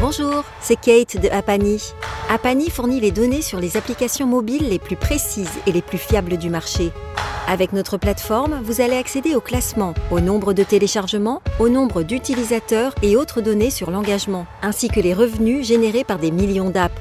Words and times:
Bonjour, 0.00 0.44
c'est 0.60 0.80
Kate 0.80 1.20
de 1.20 1.28
Apani. 1.28 1.82
Apani 2.30 2.70
fournit 2.70 3.00
les 3.00 3.10
données 3.10 3.42
sur 3.42 3.58
les 3.58 3.76
applications 3.76 4.28
mobiles 4.28 4.68
les 4.68 4.78
plus 4.78 4.94
précises 4.94 5.50
et 5.66 5.72
les 5.72 5.82
plus 5.82 5.98
fiables 5.98 6.36
du 6.36 6.50
marché. 6.50 6.92
Avec 7.48 7.72
notre 7.72 7.96
plateforme, 7.96 8.60
vous 8.62 8.80
allez 8.80 8.96
accéder 8.96 9.34
au 9.34 9.40
classement, 9.40 9.94
au 10.12 10.20
nombre 10.20 10.52
de 10.52 10.62
téléchargements, 10.62 11.42
au 11.58 11.68
nombre 11.68 12.04
d'utilisateurs 12.04 12.94
et 13.02 13.16
autres 13.16 13.40
données 13.40 13.70
sur 13.70 13.90
l'engagement, 13.90 14.46
ainsi 14.62 14.88
que 14.88 15.00
les 15.00 15.14
revenus 15.14 15.66
générés 15.66 16.04
par 16.04 16.20
des 16.20 16.30
millions 16.30 16.70
d'apps. 16.70 16.94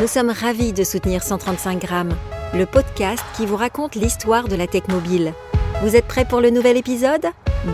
Nous 0.00 0.08
sommes 0.08 0.30
ravis 0.30 0.72
de 0.72 0.82
soutenir 0.82 1.22
135 1.22 1.80
grammes, 1.80 2.16
le 2.54 2.66
podcast 2.66 3.22
qui 3.36 3.46
vous 3.46 3.56
raconte 3.56 3.94
l'histoire 3.94 4.48
de 4.48 4.56
la 4.56 4.66
tech 4.66 4.88
mobile. 4.88 5.32
Vous 5.80 5.94
êtes 5.94 6.08
prêts 6.08 6.24
pour 6.24 6.40
le 6.40 6.50
nouvel 6.50 6.76
épisode? 6.76 7.26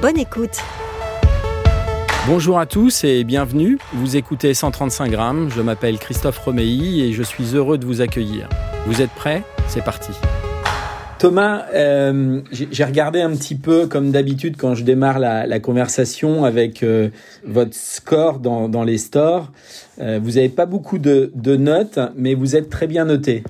Bonne 0.02 0.18
écoute 0.18 0.58
Bonjour 2.28 2.60
à 2.60 2.66
tous 2.66 3.02
et 3.02 3.24
bienvenue. 3.24 3.78
Vous 3.94 4.16
écoutez 4.16 4.54
135 4.54 5.10
grammes. 5.10 5.50
Je 5.50 5.60
m'appelle 5.60 5.98
Christophe 5.98 6.38
Romeilly 6.38 7.00
et 7.00 7.12
je 7.12 7.22
suis 7.24 7.56
heureux 7.56 7.78
de 7.78 7.84
vous 7.84 8.00
accueillir. 8.00 8.48
Vous 8.86 9.02
êtes 9.02 9.10
prêts? 9.10 9.42
C'est 9.66 9.82
parti. 9.82 10.12
Thomas, 11.18 11.64
euh, 11.74 12.40
j'ai 12.52 12.84
regardé 12.84 13.20
un 13.20 13.30
petit 13.30 13.56
peu, 13.56 13.88
comme 13.88 14.12
d'habitude, 14.12 14.56
quand 14.56 14.76
je 14.76 14.84
démarre 14.84 15.18
la, 15.18 15.58
conversation 15.58 16.44
avec 16.44 16.84
euh, 16.84 17.08
votre 17.44 17.74
score 17.74 18.38
dans, 18.38 18.84
les 18.84 18.98
stores. 18.98 19.50
Euh, 20.00 20.20
vous 20.22 20.32
n'avez 20.32 20.48
pas 20.48 20.66
beaucoup 20.66 20.98
de, 20.98 21.32
de, 21.34 21.56
notes, 21.56 21.98
mais 22.16 22.34
vous 22.34 22.54
êtes 22.54 22.70
très 22.70 22.86
bien 22.86 23.04
noté. 23.04 23.42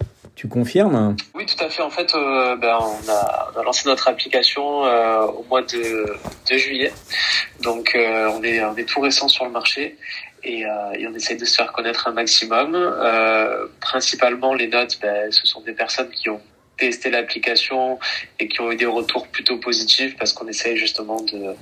Tu 0.43 0.49
confirmes 0.49 1.15
Oui, 1.35 1.47
tout 1.47 1.65
à 1.65 1.69
fait. 1.69 1.83
En 1.83 1.91
fait, 1.91 2.13
euh, 2.17 2.57
ben, 2.57 2.77
on, 2.81 3.09
a, 3.09 3.53
on, 3.55 3.61
a, 3.61 3.63
lancé 3.63 3.89
notre 3.89 4.09
application 4.09 4.85
euh, 4.85 5.21
au 5.21 5.45
mois 5.45 5.63
de, 5.63 6.17
de 6.51 6.57
juillet. 6.59 6.93
Donc, 7.61 7.95
euh, 7.95 8.29
on, 8.35 8.43
est, 8.43 8.61
on 8.65 8.75
est 8.75 8.85
tout 8.85 9.01
récent 9.01 9.29
sur 9.29 9.45
le 9.45 9.53
marché 9.53 9.97
et, 10.43 10.63
et 10.63 11.07
on 11.07 11.15
essaye 11.15 11.37
de 11.37 11.45
se 11.45 11.55
faire 11.55 11.73
connaître 11.73 12.09
un 12.09 12.13
maximum. 12.13 12.77
principalement, 13.79 14.53
les 14.53 14.67
notes, 14.67 14.99
ben, 15.01 15.31
ce 15.31 15.47
sont 15.47 15.61
des 15.61 15.75
personnes 15.75 16.11
qui 16.11 16.29
ont 16.29 16.41
testé 16.83 17.11
l'application 17.11 18.01
et 18.41 18.49
qui 18.49 18.61
ont 18.61 18.73
eu 18.73 18.77
des 18.77 18.87
retours 18.87 19.29
plutôt 19.29 19.57
positifs 19.59 20.17
parce 20.17 20.33
qu'on 20.33 20.49
essaye 20.49 20.77
justement 20.77 21.21
de, 21.21 21.55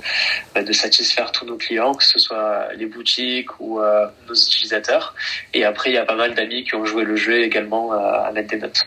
bah, 0.54 0.62
de 0.62 0.72
satisfaire 0.72 1.30
tous 1.30 1.44
nos 1.44 1.56
clients, 1.56 1.94
que 1.94 2.04
ce 2.04 2.18
soit 2.18 2.72
les 2.74 2.86
boutiques 2.86 3.60
ou 3.60 3.80
euh, 3.80 4.06
nos 4.26 4.34
utilisateurs. 4.34 5.14
Et 5.52 5.64
après, 5.64 5.91
il 5.91 5.94
y 5.94 5.98
a 5.98 6.06
pas 6.06 6.16
mal 6.16 6.34
d'amis 6.34 6.64
qui 6.64 6.74
ont 6.74 6.86
joué 6.86 7.04
le 7.04 7.16
jeu 7.16 7.42
également 7.42 7.92
à, 7.92 8.28
à 8.28 8.32
mettre 8.32 8.48
des 8.48 8.56
notes. 8.56 8.86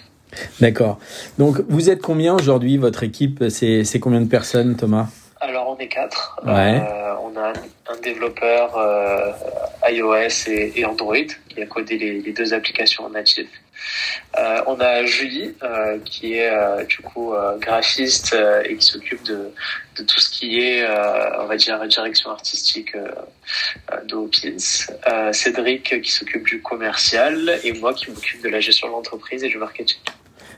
D'accord. 0.60 0.98
Donc, 1.38 1.58
vous 1.70 1.92
êtes 1.92 2.02
combien 2.02 2.34
aujourd'hui 2.34 2.78
Votre 2.78 3.04
équipe, 3.04 3.44
c'est 3.50 4.00
combien 4.00 4.22
de 4.22 4.30
personnes, 4.30 4.76
Thomas? 4.76 5.10
Alors 5.40 5.68
on 5.70 5.78
est 5.78 5.90
quatre. 5.90 6.40
Ouais. 6.46 6.82
Euh, 6.82 7.14
on 7.22 7.38
a 7.38 7.52
un, 7.92 8.00
développeur 8.02 8.78
euh, 8.78 9.34
iOS 9.92 10.48
et, 10.48 10.72
et, 10.78 10.86
Android 10.86 11.28
qui 11.50 11.62
a 11.62 11.66
codé 11.66 11.98
les, 11.98 12.22
les 12.22 12.32
deux 12.32 12.54
applications 12.54 13.10
natives. 13.10 13.50
Euh, 14.38 14.62
on 14.68 14.80
a 14.80 15.06
Julie 15.06 15.54
euh, 15.62 16.00
qui 16.04 16.34
est 16.34 16.50
euh, 16.50 16.84
du 16.86 16.98
coup 16.98 17.34
graphiste 17.60 18.36
et 18.66 18.76
qui 18.76 18.86
s'occupe 18.86 19.24
de, 19.24 19.52
tout 19.96 20.20
ce 20.20 20.30
qui 20.30 20.60
est, 20.60 20.88
on 21.40 21.46
va 21.46 21.56
dire, 21.56 21.86
direction 21.88 22.32
artistique 22.32 22.96
de. 22.96 24.24
Cédric 25.32 26.02
qui 26.02 26.12
s'occupe 26.12 26.46
du 26.46 26.62
commercial 26.62 27.60
et 27.64 27.74
moi 27.74 27.94
qui 27.94 28.10
m'occupe 28.10 28.42
de 28.42 28.50
la 28.50 28.60
gestion 28.60 28.88
de 28.88 28.94
l'entreprise 28.94 29.44
et 29.44 29.50
du 29.50 29.58
marketing. 29.58 30.00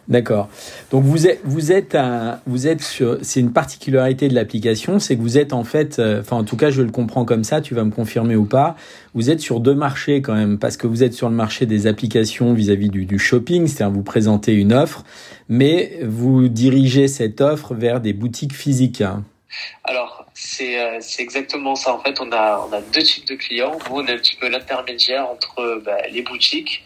D'accord. 0.07 0.49
Donc 0.91 1.03
vous 1.03 1.27
êtes 1.27 1.41
vous 1.43 1.71
êtes 1.71 2.81
sur 2.81 3.17
c'est 3.23 3.39
une 3.39 3.51
particularité 3.51 4.27
de 4.27 4.35
l'application, 4.35 4.99
c'est 4.99 5.15
que 5.15 5.21
vous 5.21 5.39
êtes 5.39 5.51
en 5.51 5.63
fait 5.63 5.97
euh, 5.97 6.21
enfin 6.21 6.37
en 6.37 6.43
tout 6.43 6.57
cas 6.57 6.69
je 6.69 6.83
le 6.83 6.91
comprends 6.91 7.25
comme 7.25 7.43
ça, 7.43 7.59
tu 7.59 7.73
vas 7.73 7.83
me 7.83 7.89
confirmer 7.89 8.35
ou 8.35 8.45
pas. 8.45 8.75
Vous 9.15 9.31
êtes 9.31 9.39
sur 9.39 9.59
deux 9.59 9.73
marchés 9.73 10.21
quand 10.21 10.35
même 10.35 10.59
parce 10.59 10.77
que 10.77 10.85
vous 10.85 11.01
êtes 11.01 11.13
sur 11.13 11.27
le 11.27 11.35
marché 11.35 11.65
des 11.65 11.87
applications 11.87 12.53
vis-à-vis 12.53 12.89
du, 12.89 13.17
shopping, 13.17 13.65
c'est-à-dire 13.65 13.95
vous 13.95 14.03
présentez 14.03 14.53
une 14.53 14.73
offre, 14.73 15.03
mais 15.49 15.99
vous 16.03 16.49
dirigez 16.49 17.07
cette 17.07 17.41
offre 17.41 17.73
vers 17.73 17.99
des 17.99 18.13
boutiques 18.13 18.53
physiques. 18.53 19.03
Alors 19.83 20.27
c'est 20.35 20.79
euh, 20.79 20.99
exactement 21.17 21.73
ça 21.73 21.95
en 21.95 21.99
fait, 21.99 22.21
on 22.21 22.31
a 22.31 22.67
on 22.69 22.73
a 22.73 22.81
deux 22.81 23.01
types 23.01 23.25
de 23.25 23.35
clients, 23.35 23.79
on 23.89 24.05
est 24.05 24.11
un 24.11 24.17
petit 24.17 24.35
peu 24.35 24.49
l'intermédiaire 24.49 25.27
entre 25.27 25.81
bah, 25.83 25.97
les 26.11 26.21
boutiques 26.21 26.83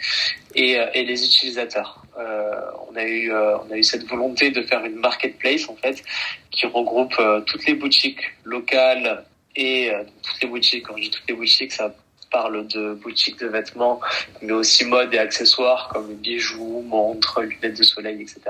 et, 0.55 0.79
euh, 0.79 0.85
et 0.93 1.03
les 1.03 1.25
utilisateurs. 1.25 1.98
Euh, 2.19 2.61
on 2.89 2.95
a 2.95 3.03
eu 3.03 3.31
euh, 3.31 3.57
on 3.59 3.71
a 3.71 3.77
eu 3.77 3.83
cette 3.83 4.05
volonté 4.05 4.51
de 4.51 4.61
faire 4.61 4.83
une 4.83 4.95
marketplace 4.95 5.69
en 5.69 5.75
fait 5.75 6.03
qui 6.51 6.65
regroupe 6.65 7.13
euh, 7.19 7.41
toutes 7.41 7.65
les 7.65 7.75
boutiques 7.75 8.21
locales 8.43 9.23
et 9.55 9.91
toutes 10.23 10.41
les 10.41 10.47
boutiques. 10.47 10.85
Quand 10.85 10.95
je 10.97 11.03
dis 11.03 11.09
toutes 11.09 11.27
les 11.27 11.33
boutiques, 11.33 11.73
ça 11.73 11.93
parle 12.31 12.67
de 12.67 12.93
boutiques 12.93 13.39
de 13.39 13.47
vêtements, 13.47 13.99
mais 14.41 14.53
aussi 14.53 14.85
mode 14.85 15.13
et 15.13 15.17
accessoires 15.17 15.89
comme 15.91 16.13
bijoux, 16.15 16.81
montres, 16.87 17.41
lunettes 17.41 17.77
de 17.77 17.83
soleil, 17.83 18.21
etc. 18.21 18.41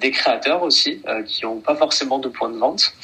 Des 0.00 0.10
créateurs 0.12 0.62
aussi 0.62 1.02
qui 1.26 1.44
n'ont 1.44 1.60
pas 1.60 1.74
forcément 1.74 2.18
de 2.18 2.28
point 2.28 2.48
de 2.48 2.56
vente. 2.56 2.94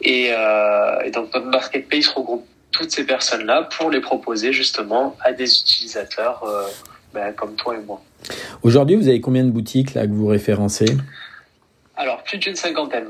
Et, 0.00 0.28
et 0.28 1.10
donc 1.10 1.34
notre 1.34 1.46
marketplace 1.46 2.08
regroupe 2.08 2.46
toutes 2.70 2.92
ces 2.92 3.04
personnes-là 3.04 3.68
pour 3.76 3.90
les 3.90 4.00
proposer 4.00 4.52
justement 4.52 5.16
à 5.20 5.32
des 5.32 5.52
utilisateurs 5.60 6.44
ben, 7.14 7.32
comme 7.32 7.54
toi 7.54 7.76
et 7.76 7.84
moi. 7.86 8.02
Aujourd'hui, 8.62 8.96
vous 8.96 9.08
avez 9.08 9.20
combien 9.20 9.44
de 9.44 9.50
boutiques 9.50 9.94
là 9.94 10.06
que 10.06 10.12
vous 10.12 10.26
référencez? 10.26 10.96
Alors, 11.96 12.22
plus 12.24 12.38
d'une 12.38 12.56
cinquantaine. 12.56 13.08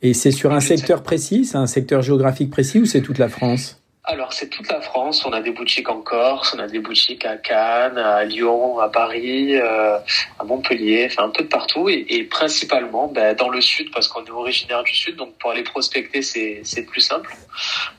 Et 0.00 0.14
c'est 0.14 0.32
sur 0.32 0.52
un 0.52 0.60
secteur 0.60 1.02
précis, 1.02 1.44
c'est 1.44 1.58
un 1.58 1.68
secteur 1.68 2.02
géographique 2.02 2.50
précis 2.50 2.80
ou 2.80 2.86
c'est 2.86 3.02
toute 3.02 3.18
la 3.18 3.28
France? 3.28 3.78
Alors 4.04 4.32
c'est 4.32 4.48
toute 4.48 4.68
la 4.68 4.80
France. 4.80 5.24
On 5.24 5.32
a 5.32 5.40
des 5.40 5.52
boutiques 5.52 5.88
en 5.88 6.00
Corse, 6.00 6.56
on 6.56 6.58
a 6.58 6.66
des 6.66 6.80
boutiques 6.80 7.24
à 7.24 7.36
Cannes, 7.36 7.98
à 7.98 8.24
Lyon, 8.24 8.80
à 8.80 8.88
Paris, 8.88 9.54
euh, 9.54 9.96
à 10.40 10.44
Montpellier, 10.44 11.06
enfin 11.08 11.26
un 11.26 11.28
peu 11.28 11.44
de 11.44 11.48
partout 11.48 11.88
et, 11.88 12.04
et 12.08 12.24
principalement 12.24 13.06
ben, 13.06 13.36
dans 13.36 13.48
le 13.48 13.60
sud 13.60 13.92
parce 13.94 14.08
qu'on 14.08 14.24
est 14.24 14.30
originaire 14.30 14.82
du 14.82 14.92
sud. 14.92 15.14
Donc 15.14 15.38
pour 15.38 15.52
aller 15.52 15.62
prospecter 15.62 16.20
c'est 16.20 16.62
c'est 16.64 16.82
plus 16.82 17.00
simple. 17.00 17.32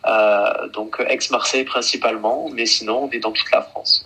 Euh, 0.05 0.67
donc 0.73 1.01
ex-Marseille 1.07 1.63
principalement, 1.63 2.49
mais 2.53 2.65
sinon 2.65 3.05
on 3.05 3.09
est 3.09 3.19
dans 3.19 3.31
toute 3.31 3.51
la 3.53 3.61
France. 3.61 4.05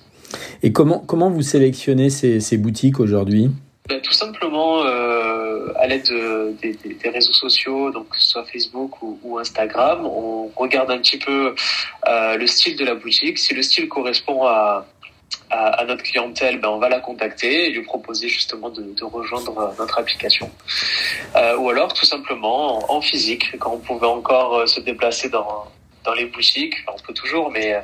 Et 0.64 0.72
comment, 0.72 1.00
comment 1.00 1.30
vous 1.30 1.42
sélectionnez 1.42 2.10
ces, 2.10 2.40
ces 2.40 2.58
boutiques 2.58 3.00
aujourd'hui? 3.00 3.50
Ben, 3.88 4.02
Tout 4.02 4.14
simplement 4.14 4.84
euh, 4.84 5.72
à 5.78 5.88
l'aide 5.88 6.08
de, 6.10 6.54
des, 6.62 6.74
des, 6.74 7.10
réseaux 7.10 7.34
sociaux, 7.34 7.92
donc 7.92 8.10
que 8.10 8.20
ce 8.20 8.28
soit 8.28 8.46
Facebook 8.46 9.02
ou, 9.02 9.38
Instagram, 9.40 10.06
on 10.06 10.52
regarde 10.56 10.92
un 10.92 10.98
petit 10.98 11.18
peu 11.18 11.54
euh, 12.08 12.38
le 12.38 12.48
style 12.48 12.76
de 12.76 12.86
la 12.86 12.96
boutique. 12.96 13.38
Si 13.38 13.54
le 13.54 13.62
style 13.62 13.88
correspond 13.88 14.46
à, 14.46 14.86
à, 15.50 15.86
notre 15.86 16.04
clientèle, 16.04 16.60
ben, 16.60 16.70
on 16.70 16.80
va 16.80 16.90
la 16.90 17.00
contacter 17.00 17.68
et 17.68 17.70
lui 17.70 17.84
proposer 17.84 18.28
justement 18.28 18.70
de, 18.70 19.04
rejoindre 19.04 19.74
notre 19.80 20.00
application. 20.00 20.50
Euh, 21.36 21.58
ou 21.58 21.70
alors 21.70 21.94
tout 21.94 22.06
simplement 22.06 22.92
en, 22.92 22.98
en, 22.98 23.02
physique, 23.02 23.58
quand 23.60 23.72
on 23.74 23.80
pouvait 23.80 24.08
encore 24.08 24.56
euh, 24.56 24.66
se 24.66 24.82
déplacer 24.82 25.30
dans, 25.30 25.66
dans 26.08 26.14
les 26.14 26.26
boutiques. 26.26 26.76
on 26.88 26.98
peut 27.06 27.14
toujours, 27.14 27.52
mais, 27.52 27.76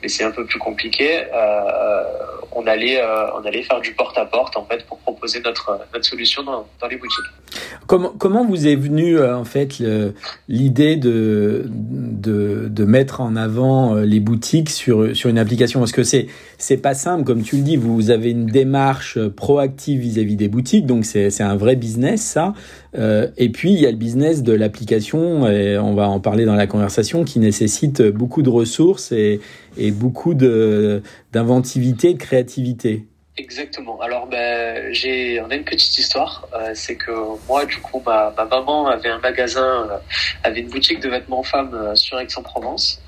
mais 0.00 0.08
c'est 0.08 0.24
un 0.24 0.30
peu 0.30 0.46
plus 0.46 0.60
compliqué. 0.60 1.24
Euh, 1.34 2.04
on 2.52 2.66
allait, 2.66 3.00
euh, 3.00 3.30
on 3.36 3.44
allait 3.44 3.64
faire 3.64 3.80
du 3.80 3.92
porte 3.94 4.16
à 4.16 4.24
porte 4.24 4.56
en 4.56 4.64
fait 4.64 4.86
pour 4.86 4.98
proposer 5.00 5.40
notre, 5.40 5.80
notre 5.92 6.06
solution 6.06 6.42
dans, 6.44 6.66
dans 6.80 6.86
les 6.86 6.96
boutiques. 6.96 7.30
Comment, 7.86 8.44
vous 8.46 8.66
est 8.66 8.76
venue 8.76 9.18
euh, 9.18 9.36
en 9.36 9.44
fait 9.44 9.82
l'idée 10.48 10.96
de, 10.96 11.66
de, 11.68 12.84
mettre 12.84 13.20
en 13.20 13.36
avant 13.36 13.94
les 13.96 14.20
boutiques 14.20 14.70
sur, 14.70 15.14
sur 15.16 15.30
une 15.30 15.38
application? 15.38 15.80
Parce 15.80 15.92
que 15.92 16.02
c'est 16.02 16.26
c'est 16.58 16.76
pas 16.78 16.94
simple, 16.94 17.24
comme 17.24 17.42
tu 17.42 17.56
le 17.56 17.62
dis, 17.62 17.76
vous 17.76 18.10
avez 18.10 18.30
une 18.30 18.46
démarche 18.46 19.18
proactive 19.28 20.00
vis-à-vis 20.00 20.36
des 20.36 20.48
boutiques, 20.48 20.86
donc 20.86 21.04
c'est 21.04 21.42
un 21.42 21.56
vrai 21.56 21.76
business 21.76 22.22
ça. 22.22 22.54
Euh, 22.96 23.28
et 23.36 23.50
puis 23.50 23.72
il 23.72 23.80
y 23.80 23.86
a 23.86 23.90
le 23.90 23.96
business 23.96 24.42
de 24.42 24.52
l'application, 24.52 25.48
et 25.48 25.78
on 25.78 25.94
va 25.94 26.08
en 26.08 26.20
parler 26.20 26.44
dans 26.44 26.54
la 26.54 26.66
conversation, 26.66 27.24
qui 27.24 27.38
nécessite 27.38 28.02
beaucoup 28.02 28.42
de 28.42 28.50
ressources 28.50 29.12
et, 29.12 29.40
et 29.76 29.90
beaucoup 29.90 30.34
d'inventivité, 30.34 32.14
de 32.14 32.18
créativité. 32.18 33.06
Exactement. 33.36 34.00
Alors, 34.00 34.28
ben, 34.28 34.92
j'ai, 34.94 35.40
on 35.40 35.50
a 35.50 35.56
une 35.56 35.64
petite 35.64 35.98
histoire. 35.98 36.46
Euh, 36.54 36.70
c'est 36.74 36.94
que 36.94 37.10
moi, 37.48 37.66
du 37.66 37.78
coup, 37.78 38.00
ma, 38.06 38.32
ma, 38.36 38.44
maman 38.44 38.86
avait 38.86 39.08
un 39.08 39.18
magasin, 39.18 39.88
euh, 39.90 39.98
avait 40.44 40.60
une 40.60 40.68
boutique 40.68 41.00
de 41.00 41.08
vêtements 41.08 41.42
femmes 41.42 41.74
euh, 41.74 41.96
sur 41.96 42.20
Aix-en-Provence. 42.20 43.02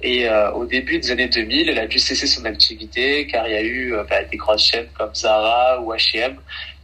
Et 0.00 0.28
euh, 0.28 0.52
au 0.52 0.64
début 0.64 1.00
des 1.00 1.10
années 1.10 1.26
2000, 1.26 1.70
elle 1.70 1.78
a 1.80 1.88
dû 1.88 1.98
cesser 1.98 2.28
son 2.28 2.44
activité 2.44 3.26
car 3.26 3.48
il 3.48 3.52
y 3.52 3.56
a 3.56 3.62
eu 3.62 3.96
ben, 4.08 4.24
des 4.30 4.36
grosses 4.36 4.64
chaînes 4.64 4.86
comme 4.96 5.12
Zara 5.12 5.80
ou 5.80 5.92
H&M 5.92 6.36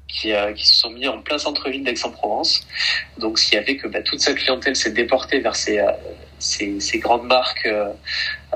qui, 0.09 0.33
qui 0.57 0.67
se 0.67 0.75
sont 0.81 0.91
mis 0.91 1.07
en 1.07 1.23
plein 1.23 1.39
centre-ville 1.39 1.85
d'Aix-en-Provence. 1.85 2.67
Donc, 3.19 3.39
ce 3.39 3.51
qui 3.51 3.57
a 3.57 3.63
fait 3.63 3.77
que 3.77 3.87
ben, 3.87 4.03
toute 4.03 4.21
sa 4.21 4.35
clientèle 4.35 4.75
s'est 4.75 4.91
déportée 4.91 5.39
vers 5.39 5.55
ces 5.55 5.81
ces, 6.41 6.81
ces 6.81 6.99
grandes 6.99 7.27
marques 7.27 7.69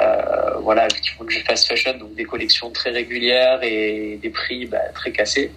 euh, 0.00 0.58
voilà, 0.60 0.88
qui 0.88 1.10
font 1.10 1.24
du 1.24 1.40
fast 1.40 1.68
fashion, 1.68 1.96
donc 1.98 2.14
des 2.14 2.24
collections 2.24 2.70
très 2.70 2.90
régulières 2.90 3.62
et 3.62 4.18
des 4.20 4.30
prix 4.30 4.66
bah, 4.66 4.78
très 4.94 5.12
cassés. 5.12 5.52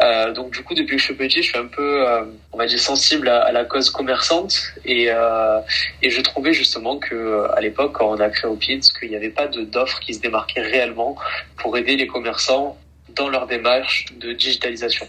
Euh, 0.00 0.32
donc 0.32 0.52
du 0.52 0.62
coup, 0.62 0.74
depuis 0.74 0.96
que 0.96 1.02
je 1.02 1.06
suis 1.06 1.14
petit, 1.14 1.42
je 1.42 1.48
suis 1.50 1.58
un 1.58 1.66
peu, 1.66 2.06
euh, 2.06 2.22
on 2.52 2.58
va 2.58 2.66
dire, 2.66 2.78
sensible 2.78 3.28
à, 3.28 3.52
la 3.52 3.64
cause 3.64 3.90
commerçante 3.90 4.72
et, 4.84 5.06
euh, 5.10 5.60
et 6.02 6.10
je 6.10 6.20
trouvais 6.20 6.52
justement 6.52 6.98
que 6.98 7.48
à 7.54 7.60
l'époque, 7.60 7.92
quand 7.92 8.10
on 8.10 8.20
a 8.20 8.28
créé 8.30 8.50
Opins, 8.50 8.80
qu'il 8.98 9.10
n'y 9.10 9.16
avait 9.16 9.30
pas 9.30 9.46
d'offres 9.48 10.00
qui 10.00 10.14
se 10.14 10.20
démarquaient 10.20 10.62
réellement 10.62 11.16
pour 11.56 11.76
aider 11.76 11.96
les 11.96 12.06
commerçants 12.06 12.78
dans 13.16 13.28
leur 13.28 13.46
démarche 13.46 14.06
de 14.20 14.32
digitalisation. 14.32 15.06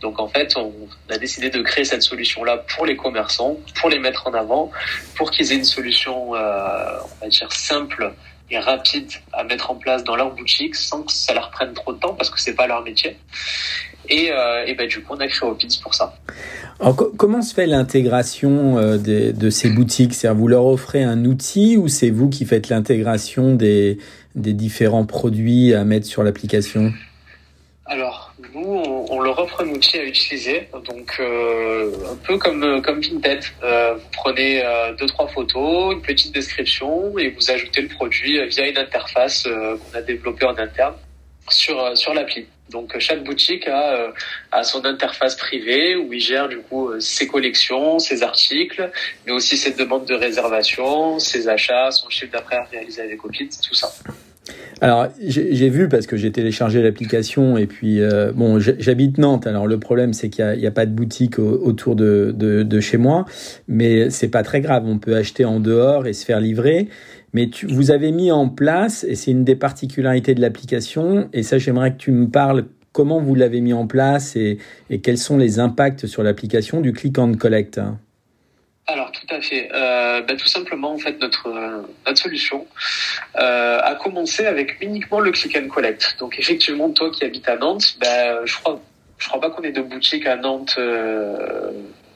Donc 0.00 0.18
en 0.18 0.28
fait, 0.28 0.56
on 0.56 0.72
a 1.10 1.18
décidé 1.18 1.50
de 1.50 1.62
créer 1.62 1.84
cette 1.84 2.02
solution-là 2.02 2.64
pour 2.74 2.86
les 2.86 2.96
commerçants, 2.96 3.58
pour 3.80 3.90
les 3.90 3.98
mettre 3.98 4.26
en 4.26 4.34
avant, 4.34 4.70
pour 5.14 5.30
qu'ils 5.30 5.52
aient 5.52 5.56
une 5.56 5.64
solution, 5.64 6.34
euh, 6.34 6.98
on 7.20 7.24
va 7.24 7.28
dire, 7.28 7.52
simple 7.52 8.12
et 8.50 8.58
rapide 8.58 9.10
à 9.32 9.44
mettre 9.44 9.70
en 9.70 9.76
place 9.76 10.04
dans 10.04 10.16
leur 10.16 10.34
boutique 10.34 10.74
sans 10.74 11.02
que 11.02 11.12
ça 11.12 11.32
leur 11.32 11.50
prenne 11.50 11.72
trop 11.72 11.92
de 11.92 11.98
temps 11.98 12.14
parce 12.14 12.28
que 12.30 12.40
c'est 12.40 12.54
pas 12.54 12.66
leur 12.66 12.82
métier. 12.82 13.16
Et, 14.08 14.30
euh, 14.32 14.74
ben, 14.76 14.88
du 14.88 15.00
coup, 15.00 15.14
on 15.14 15.20
a 15.20 15.28
créé 15.28 15.48
Opins 15.48 15.68
pour 15.82 15.94
ça. 15.94 16.14
Comment 17.16 17.40
se 17.40 17.54
fait 17.54 17.66
l'intégration 17.66 18.76
euh, 18.76 18.98
de, 18.98 19.50
ces 19.50 19.70
boutiques? 19.70 20.14
C'est-à-dire, 20.14 20.38
vous 20.38 20.48
leur 20.48 20.66
offrez 20.66 21.02
un 21.02 21.24
outil 21.24 21.76
ou 21.76 21.88
c'est 21.88 22.10
vous 22.10 22.28
qui 22.28 22.44
faites 22.44 22.68
l'intégration 22.68 23.54
des 23.54 23.98
différents 24.34 25.06
produits 25.06 25.72
à 25.72 25.84
mettre 25.84 26.06
sur 26.06 26.24
l'application? 26.24 26.92
Alors, 27.84 28.32
nous, 28.54 28.60
on, 28.64 29.06
on, 29.10 29.20
leur 29.20 29.38
offre 29.40 29.60
un 29.62 29.68
outil 29.68 29.98
à 29.98 30.04
utiliser, 30.04 30.68
donc 30.86 31.16
euh, 31.18 31.90
un 32.12 32.16
peu 32.16 32.38
comme 32.38 32.62
euh, 32.62 32.80
comme 32.80 33.00
Vinted. 33.00 33.42
Euh, 33.64 33.94
vous 33.94 34.08
prenez 34.12 34.64
euh, 34.64 34.92
deux 34.94 35.06
trois 35.06 35.26
photos, 35.26 35.92
une 35.92 36.00
petite 36.00 36.32
description 36.32 37.18
et 37.18 37.30
vous 37.30 37.50
ajoutez 37.50 37.82
le 37.82 37.88
produit 37.88 38.46
via 38.46 38.68
une 38.68 38.78
interface 38.78 39.42
qu'on 39.44 39.98
a 39.98 40.00
développée 40.00 40.46
en 40.46 40.56
interne 40.56 40.94
sur 41.48 41.96
sur 41.96 42.14
l'appli. 42.14 42.46
Donc 42.70 42.96
chaque 43.00 43.24
boutique 43.24 43.66
a, 43.66 44.12
a 44.52 44.62
son 44.62 44.84
interface 44.84 45.34
privée 45.34 45.96
où 45.96 46.12
il 46.12 46.20
gère 46.20 46.48
du 46.48 46.58
coup 46.58 46.98
ses 47.00 47.26
collections, 47.26 47.98
ses 47.98 48.22
articles, 48.22 48.90
mais 49.26 49.32
aussi 49.32 49.56
ses 49.56 49.72
demandes 49.72 50.06
de 50.06 50.14
réservation, 50.14 51.18
ses 51.18 51.48
achats, 51.48 51.90
son 51.90 52.08
chiffre 52.08 52.32
d'affaires 52.32 52.66
réalisé 52.70 53.02
avec 53.02 53.24
Opit, 53.24 53.50
tout 53.62 53.74
ça. 53.74 53.92
Alors, 54.80 55.06
j'ai 55.20 55.68
vu 55.68 55.88
parce 55.88 56.08
que 56.08 56.16
j'ai 56.16 56.32
téléchargé 56.32 56.82
l'application 56.82 57.56
et 57.56 57.66
puis, 57.66 58.00
euh, 58.00 58.32
bon, 58.32 58.58
j'habite 58.58 59.18
Nantes. 59.18 59.46
Alors, 59.46 59.68
le 59.68 59.78
problème, 59.78 60.12
c'est 60.12 60.28
qu'il 60.28 60.44
n'y 60.58 60.66
a, 60.66 60.72
pas 60.72 60.86
de 60.86 60.90
boutique 60.90 61.38
autour 61.38 61.94
de, 61.94 62.80
chez 62.80 62.98
moi, 62.98 63.24
mais 63.68 64.10
c'est 64.10 64.28
pas 64.28 64.42
très 64.42 64.60
grave. 64.60 64.82
On 64.86 64.98
peut 64.98 65.14
acheter 65.14 65.44
en 65.44 65.60
dehors 65.60 66.08
et 66.08 66.12
se 66.12 66.24
faire 66.24 66.40
livrer. 66.40 66.88
Mais 67.32 67.48
vous 67.68 67.92
avez 67.92 68.10
mis 68.10 68.32
en 68.32 68.48
place, 68.48 69.04
et 69.04 69.14
c'est 69.14 69.30
une 69.30 69.44
des 69.44 69.56
particularités 69.56 70.34
de 70.34 70.40
l'application, 70.40 71.28
et 71.32 71.44
ça, 71.44 71.58
j'aimerais 71.58 71.92
que 71.92 71.98
tu 71.98 72.10
me 72.10 72.28
parles 72.28 72.64
comment 72.90 73.20
vous 73.20 73.34
l'avez 73.34 73.60
mis 73.60 73.72
en 73.72 73.86
place 73.86 74.36
et, 74.36 74.58
et 74.90 75.00
quels 75.00 75.16
sont 75.16 75.38
les 75.38 75.60
impacts 75.60 76.06
sur 76.06 76.22
l'application 76.22 76.80
du 76.80 76.92
click 76.92 77.18
and 77.18 77.34
collect. 77.34 77.80
Alors 78.92 79.10
tout 79.10 79.26
à 79.30 79.40
fait. 79.40 79.70
Euh, 79.72 80.20
bah, 80.20 80.34
tout 80.36 80.46
simplement, 80.46 80.92
en 80.92 80.98
fait, 80.98 81.18
notre 81.18 81.48
notre 82.06 82.18
solution 82.18 82.66
euh, 83.36 83.80
a 83.82 83.94
commencé 83.94 84.44
avec 84.44 84.82
uniquement 84.82 85.18
le 85.18 85.30
click 85.30 85.56
and 85.56 85.68
collect. 85.68 86.16
Donc 86.18 86.38
effectivement, 86.38 86.90
toi 86.90 87.10
qui 87.10 87.24
habites 87.24 87.48
à 87.48 87.56
Nantes, 87.56 87.96
bah, 87.98 88.44
je 88.44 88.54
crois 88.58 88.82
je 89.16 89.28
crois 89.28 89.40
pas 89.40 89.48
qu'on 89.48 89.62
ait 89.62 89.72
de 89.72 89.80
boutique 89.80 90.26
à 90.26 90.36
Nantes. 90.36 90.74
Euh, 90.76 91.70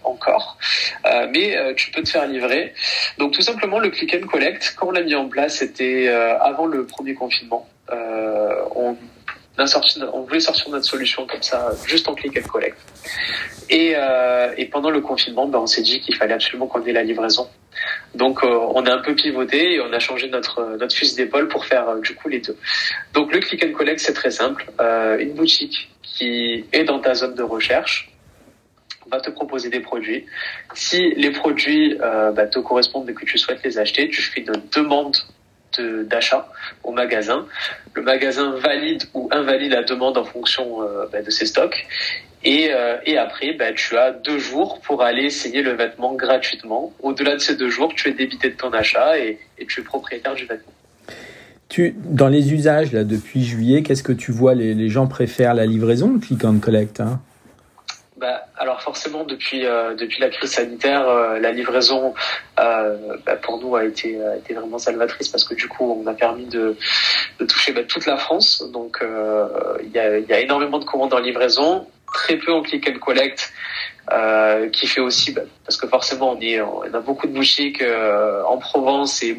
encore, 0.05 0.57
euh, 1.05 1.27
mais 1.33 1.57
euh, 1.57 1.75
tu 1.75 1.91
peux 1.91 2.03
te 2.03 2.09
faire 2.09 2.27
livrer. 2.29 2.75
Donc 3.19 3.33
tout 3.33 3.43
simplement 3.43 3.81
le 3.81 3.91
click 3.91 4.15
and 4.15 4.27
collect, 4.29 4.75
quand 4.77 4.89
on 4.89 4.91
l'a 4.93 5.03
mis 5.03 5.17
en 5.17 5.29
place, 5.29 5.57
c'était 5.57 6.07
euh, 6.09 6.39
avant 6.39 6.67
le 6.67 6.87
premier 6.87 7.15
confinement. 7.15 7.69
On 10.13 10.21
voulait 10.23 10.41
sortir 10.41 10.71
notre 10.71 10.85
solution 10.85 11.27
comme 11.27 11.43
ça, 11.43 11.71
juste 11.87 12.09
en 12.09 12.15
click 12.15 12.39
and 12.39 12.49
collect. 12.49 12.77
Et, 13.71 13.95
euh, 13.97 14.55
pendant 14.71 14.91
le 14.91 15.01
confinement, 15.01 15.47
ben, 15.47 15.59
on 15.59 15.67
s'est 15.67 15.83
dit 15.83 16.01
qu'il 16.01 16.15
fallait 16.17 16.35
absolument 16.35 16.67
qu'on 16.67 16.85
ait 16.85 16.93
la 16.93 17.03
livraison. 17.03 17.49
Donc 18.15 18.43
euh, 18.43 18.49
on 18.49 18.85
a 18.87 18.93
un 18.93 18.99
peu 18.99 19.15
pivoté 19.15 19.75
et 19.75 19.81
on 19.81 19.93
a 19.93 19.99
changé 19.99 20.29
notre 20.29 20.77
notre 20.79 20.95
fusil 20.95 21.17
d'épaule 21.17 21.49
pour 21.49 21.67
faire 21.67 21.89
euh, 21.89 22.01
du 22.01 22.15
coup 22.15 22.29
les 22.29 22.41
deux. 22.41 22.57
Donc 23.13 23.33
le 23.33 23.41
click 23.41 23.65
and 23.65 23.73
collect 23.73 24.01
c'est 24.01 24.15
très 24.15 24.31
simple. 24.31 24.67
Euh, 24.81 25.19
une 25.19 25.35
boutique 25.35 25.91
qui 26.03 26.65
est 26.73 26.85
dans 26.85 27.01
ta 27.01 27.15
zone 27.15 27.35
de 27.35 27.43
recherche 27.43 28.11
va 29.11 29.21
te 29.21 29.31
proposer 29.31 29.69
des 29.69 29.81
produits. 29.81 30.27
Si 30.75 31.15
les 31.15 31.31
produits 31.31 31.97
euh, 32.01 32.33
bah, 32.33 32.47
te 32.47 32.59
correspondent 32.59 33.09
et 33.09 33.15
que 33.15 33.25
tu 33.25 33.39
souhaites 33.39 33.63
les 33.63 33.79
acheter, 33.79 34.09
tu 34.09 34.23
fais 34.23 34.41
une 34.41 34.53
demande 34.75 35.17
d'achat 35.81 36.49
au 36.83 36.93
magasin. 36.93 37.47
Le 37.95 38.03
magasin 38.03 38.53
valide 38.53 39.05
ou 39.15 39.29
invalide 39.33 39.73
la 39.73 39.83
demande 39.83 40.19
en 40.19 40.25
fonction 40.25 40.83
euh, 40.83 41.07
bah, 41.13 41.23
de 41.23 41.31
ses 41.31 41.47
stocks. 41.47 41.87
Et, 42.45 42.69
euh, 42.71 42.97
et 43.05 43.19
après, 43.19 43.55
bah, 43.55 43.73
tu 43.75 43.97
as 43.97 44.13
deux 44.13 44.39
jours 44.39 44.81
pour 44.81 45.03
aller 45.03 45.25
essayer 45.25 45.63
le 45.63 45.73
vêtement 45.73 46.15
gratuitement. 46.15 46.93
Au-delà 47.03 47.35
de 47.35 47.41
ces 47.41 47.57
deux 47.57 47.71
jours, 47.71 47.93
tu 47.95 48.09
es 48.09 48.13
débité 48.13 48.51
de 48.51 48.57
ton 48.57 48.73
achat 48.73 49.19
et, 49.19 49.39
tu 49.67 49.81
es 49.81 49.85
propriétaire 49.85 50.35
du 50.35 50.47
vêtement. 50.47 50.73
Tu, 51.69 51.97
dans 52.05 52.29
les 52.29 52.53
usages 52.53 52.93
là 52.93 53.03
depuis 53.03 53.45
juillet, 53.45 53.83
qu'est-ce 53.83 54.05
que 54.05 54.13
tu 54.13 54.31
vois? 54.31 54.55
Les, 54.55 54.75
les 54.75 54.89
gens 54.89 55.09
préfèrent 55.09 55.55
la 55.55 55.67
livraison, 55.67 56.13
le 56.13 56.21
click 56.21 56.45
and 56.45 56.61
collect 56.61 57.01
hein? 57.01 57.21
Bah, 58.17 58.47
alors 58.57 58.81
forcément 58.81 59.25
depuis 59.25 59.67
euh, 59.67 59.95
depuis 59.95 60.21
la 60.21 60.31
crise 60.31 60.53
sanitaire, 60.53 61.07
euh, 61.07 61.39
la 61.39 61.53
livraison 61.53 62.15
euh, 62.59 62.97
bah, 63.27 63.37
pour 63.37 63.61
nous 63.61 63.77
a 63.77 63.85
été 63.85 64.23
a 64.23 64.37
été 64.37 64.55
vraiment 64.55 64.79
salvatrice 64.79 65.29
parce 65.29 65.45
que 65.45 65.55
du 65.55 65.69
coup 65.69 66.03
on 66.03 66.07
a 66.07 66.15
permis 66.15 66.47
de, 66.47 66.77
de 67.39 67.45
toucher 67.45 67.73
bah, 67.73 67.83
toute 67.85 68.07
la 68.07 68.17
France. 68.17 68.65
Donc 68.73 69.05
il 69.83 69.91
y 69.91 69.99
a 69.99 70.19
y 70.19 70.33
a 70.33 70.41
énormément 70.41 70.79
de 70.79 70.85
commandes 70.85 71.13
en 71.13 71.19
livraison, 71.19 71.87
très 72.15 72.37
peu 72.37 72.53
en 72.53 72.63
click 72.63 72.89
and 72.89 72.99
collect. 73.01 73.53
qui 74.73 74.87
fait 74.87 75.03
aussi 75.03 75.33
bah, 75.33 75.43
parce 75.65 75.77
que 75.77 75.87
forcément 75.87 76.33
on 76.33 76.41
est 76.41 76.61
on 76.61 76.83
a 76.95 77.01
beaucoup 77.01 77.27
de 77.27 77.33
boutiques 77.33 77.85
en 78.49 78.57
Provence 78.57 79.23
et 79.23 79.37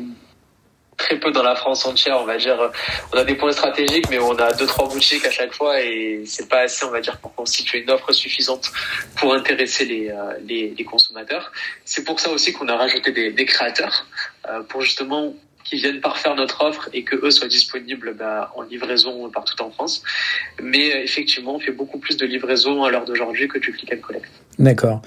très 0.97 1.19
peu 1.19 1.31
dans 1.31 1.43
la 1.43 1.55
France 1.55 1.85
entière, 1.85 2.19
on 2.19 2.25
va 2.25 2.37
dire. 2.37 2.71
On 3.13 3.17
a 3.17 3.23
des 3.23 3.35
points 3.35 3.51
stratégiques, 3.51 4.09
mais 4.09 4.19
on 4.19 4.35
a 4.35 4.51
deux 4.53 4.65
trois 4.65 4.89
boutiques 4.89 5.25
à 5.25 5.31
chaque 5.31 5.53
fois 5.53 5.79
et 5.79 6.23
c'est 6.25 6.49
pas 6.49 6.61
assez, 6.61 6.83
on 6.85 6.91
va 6.91 6.99
dire, 6.99 7.17
pour 7.19 7.33
constituer 7.35 7.83
une 7.83 7.91
offre 7.91 8.11
suffisante 8.11 8.71
pour 9.17 9.33
intéresser 9.33 9.85
les 9.85 10.09
euh, 10.09 10.33
les, 10.43 10.73
les, 10.77 10.83
consommateurs. 10.83 11.51
C'est 11.85 12.03
pour 12.03 12.19
ça 12.19 12.31
aussi 12.31 12.51
qu'on 12.51 12.67
a 12.67 12.75
rajouté 12.75 13.11
des, 13.11 13.31
des 13.31 13.45
créateurs 13.45 14.07
euh, 14.49 14.61
pour 14.63 14.81
justement 14.81 15.33
qui 15.67 15.75
viennent 15.75 15.99
parfaire 15.99 16.35
notre 16.35 16.63
offre 16.63 16.89
et 16.93 17.03
que 17.03 17.15
eux 17.25 17.31
soient 17.31 17.47
disponibles 17.47 18.15
bah, 18.17 18.53
en 18.55 18.61
livraison 18.63 19.29
partout 19.29 19.61
en 19.61 19.69
France. 19.69 20.01
Mais 20.61 20.93
euh, 20.93 21.03
effectivement, 21.03 21.55
on 21.55 21.59
fait 21.59 21.71
beaucoup 21.71 21.97
plus 21.97 22.17
de 22.17 22.25
livraison 22.25 22.83
à 22.83 22.91
l'heure 22.91 23.05
d'aujourd'hui 23.05 23.47
que 23.47 23.59
du 23.59 23.71
click 23.71 23.93
and 23.93 24.01
collect. 24.01 24.25
D'accord. 24.59 25.01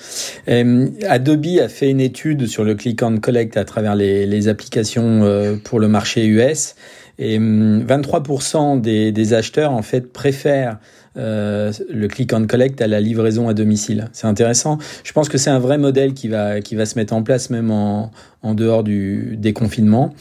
Euh, 0.49 0.89
Adobe 1.09 1.59
a 1.61 1.69
fait 1.69 1.91
une 1.91 2.01
étude 2.01 2.47
sur 2.47 2.65
le 2.65 2.75
click 2.75 3.03
and 3.03 3.19
collect 3.19 3.57
à 3.57 3.65
travers 3.65 3.95
les, 3.95 4.49
applications 4.49 5.23
euh, 5.23 5.57
pour 5.57 5.81
le 5.81 5.89
marché 5.89 6.25
US 6.27 6.75
et 7.19 7.39
23% 7.39 8.57
hum, 8.57 8.81
des, 8.81 9.13
des, 9.13 9.35
acheteurs 9.35 9.73
en 9.73 9.83
fait 9.83 10.13
préfèrent 10.13 10.79
le 11.17 12.07
click 12.07 12.33
and 12.33 12.47
collect 12.47 12.81
à 12.81 12.87
la 12.87 13.01
livraison 13.01 13.49
à 13.49 13.55
domicile. 13.55 14.09
C'est 14.13 14.27
intéressant. 14.27 14.79
Je 15.05 15.13
pense 15.13 15.29
que 15.29 15.37
c'est 15.37 15.51
un 15.51 15.59
vrai 15.59 15.77
modèle 15.77 16.15
qui 16.15 16.29
va 16.29 16.61
qui 16.61 16.77
va 16.77 16.87
se 16.87 16.99
mettre 16.99 17.13
en 17.13 17.23
place 17.23 17.51
même 17.51 17.71
en, 17.71 18.11
en 18.43 18.55
dehors 18.55 18.85
du 18.85 19.37
déconfinement. 19.37 20.15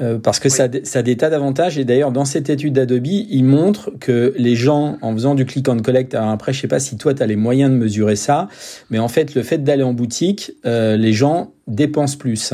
Euh, 0.00 0.18
parce 0.18 0.40
que 0.40 0.48
ça, 0.48 0.68
ça 0.82 0.98
a 0.98 1.02
des 1.02 1.16
tas 1.16 1.30
d'avantages. 1.30 1.78
Et 1.78 1.84
d'ailleurs, 1.84 2.10
dans 2.10 2.24
cette 2.24 2.50
étude 2.50 2.74
d'Adobe, 2.74 3.06
il 3.06 3.44
montre 3.44 3.92
que 4.00 4.34
les 4.36 4.56
gens, 4.56 4.98
en 5.02 5.12
faisant 5.12 5.34
du 5.34 5.46
click 5.46 5.68
and 5.68 5.78
collect, 5.78 6.14
alors 6.14 6.30
après, 6.30 6.52
je 6.52 6.60
sais 6.60 6.68
pas 6.68 6.80
si 6.80 6.96
toi, 6.96 7.14
tu 7.14 7.22
as 7.22 7.26
les 7.26 7.36
moyens 7.36 7.70
de 7.70 7.76
mesurer 7.76 8.16
ça, 8.16 8.48
mais 8.90 8.98
en 8.98 9.08
fait, 9.08 9.34
le 9.34 9.42
fait 9.42 9.58
d'aller 9.58 9.84
en 9.84 9.92
boutique, 9.92 10.52
euh, 10.66 10.96
les 10.96 11.12
gens 11.12 11.52
dépensent 11.66 12.18
plus. 12.18 12.52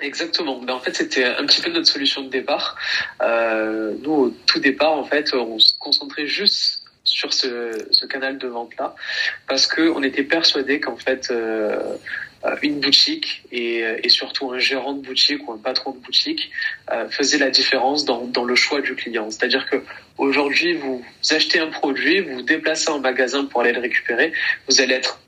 Exactement. 0.00 0.60
Ben, 0.62 0.74
en 0.74 0.80
fait, 0.80 0.94
c'était 0.94 1.24
un 1.24 1.46
petit 1.46 1.62
peu 1.62 1.70
notre 1.70 1.88
solution 1.88 2.22
de 2.22 2.28
départ. 2.28 2.76
Euh, 3.22 3.94
nous, 4.02 4.12
au 4.12 4.34
tout 4.46 4.60
départ, 4.60 4.92
en 4.92 5.04
fait, 5.04 5.32
on 5.32 5.58
se 5.58 5.72
concentrait 5.78 6.26
juste 6.26 6.82
sur 7.04 7.32
ce, 7.32 7.70
ce 7.90 8.04
canal 8.04 8.36
de 8.36 8.48
vente-là, 8.48 8.94
parce 9.48 9.66
que 9.66 9.88
on 9.90 10.02
était 10.02 10.24
persuadé 10.24 10.80
qu'en 10.80 10.96
fait, 10.96 11.28
euh, 11.30 11.78
une 12.62 12.80
boutique 12.80 13.42
et, 13.52 13.84
et, 14.02 14.08
surtout 14.08 14.52
un 14.52 14.58
gérant 14.58 14.92
de 14.92 15.02
boutique 15.02 15.48
ou 15.48 15.52
un 15.52 15.58
patron 15.58 15.92
de 15.92 15.98
boutique 15.98 16.50
euh, 16.92 17.08
faisait 17.08 17.38
la 17.38 17.50
différence 17.50 18.04
dans, 18.04 18.26
dans, 18.26 18.44
le 18.44 18.54
choix 18.54 18.80
du 18.80 18.94
client. 18.94 19.30
C'est-à-dire 19.30 19.68
que 19.68 19.82
aujourd'hui, 20.18 20.74
vous 20.74 21.04
achetez 21.30 21.58
un 21.58 21.68
produit, 21.68 22.20
vous 22.20 22.36
vous 22.36 22.42
déplacez 22.42 22.90
en 22.90 23.00
magasin 23.00 23.44
pour 23.44 23.62
aller 23.62 23.72
le 23.72 23.80
récupérer, 23.80 24.32
vous 24.68 24.80
allez 24.80 24.94
être 24.94 25.20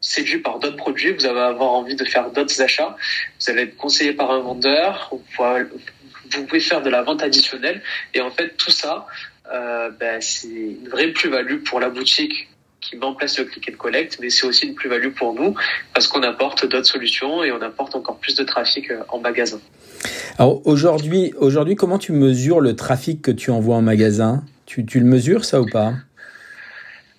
séduit 0.00 0.38
par 0.38 0.58
d'autres 0.58 0.76
produits, 0.76 1.12
vous 1.12 1.26
allez 1.26 1.40
avoir 1.40 1.72
envie 1.72 1.94
de 1.94 2.04
faire 2.04 2.30
d'autres 2.30 2.60
achats, 2.62 2.96
vous 3.38 3.50
allez 3.50 3.62
être 3.62 3.76
conseillé 3.76 4.12
par 4.12 4.30
un 4.30 4.40
vendeur, 4.40 5.10
vous 5.12 6.46
pouvez 6.46 6.60
faire 6.60 6.82
de 6.82 6.90
la 6.90 7.02
vente 7.02 7.22
additionnelle 7.22 7.82
et 8.14 8.20
en 8.20 8.30
fait 8.30 8.56
tout 8.56 8.70
ça, 8.70 9.06
euh, 9.52 9.90
ben, 9.90 10.20
c'est 10.20 10.48
une 10.48 10.88
vraie 10.88 11.08
plus-value 11.08 11.62
pour 11.64 11.80
la 11.80 11.90
boutique 11.90 12.48
qui 12.80 12.96
met 12.96 13.04
en 13.04 13.14
place 13.14 13.38
le 13.38 13.44
click 13.44 13.70
and 13.72 13.76
collect, 13.76 14.18
mais 14.20 14.30
c'est 14.30 14.46
aussi 14.46 14.66
une 14.66 14.74
plus-value 14.74 15.10
pour 15.10 15.34
nous 15.34 15.54
parce 15.94 16.06
qu'on 16.06 16.22
apporte 16.22 16.66
d'autres 16.66 16.86
solutions 16.86 17.44
et 17.44 17.52
on 17.52 17.60
apporte 17.62 17.94
encore 17.94 18.16
plus 18.18 18.34
de 18.34 18.44
trafic 18.44 18.90
en 19.08 19.18
magasin. 19.18 19.60
Alors 20.38 20.66
aujourd'hui, 20.66 21.32
aujourd'hui, 21.36 21.76
comment 21.76 21.98
tu 21.98 22.12
mesures 22.12 22.60
le 22.60 22.74
trafic 22.74 23.22
que 23.22 23.30
tu 23.30 23.50
envoies 23.50 23.76
en 23.76 23.82
magasin? 23.82 24.42
Tu, 24.66 24.86
tu 24.86 25.00
le 25.00 25.06
mesures 25.06 25.44
ça 25.44 25.60
ou 25.60 25.66
pas? 25.66 25.92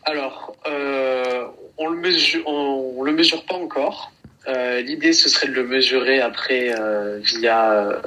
Alors, 0.06 0.56
euh, 0.68 1.46
on 1.78 1.90
le 1.90 2.00
mesure, 2.00 2.42
on, 2.48 3.04
le 3.04 3.12
mesure 3.12 3.46
pas 3.46 3.56
encore. 3.56 4.12
Euh, 4.48 4.82
L'idée, 4.82 5.14
ce 5.14 5.30
serait 5.30 5.48
de 5.48 5.54
le 5.54 5.68
mesurer 5.68 6.20
après 6.20 6.74
euh, 6.80 7.20
via 7.20 8.02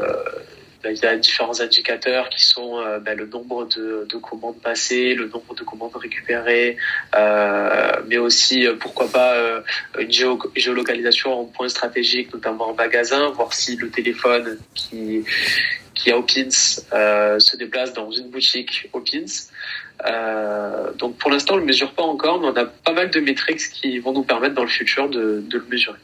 euh, 0.85 0.93
il 0.93 0.99
y 0.99 1.07
a 1.07 1.17
différents 1.17 1.61
indicateurs 1.61 2.29
qui 2.29 2.45
sont 2.45 2.79
euh, 2.79 2.99
ben, 2.99 3.17
le 3.17 3.27
nombre 3.27 3.67
de, 3.67 4.07
de, 4.09 4.17
commandes 4.17 4.61
passées, 4.61 5.15
le 5.15 5.27
nombre 5.29 5.55
de 5.55 5.63
commandes 5.63 5.97
récupérées, 5.97 6.77
euh, 7.15 7.93
mais 8.07 8.19
aussi 8.19 8.67
euh, 8.67 8.75
pourquoi 8.79 9.09
pas 9.09 9.35
euh, 9.35 9.61
une 9.99 10.13
géolocalisation 10.57 11.41
en 11.41 11.45
point 11.45 11.69
stratégique, 11.69 12.33
notamment 12.33 12.71
en 12.71 12.75
magasin, 12.75 13.31
voir 13.31 13.53
si 13.53 13.77
le 13.77 13.91
téléphone 13.91 14.59
qui 14.75 15.25
qui 15.95 16.11
a 16.11 16.19
Opins 16.19 16.51
se 16.51 17.57
déplace 17.57 17.93
dans 17.93 18.11
une 18.11 18.29
boutique 18.29 18.91
Opins. 18.93 19.47
donc 20.99 21.17
pour 21.19 21.31
l'instant, 21.31 21.55
on 21.55 21.59
le 21.59 21.65
mesure 21.65 21.93
pas 21.93 22.03
encore, 22.03 22.41
mais 22.41 22.49
on 22.49 22.57
a 22.57 22.65
pas 22.65 22.93
mal 22.93 23.11
de 23.11 23.21
métriques 23.21 23.71
qui 23.73 24.01
vont 24.01 24.13
nous 24.13 24.25
permettre 24.25 24.57
dans 24.57 24.65
le 24.65 24.69
futur 24.69 25.09
de, 25.09 25.45
de 25.49 25.59
le 25.59 25.65
mesurer. 25.71 25.99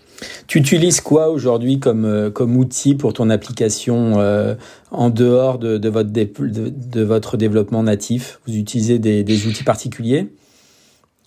Tu 0.46 0.58
utilises 0.58 1.00
quoi 1.00 1.28
aujourd'hui 1.28 1.78
comme, 1.78 2.04
euh, 2.04 2.30
comme 2.30 2.56
outil 2.56 2.94
pour 2.94 3.12
ton 3.12 3.30
application 3.30 4.20
euh, 4.20 4.54
en 4.90 5.10
dehors 5.10 5.58
de, 5.58 5.78
de, 5.78 5.88
votre 5.88 6.10
de, 6.10 7.02
votre 7.02 7.36
développement 7.36 7.82
natif? 7.82 8.40
Vous 8.46 8.56
utilisez 8.56 8.98
des, 8.98 9.22
des 9.22 9.46
outils 9.46 9.64
particuliers? 9.64 10.28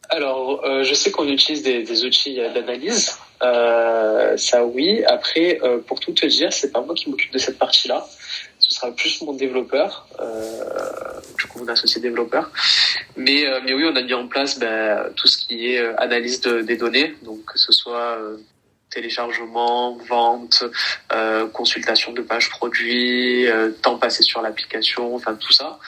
Alors, 0.10 0.64
euh, 0.66 0.84
je 0.84 0.94
sais 0.94 1.10
qu'on 1.12 1.28
utilise 1.28 1.64
des, 1.64 1.84
des 1.84 2.06
outils 2.06 2.36
d'analyse. 2.54 3.14
ça, 3.42 4.66
oui. 4.66 5.04
Après, 5.06 5.60
pour 5.88 6.00
tout 6.00 6.12
te 6.12 6.26
dire, 6.26 6.54
c'est 6.54 6.72
pas 6.72 6.82
moi 6.82 6.94
qui 6.94 7.10
m'occupe 7.10 7.34
de 7.34 7.40
cette 7.40 7.58
partie-là. 7.58 8.06
Ce 8.60 8.74
sera 8.76 8.92
plus 8.92 9.22
mon 9.22 9.34
développeur. 9.34 10.08
du 11.40 11.46
coup, 11.48 11.60
mon 11.60 11.68
associé 11.68 12.00
développeur. 12.02 12.52
Mais, 13.18 13.44
mais 13.66 13.74
oui, 13.74 13.86
on 13.92 13.96
a 13.96 14.02
mis 14.02 14.14
en 14.14 14.28
place 14.28 14.60
ben, 14.60 15.10
tout 15.16 15.28
ce 15.28 15.38
qui 15.38 15.68
est 15.68 15.80
analyse 15.98 16.42
de, 16.42 16.62
des 16.62 16.78
données. 16.78 17.16
Donc, 17.24 17.44
que 17.46 17.58
ce 17.58 17.72
soit 17.72 18.18
téléchargement, 18.94 19.98
vente, 20.08 20.64
euh, 21.12 21.48
consultation 21.48 22.14
de 22.14 22.22
pages 22.22 22.50
produits, 22.50 23.48
euh, 23.48 23.72
temps 23.82 23.98
passé 23.98 24.24
sur 24.24 24.42
l'application, 24.42 25.16
enfin 25.16 25.36
tout 25.36 25.52
ça. 25.52 25.80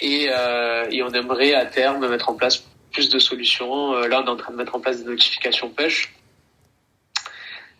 Et, 0.00 0.28
euh, 0.30 0.86
et, 0.90 1.02
on 1.02 1.10
aimerait 1.10 1.54
à 1.54 1.66
terme 1.66 2.08
mettre 2.08 2.28
en 2.28 2.34
place 2.34 2.64
plus 2.90 3.08
de 3.08 3.18
solutions. 3.18 3.92
Là, 3.92 4.22
on 4.22 4.26
est 4.26 4.30
en 4.30 4.36
train 4.36 4.52
de 4.52 4.56
mettre 4.56 4.74
en 4.74 4.80
place 4.80 4.98
des 4.98 5.04
notifications 5.04 5.70
push. 5.70 6.14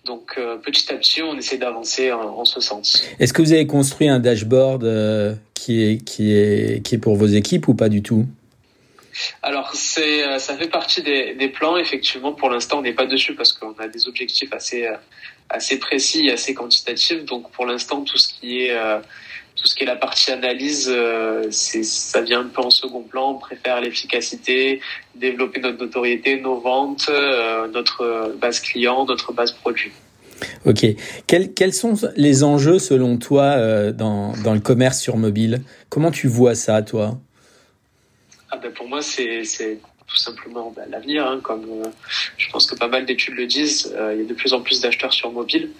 Donc 0.04 0.38
petit 0.64 0.92
à 0.92 0.96
petit, 0.96 1.22
on 1.22 1.36
essaie 1.36 1.58
d'avancer 1.58 2.10
en, 2.10 2.20
en, 2.20 2.44
ce 2.44 2.60
sens. 2.60 3.04
Est-ce 3.20 3.32
que 3.32 3.42
vous 3.42 3.52
avez 3.52 3.66
construit 3.66 4.08
un 4.08 4.18
dashboard 4.18 5.38
qui 5.54 5.82
est 5.82 6.04
qui 6.04 6.32
est 6.32 6.82
qui 6.84 6.96
est 6.96 6.98
pour 6.98 7.16
vos 7.16 7.26
équipes 7.26 7.68
ou 7.68 7.74
pas 7.74 7.88
du 7.88 8.02
tout? 8.02 8.26
Alors 9.42 9.74
c'est 9.74 10.26
euh, 10.26 10.38
ça 10.38 10.56
fait 10.56 10.68
partie 10.68 11.02
des, 11.02 11.48
plans. 11.48 11.76
Effectivement 11.76 12.32
pour 12.32 12.50
l'instant 12.50 12.78
on 12.78 12.82
n'est 12.82 12.92
pas 12.92 13.06
dessus 13.06 13.34
parce 13.34 13.52
qu'on 13.52 13.74
a 13.78 13.88
des 13.88 14.08
objectifs 14.08 14.52
assez 14.52 14.86
euh, 14.86 14.96
assez 15.48 15.78
précis 15.78 16.30
assez 16.30 16.54
quantitatifs. 16.54 17.24
Donc 17.24 17.50
pour 17.50 17.66
l'instant 17.66 18.02
tout 18.02 18.18
ce 18.18 18.32
qui 18.32 18.62
est 18.62 18.72
euh, 18.72 18.98
tout 19.56 19.66
ce 19.66 19.74
qui 19.74 19.82
est 19.82 19.86
la 19.86 19.96
partie 19.96 20.30
analyse 20.30 20.92
ça 21.50 22.20
vient 22.22 22.40
un 22.40 22.48
peu 22.48 22.62
en 22.62 22.70
second 22.70 23.02
plan. 23.02 23.32
On 23.32 23.38
préfère 23.38 23.80
l'efficacité 23.80 24.80
développer 25.14 25.60
notre 25.60 25.78
notoriété 25.78 26.40
nos 26.40 26.58
ventes 26.58 27.10
notre 27.72 28.34
base 28.40 28.60
client 28.60 29.04
notre 29.04 29.32
base 29.32 29.52
produit. 29.52 29.92
Ok. 30.64 30.86
Quels, 31.28 31.52
quels 31.52 31.72
sont 31.72 31.94
les 32.16 32.42
enjeux 32.42 32.80
selon 32.80 33.16
toi 33.18 33.92
dans, 33.92 34.32
dans 34.42 34.54
le 34.54 34.60
commerce 34.60 35.00
sur 35.00 35.16
mobile? 35.16 35.62
Comment 35.88 36.10
tu 36.10 36.26
vois 36.26 36.56
ça, 36.56 36.82
toi? 36.82 37.20
Ah 38.52 38.58
ben 38.58 38.70
pour 38.70 38.86
moi, 38.86 39.00
c'est 39.00 39.42
tout 40.06 40.16
simplement 40.16 40.72
ben, 40.76 40.84
l'avenir. 40.90 41.26
Hein, 41.26 41.40
comme 41.42 41.64
euh, 41.64 41.88
je 42.36 42.50
pense 42.50 42.66
que 42.66 42.76
pas 42.76 42.86
mal 42.86 43.06
d'études 43.06 43.34
le 43.34 43.46
disent, 43.46 43.94
euh, 43.96 44.12
il 44.14 44.20
y 44.20 44.24
a 44.24 44.28
de 44.28 44.34
plus 44.34 44.52
en 44.52 44.60
plus 44.60 44.82
d'acheteurs 44.82 45.12
sur 45.12 45.32
mobile. 45.32 45.70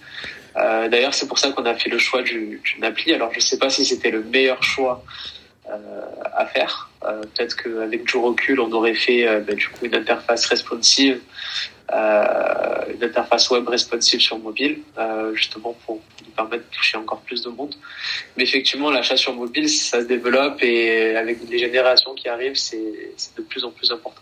Euh, 0.57 0.89
D'ailleurs, 0.89 1.13
c'est 1.13 1.27
pour 1.27 1.37
ça 1.37 1.51
qu'on 1.51 1.65
a 1.65 1.75
fait 1.75 1.89
le 1.89 1.99
choix 1.99 2.23
d'une 2.23 2.59
appli. 2.81 3.13
Alors, 3.13 3.31
je 3.31 3.37
ne 3.37 3.41
sais 3.41 3.59
pas 3.59 3.69
si 3.69 3.85
c'était 3.85 4.09
le 4.09 4.23
meilleur 4.23 4.61
choix 4.63 5.03
à 6.35 6.45
faire. 6.45 6.89
Peut-être 6.99 7.55
qu'avec 7.55 8.03
du 8.03 8.17
recul, 8.17 8.59
on 8.59 8.71
aurait 8.73 8.93
fait 8.95 9.25
ben, 9.39 9.55
du 9.55 9.69
coup 9.69 9.85
une 9.85 9.95
interface 9.95 10.45
responsive 10.45 11.21
euh, 11.91 12.93
une 12.93 13.03
interface 13.03 13.49
web 13.49 13.67
responsive 13.67 14.19
sur 14.21 14.39
mobile, 14.39 14.79
euh, 14.97 15.33
justement 15.35 15.75
pour 15.85 16.01
nous 16.25 16.31
permettre 16.31 16.63
de 16.69 16.75
toucher 16.75 16.97
encore 16.97 17.21
plus 17.21 17.43
de 17.43 17.49
monde. 17.49 17.75
Mais 18.37 18.43
effectivement, 18.43 18.89
l'achat 18.89 19.17
sur 19.17 19.33
mobile, 19.33 19.69
ça 19.69 20.01
se 20.01 20.05
développe 20.05 20.61
et 20.63 21.15
avec 21.15 21.39
les 21.49 21.59
générations 21.59 22.13
qui 22.13 22.29
arrivent, 22.29 22.55
c'est 22.55 23.35
de 23.37 23.41
plus 23.41 23.63
en 23.65 23.71
plus 23.71 23.91
important. 23.91 24.21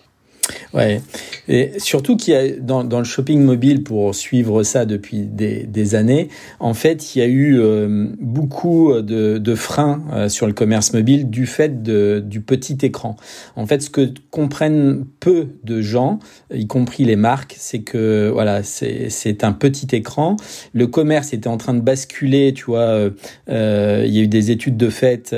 Ouais, 0.73 1.01
et 1.47 1.73
surtout 1.79 2.15
qu'il 2.15 2.33
y 2.33 2.37
a 2.37 2.49
dans, 2.59 2.83
dans, 2.83 2.99
le 2.99 3.05
shopping 3.05 3.41
mobile 3.41 3.83
pour 3.83 4.15
suivre 4.15 4.63
ça 4.63 4.85
depuis 4.85 5.25
des, 5.25 5.63
des 5.63 5.95
années, 5.95 6.29
en 6.59 6.73
fait, 6.73 7.15
il 7.15 7.19
y 7.19 7.21
a 7.21 7.27
eu 7.27 7.59
euh, 7.59 8.07
beaucoup 8.19 8.93
de, 9.01 9.37
de 9.37 9.55
freins 9.55 10.01
euh, 10.13 10.29
sur 10.29 10.47
le 10.47 10.53
commerce 10.53 10.93
mobile 10.93 11.29
du 11.29 11.45
fait 11.45 11.83
de, 11.83 12.23
du 12.25 12.41
petit 12.41 12.77
écran. 12.83 13.17
En 13.55 13.65
fait, 13.65 13.81
ce 13.81 13.89
que 13.89 14.13
comprennent 14.29 15.05
peu 15.19 15.47
de 15.63 15.81
gens, 15.81 16.19
y 16.53 16.67
compris 16.67 17.03
les 17.03 17.15
marques, 17.15 17.55
c'est 17.57 17.81
que 17.81 18.29
voilà, 18.31 18.63
c'est 18.63 19.43
un 19.43 19.51
petit 19.53 19.93
écran. 19.95 20.37
Le 20.73 20.87
commerce 20.87 21.33
était 21.33 21.49
en 21.49 21.57
train 21.57 21.73
de 21.73 21.81
basculer, 21.81 22.53
tu 22.53 22.65
vois. 22.65 23.09
Euh, 23.49 24.03
il 24.05 24.13
y 24.13 24.19
a 24.19 24.23
eu 24.23 24.27
des 24.27 24.51
études 24.51 24.77
de 24.77 24.89
fait 24.89 25.35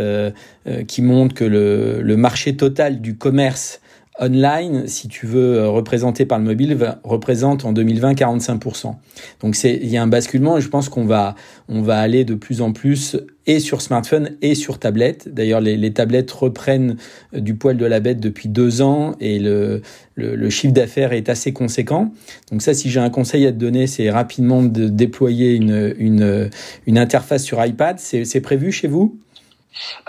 qui 0.87 1.01
montrent 1.01 1.35
que 1.35 1.43
le, 1.43 2.01
le 2.01 2.17
marché 2.17 2.55
total 2.55 3.01
du 3.01 3.17
commerce 3.17 3.81
online, 4.19 4.87
si 4.87 5.07
tu 5.07 5.25
veux 5.25 5.55
euh, 5.55 5.69
représenter 5.69 6.25
par 6.25 6.37
le 6.37 6.45
mobile, 6.45 6.77
représente 7.03 7.65
en 7.65 7.73
2020 7.73 8.13
45%. 8.13 8.95
Donc 9.41 9.55
c'est 9.55 9.79
il 9.81 9.89
y 9.89 9.97
a 9.97 10.03
un 10.03 10.07
basculement 10.07 10.57
et 10.57 10.61
je 10.61 10.69
pense 10.69 10.89
qu'on 10.89 11.05
va 11.05 11.35
on 11.67 11.81
va 11.81 11.99
aller 11.99 12.23
de 12.23 12.35
plus 12.35 12.61
en 12.61 12.73
plus 12.73 13.17
et 13.47 13.59
sur 13.59 13.81
smartphone 13.81 14.31
et 14.41 14.53
sur 14.55 14.77
tablette. 14.77 15.33
D'ailleurs 15.33 15.61
les, 15.61 15.93
tablettes 15.93 16.31
reprennent 16.31 16.97
euh, 17.33 17.39
du 17.39 17.55
poil 17.55 17.77
de 17.77 17.85
la 17.85 17.99
bête 17.99 18.19
depuis 18.19 18.49
deux 18.49 18.81
ans 18.81 19.15
et 19.19 19.39
le, 19.39 19.81
le, 20.15 20.35
le 20.35 20.49
chiffre 20.49 20.73
d'affaires 20.73 21.13
est 21.13 21.29
assez 21.29 21.51
conséquent. 21.51 22.11
Donc 22.51 22.61
ça 22.61 22.73
si 22.73 22.89
j'ai 22.91 22.99
un 22.99 23.09
conseil 23.09 23.47
à 23.47 23.51
te 23.51 23.57
donner 23.57 23.87
c'est 23.87 24.11
rapidement 24.11 24.61
de 24.61 24.87
déployer 24.89 25.53
une, 25.55 25.95
une, 25.97 26.49
une 26.85 26.97
interface 26.97 27.43
sur 27.43 27.63
iPad. 27.65 27.97
C'est 27.99 28.41
prévu 28.41 28.71
chez 28.71 28.87
vous? 28.87 29.17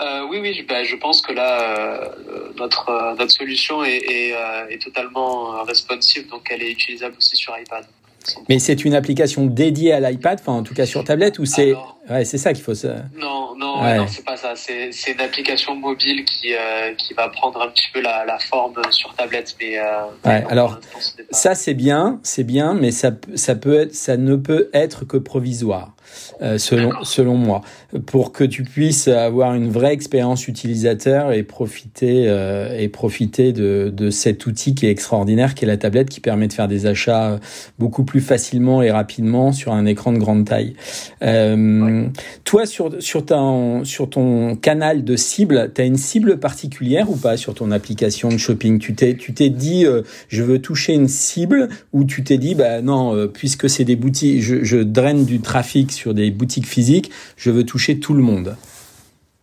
Euh, 0.01 0.27
oui, 0.29 0.39
oui, 0.41 0.65
ben, 0.67 0.83
je 0.83 0.95
pense 0.95 1.21
que 1.21 1.33
là, 1.33 1.61
euh, 1.61 2.09
notre, 2.57 2.89
euh, 2.89 3.15
notre 3.15 3.31
solution 3.31 3.83
est, 3.83 3.97
est, 3.97 4.33
est, 4.69 4.81
totalement 4.81 5.63
responsive, 5.63 6.27
donc 6.29 6.47
elle 6.51 6.63
est 6.63 6.71
utilisable 6.71 7.15
aussi 7.17 7.35
sur 7.35 7.57
iPad. 7.57 7.85
Mais 8.49 8.57
c'est 8.57 8.83
une 8.85 8.95
application 8.95 9.45
dédiée 9.45 9.93
à 9.93 9.99
l'iPad, 9.99 10.39
enfin 10.41 10.53
en 10.53 10.63
tout 10.63 10.73
cas 10.73 10.87
sur 10.87 11.03
tablette, 11.03 11.37
ou 11.37 11.45
c'est 11.45 11.75
ouais, 12.09 12.25
c'est 12.25 12.39
ça 12.39 12.53
qu'il 12.53 12.63
faut. 12.63 12.73
Se... 12.73 12.87
Non, 13.15 13.55
non, 13.55 13.83
ouais. 13.83 13.97
non, 13.97 14.07
c'est 14.07 14.25
pas 14.25 14.35
ça. 14.35 14.55
C'est 14.55 14.89
une 15.11 15.21
application 15.21 15.75
mobile 15.75 16.25
qui 16.25 16.55
qui 16.97 17.13
va 17.13 17.29
prendre 17.29 17.61
un 17.61 17.67
petit 17.67 17.85
peu 17.93 18.01
la, 18.01 18.25
la 18.25 18.39
forme 18.39 18.81
sur 18.89 19.13
tablette, 19.13 19.55
mais. 19.61 19.79
Ouais, 19.79 20.41
non, 20.41 20.47
alors 20.49 20.79
ça 21.29 21.53
c'est 21.53 21.75
bien, 21.75 22.19
c'est 22.23 22.43
bien, 22.43 22.73
mais 22.73 22.89
ça 22.89 23.11
ça 23.35 23.53
peut 23.53 23.81
être, 23.81 23.93
ça 23.93 24.17
ne 24.17 24.35
peut 24.35 24.71
être 24.73 25.05
que 25.05 25.17
provisoire. 25.17 25.94
Euh, 26.41 26.57
selon, 26.57 26.91
selon 27.03 27.35
moi, 27.35 27.61
pour 28.05 28.31
que 28.31 28.43
tu 28.43 28.63
puisses 28.63 29.07
avoir 29.07 29.53
une 29.55 29.69
vraie 29.69 29.93
expérience 29.93 30.47
utilisateur 30.47 31.31
et 31.31 31.43
profiter, 31.43 32.25
euh, 32.27 32.77
et 32.77 32.87
profiter 32.87 33.53
de, 33.53 33.91
de 33.95 34.09
cet 34.09 34.45
outil 34.45 34.75
qui 34.75 34.85
est 34.85 34.91
extraordinaire, 34.91 35.55
qui 35.55 35.65
est 35.65 35.67
la 35.67 35.77
tablette, 35.77 36.09
qui 36.09 36.19
permet 36.19 36.47
de 36.47 36.53
faire 36.53 36.67
des 36.67 36.85
achats 36.85 37.39
beaucoup 37.79 38.03
plus 38.03 38.21
facilement 38.21 38.81
et 38.81 38.91
rapidement 38.91 39.51
sur 39.51 39.73
un 39.73 39.85
écran 39.85 40.11
de 40.11 40.17
grande 40.17 40.45
taille. 40.45 40.75
Euh, 41.23 42.05
Toi, 42.43 42.65
sur, 42.65 43.01
sur, 43.01 43.25
ta, 43.25 43.41
sur 43.83 44.09
ton 44.09 44.55
canal 44.55 45.03
de 45.03 45.15
cible, 45.15 45.71
tu 45.73 45.81
as 45.81 45.85
une 45.85 45.97
cible 45.97 46.37
particulière 46.37 47.09
ou 47.09 47.15
pas 47.15 47.37
sur 47.37 47.53
ton 47.53 47.71
application 47.71 48.29
de 48.29 48.37
shopping? 48.37 48.79
Tu 48.79 48.93
t'es, 48.93 49.15
tu 49.15 49.33
t'es 49.33 49.49
dit, 49.49 49.85
euh, 49.85 50.01
je 50.27 50.43
veux 50.43 50.59
toucher 50.59 50.93
une 50.93 51.07
cible, 51.07 51.69
ou 51.93 52.03
tu 52.03 52.23
t'es 52.23 52.37
dit, 52.37 52.55
bah 52.55 52.81
non, 52.81 53.15
euh, 53.15 53.27
puisque 53.27 53.69
c'est 53.69 53.85
des 53.85 53.95
boutiques, 53.95 54.41
je, 54.41 54.63
je 54.63 54.77
draine 54.77 55.25
du 55.25 55.39
trafic 55.39 55.91
sur 55.91 56.04
des 56.13 56.31
boutiques 56.31 56.67
physiques, 56.67 57.11
je 57.37 57.51
veux 57.51 57.65
toucher 57.65 57.99
tout 57.99 58.13
le 58.13 58.23
monde 58.23 58.57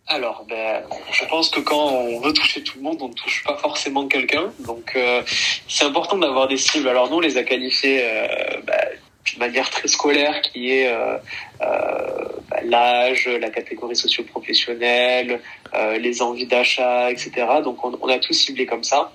alors, 0.07 0.45
ben, 0.47 0.83
je 1.11 1.25
pense 1.25 1.49
que 1.49 1.61
quand 1.61 1.87
on 1.87 2.19
veut 2.19 2.33
toucher 2.33 2.61
tout 2.61 2.77
le 2.77 2.83
monde, 2.83 2.97
on 3.01 3.07
ne 3.07 3.13
touche 3.13 3.43
pas 3.45 3.57
forcément 3.57 4.07
quelqu'un. 4.07 4.51
Donc, 4.59 4.91
euh, 4.95 5.23
c'est 5.67 5.85
important 5.85 6.17
d'avoir 6.17 6.47
des 6.47 6.57
cibles. 6.57 6.89
Alors, 6.89 7.09
nous, 7.09 7.17
on 7.17 7.19
les 7.21 7.37
a 7.37 7.43
qualifiés 7.43 8.01
euh, 8.03 8.27
ben, 8.67 8.77
d'une 9.25 9.39
manière 9.39 9.69
très 9.69 9.87
scolaire, 9.87 10.41
qui 10.41 10.71
est 10.71 10.91
euh, 10.91 11.17
ben, 11.59 12.69
l'âge, 12.69 13.27
la 13.27 13.49
catégorie 13.49 13.95
socio-professionnelle, 13.95 15.39
les 15.99 16.21
envies 16.21 16.47
d'achat, 16.47 17.09
etc. 17.09 17.31
Donc, 17.63 17.83
on, 17.83 17.97
on, 18.01 18.07
a 18.09 18.19
tout 18.19 18.33
ciblé 18.33 18.65
comme 18.65 18.83
ça. 18.83 19.11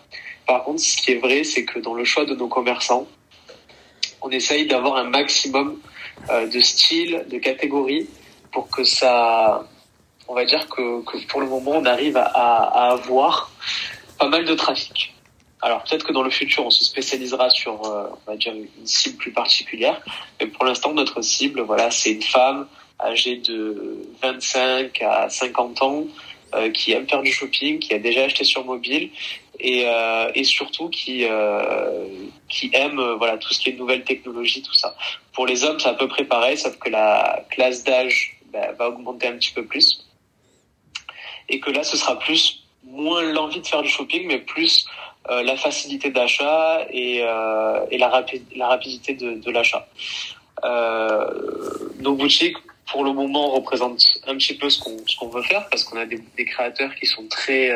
par 0.47 0.65
contre, 0.65 0.81
ce 0.81 0.97
qui 0.97 1.13
est 1.13 1.19
vrai, 1.19 1.45
c'est 1.45 1.65
que 1.65 1.79
dans 1.79 1.95
le 1.95 2.05
choix 2.05 2.25
de 2.25 2.35
nos 2.35 2.49
commerçants, 2.49 3.07
on 4.23 4.31
essaye 4.31 4.67
d'avoir 4.67 4.97
un 4.97 5.05
maximum 5.05 5.79
de 6.31 6.61
styles, 6.61 7.25
de 7.31 7.39
catégories, 7.39 8.09
pour 8.53 8.69
que 8.71 8.85
ça, 8.85 9.67
on 10.27 10.35
va 10.35 10.45
dire 10.45 10.69
que, 10.69 11.03
pour 11.27 11.41
le 11.41 11.47
moment, 11.47 11.73
on 11.73 11.85
arrive 11.85 12.17
à, 12.17 12.25
à 12.25 12.93
avoir 12.93 13.51
pas 14.19 14.29
mal 14.29 14.45
de 14.45 14.55
trafic. 14.55 15.15
Alors 15.61 15.83
peut-être 15.83 16.05
que 16.05 16.13
dans 16.13 16.23
le 16.23 16.31
futur, 16.31 16.65
on 16.65 16.71
se 16.71 16.85
spécialisera 16.85 17.51
sur, 17.51 17.85
euh, 17.85 18.09
on 18.27 18.31
va 18.31 18.37
dire, 18.37 18.55
une 18.55 18.87
cible 18.87 19.17
plus 19.17 19.33
particulière. 19.33 20.01
Mais 20.41 20.47
pour 20.47 20.65
l'instant, 20.65 20.93
notre 20.93 21.21
cible, 21.23 21.63
voilà, 21.63 21.91
c'est 21.91 22.13
une 22.13 22.23
femme 22.23 22.69
âgée 23.01 23.37
de 23.37 24.07
25 24.23 25.03
à 25.03 25.29
50 25.29 25.83
ans 25.83 26.05
euh, 26.55 26.71
qui 26.71 26.93
aime 26.93 27.09
faire 27.09 27.23
du 27.23 27.33
shopping, 27.33 27.79
qui 27.79 27.93
a 27.93 27.99
déjà 27.99 28.25
acheté 28.25 28.45
sur 28.45 28.65
mobile 28.65 29.11
et, 29.61 29.85
euh, 29.87 30.31
et 30.35 30.45
surtout 30.45 30.89
qui 30.89 31.25
euh, 31.25 32.07
qui 32.49 32.71
aime 32.73 32.99
euh, 32.99 33.17
voilà 33.17 33.39
tout 33.39 33.53
ce 33.53 33.61
qui 33.61 33.71
est 33.71 33.73
nouvelle 33.73 34.05
technologie, 34.05 34.63
tout 34.63 34.75
ça. 34.75 34.97
Pour 35.33 35.47
les 35.47 35.65
hommes, 35.65 35.79
c'est 35.79 35.89
à 35.89 35.95
peu 35.95 36.09
près 36.09 36.25
pareil, 36.25 36.57
sauf 36.57 36.79
que 36.79 36.91
la 36.91 37.45
classe 37.51 37.85
d'âge 37.85 38.39
bah, 38.53 38.73
va 38.79 38.89
augmenter 38.89 39.29
un 39.29 39.37
petit 39.37 39.53
peu 39.53 39.65
plus 39.65 40.09
et 41.49 41.61
que 41.61 41.71
là, 41.71 41.83
ce 41.83 41.97
sera 41.97 42.19
plus 42.19 42.65
moins 42.85 43.23
l'envie 43.23 43.61
de 43.61 43.67
faire 43.67 43.83
du 43.83 43.89
shopping, 43.89 44.27
mais 44.27 44.39
plus 44.39 44.87
euh, 45.31 45.43
la 45.43 45.57
facilité 45.57 46.11
d'achat 46.11 46.87
et, 46.91 47.21
euh, 47.23 47.87
et 47.91 47.99
la, 47.99 48.09
rapi 48.09 48.43
la 48.55 48.69
rapidité 48.69 49.15
de, 49.15 49.35
de 49.35 49.51
l'achat. 49.51 49.89
Euh, 50.65 51.91
nos 52.01 52.15
boutiques, 52.15 52.57
pour 52.91 53.05
le 53.05 53.13
moment, 53.13 53.51
représentent 53.51 54.05
un 54.27 54.37
petit 54.37 54.55
peu 54.55 54.71
ce 54.71 54.81
qu'on 54.81 54.97
ce 55.07 55.17
qu'on 55.17 55.29
veut 55.29 55.43
faire 55.43 55.69
parce 55.71 55.85
qu'on 55.85 55.99
a 55.99 56.07
des, 56.07 56.21
des, 56.37 56.45
créateurs 56.45 56.95
qui 56.95 57.07
sont 57.07 57.27
très 57.29 57.71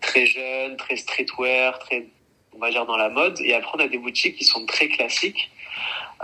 très 0.00 0.26
jeunes, 0.26 0.76
très 0.76 0.96
streetwear, 0.96 1.78
très 1.78 2.06
on 2.54 2.58
va 2.58 2.70
dire 2.70 2.86
dans 2.86 2.96
la 2.96 3.08
mode. 3.08 3.38
Et 3.40 3.54
après, 3.54 3.72
on 3.78 3.80
a 3.80 3.88
des 3.88 3.98
boutiques 3.98 4.36
qui 4.36 4.44
sont 4.44 4.66
très 4.66 4.88
classiques, 4.88 5.50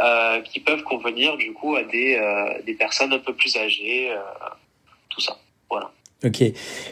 euh, 0.00 0.40
qui 0.40 0.60
peuvent 0.60 0.82
convenir 0.82 1.36
du 1.36 1.52
coup 1.52 1.76
à 1.76 1.84
des 1.84 2.18
des 2.66 2.74
personnes 2.74 3.12
un 3.12 3.18
peu 3.18 3.34
plus 3.34 3.56
âgées, 3.56 4.10
tout 5.10 5.20
ça. 5.20 5.38
Voilà. 5.70 5.90
Ok. 6.24 6.42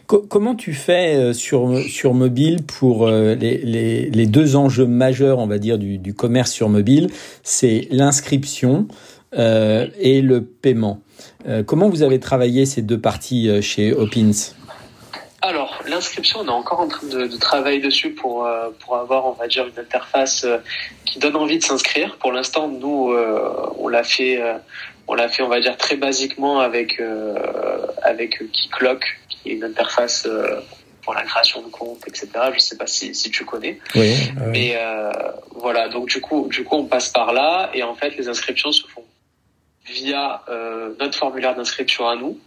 Co 0.07 0.19
comment 0.29 0.55
tu 0.55 0.75
fais 0.75 1.15
euh, 1.15 1.33
sur, 1.33 1.79
sur 1.89 2.13
mobile 2.13 2.65
pour 2.65 3.07
euh, 3.07 3.35
les, 3.35 3.59
les, 3.59 4.11
les, 4.11 4.27
deux 4.27 4.57
enjeux 4.57 4.87
majeurs, 4.87 5.39
on 5.39 5.47
va 5.47 5.59
dire, 5.59 5.79
du, 5.79 5.99
du 5.99 6.15
commerce 6.15 6.53
sur 6.53 6.69
mobile? 6.69 7.09
C'est 7.43 7.89
l'inscription 7.91 8.89
euh, 9.35 9.89
et 9.99 10.21
le 10.21 10.45
paiement. 10.45 11.01
Euh, 11.49 11.63
comment 11.63 11.89
vous 11.89 12.03
avez 12.03 12.21
travaillé 12.21 12.67
ces 12.67 12.83
deux 12.83 13.01
parties 13.01 13.49
euh, 13.49 13.63
chez 13.63 13.93
Opins 13.93 14.33
alors, 15.43 15.83
l'inscription, 15.87 16.41
on 16.41 16.47
est 16.47 16.51
encore 16.51 16.81
en 16.81 16.89
train 16.89 17.07
de, 17.07 17.27
de 17.27 17.37
travailler 17.37 17.81
dessus 17.81 18.11
pour, 18.11 18.47
euh, 18.47 18.71
pour 18.81 18.97
avoir, 18.97 19.27
on 19.27 19.33
va 19.33 19.49
dire, 19.49 19.67
une 19.67 19.79
interface 19.79 20.47
qui 21.05 21.19
donne 21.19 21.37
envie 21.37 21.59
de 21.59 21.65
s'inscrire. 21.65 22.17
Pour 22.17 22.33
l'instant, 22.33 22.69
nous, 22.69 23.15
on 23.79 23.89
l'a 23.89 24.05
fait, 24.05 24.41
on 25.07 25.15
l'a 25.15 25.29
fait, 25.29 25.43
on 25.43 25.49
va 25.49 25.61
dire, 25.61 25.77
très 25.77 25.97
basiquement 25.97 26.61
avec, 26.61 27.01
avec 28.03 28.39
Keyclock, 28.53 29.05
qui 29.29 29.51
est 29.51 29.55
une 29.55 29.65
interface 29.65 30.27
euh, 30.27 30.61
pour 31.03 31.15
la 31.15 31.23
création 31.23 31.63
de 31.63 31.69
compte, 31.69 32.07
etc. 32.07 32.29
Je 32.55 32.61
sais 32.61 32.77
pas 32.77 32.87
si, 32.87 33.15
si 33.15 33.31
tu 33.31 33.45
connais. 33.45 33.79
Oui, 33.95 34.15
euh, 34.41 34.51
Mais 34.51 34.75
euh, 34.77 35.11
voilà, 35.57 35.89
donc 35.89 36.09
du 36.09 36.21
coup, 36.21 36.49
du 36.49 36.65
coup, 36.65 36.77
on 36.77 36.85
passe 36.85 37.09
par 37.09 37.33
là 37.33 37.71
et 37.75 37.83
en 37.83 37.95
fait, 37.95 38.17
les 38.17 38.29
inscriptions 38.29 38.73
se 38.73 38.87
font 38.87 39.05
via 39.85 40.43
euh, 40.49 40.95
notre 41.01 41.19
formulaire 41.19 41.57
d'inscription 41.57 42.09
à 42.09 42.17
nous. 42.17 42.39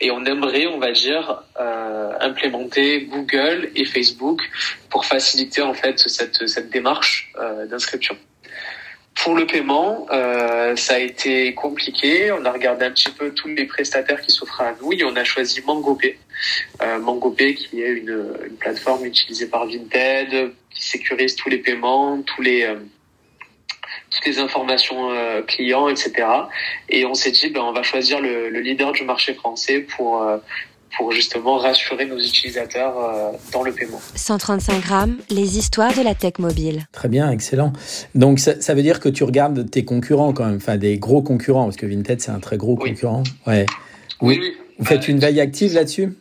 Et 0.00 0.10
on 0.10 0.24
aimerait, 0.24 0.66
on 0.66 0.78
va 0.78 0.92
dire, 0.92 1.42
euh, 1.60 2.12
implémenter 2.20 3.04
Google 3.04 3.70
et 3.74 3.84
Facebook 3.84 4.42
pour 4.88 5.04
faciliter 5.04 5.62
en 5.62 5.74
fait 5.74 5.98
cette, 5.98 6.48
cette 6.48 6.70
démarche 6.70 7.32
euh, 7.38 7.66
d'inscription. 7.66 8.16
Pour 9.22 9.34
le 9.34 9.46
paiement, 9.46 10.06
euh, 10.10 10.74
ça 10.76 10.94
a 10.94 10.98
été 10.98 11.52
compliqué. 11.52 12.32
On 12.32 12.44
a 12.46 12.52
regardé 12.52 12.86
un 12.86 12.90
petit 12.90 13.10
peu 13.10 13.32
tous 13.34 13.48
les 13.48 13.66
prestataires 13.66 14.20
qui 14.22 14.30
s'offrent 14.30 14.62
à 14.62 14.74
nous 14.80 14.92
et 14.94 15.04
on 15.04 15.14
a 15.14 15.24
choisi 15.24 15.60
MangoPay. 15.66 16.18
Euh, 16.80 16.98
MangoPay 16.98 17.54
qui 17.54 17.82
est 17.82 17.90
une, 17.90 18.24
une, 18.46 18.56
plateforme 18.56 19.04
utilisée 19.04 19.46
par 19.46 19.66
Vinted 19.66 20.52
qui 20.70 20.88
sécurise 20.88 21.36
tous 21.36 21.50
les 21.50 21.58
paiements, 21.58 22.22
tous 22.22 22.40
les 22.40 22.62
euh, 22.62 22.76
toutes 24.10 24.26
les 24.26 24.38
informations 24.38 25.10
euh, 25.10 25.42
clients, 25.42 25.88
etc. 25.88 26.26
Et 26.88 27.04
on 27.06 27.14
s'est 27.14 27.30
dit, 27.30 27.48
ben, 27.50 27.60
on 27.60 27.72
va 27.72 27.82
choisir 27.82 28.20
le, 28.20 28.50
le, 28.50 28.60
leader 28.60 28.92
du 28.92 29.04
marché 29.04 29.34
français 29.34 29.80
pour 29.80 30.22
euh, 30.22 30.38
pour 30.96 31.12
justement 31.12 31.58
rassurer 31.58 32.04
nos 32.04 32.18
utilisateurs 32.18 32.98
euh, 32.98 33.30
dans 33.52 33.62
le 33.62 33.72
paiement. 33.72 34.00
135 34.14 34.80
grammes, 34.80 35.16
les 35.30 35.58
histoires 35.58 35.94
de 35.94 36.02
la 36.02 36.14
tech 36.14 36.34
mobile. 36.38 36.86
Très 36.92 37.08
bien, 37.08 37.30
excellent. 37.30 37.72
Donc 38.14 38.40
ça, 38.40 38.60
ça, 38.60 38.74
veut 38.74 38.82
dire 38.82 39.00
que 39.00 39.08
tu 39.08 39.24
regardes 39.24 39.70
tes 39.70 39.84
concurrents 39.84 40.32
quand 40.32 40.44
même, 40.44 40.56
enfin 40.56 40.76
des 40.76 40.98
gros 40.98 41.22
concurrents, 41.22 41.64
parce 41.64 41.76
que 41.76 41.86
Vinted 41.86 42.20
c'est 42.20 42.32
un 42.32 42.40
très 42.40 42.56
gros 42.56 42.76
oui. 42.80 42.90
concurrent. 42.90 43.22
Ouais. 43.46 43.66
Oui, 44.20 44.38
oui. 44.40 44.56
Vous 44.78 44.84
faites 44.84 45.08
une 45.08 45.18
veille 45.18 45.40
active 45.40 45.74
là-dessus? 45.74 46.14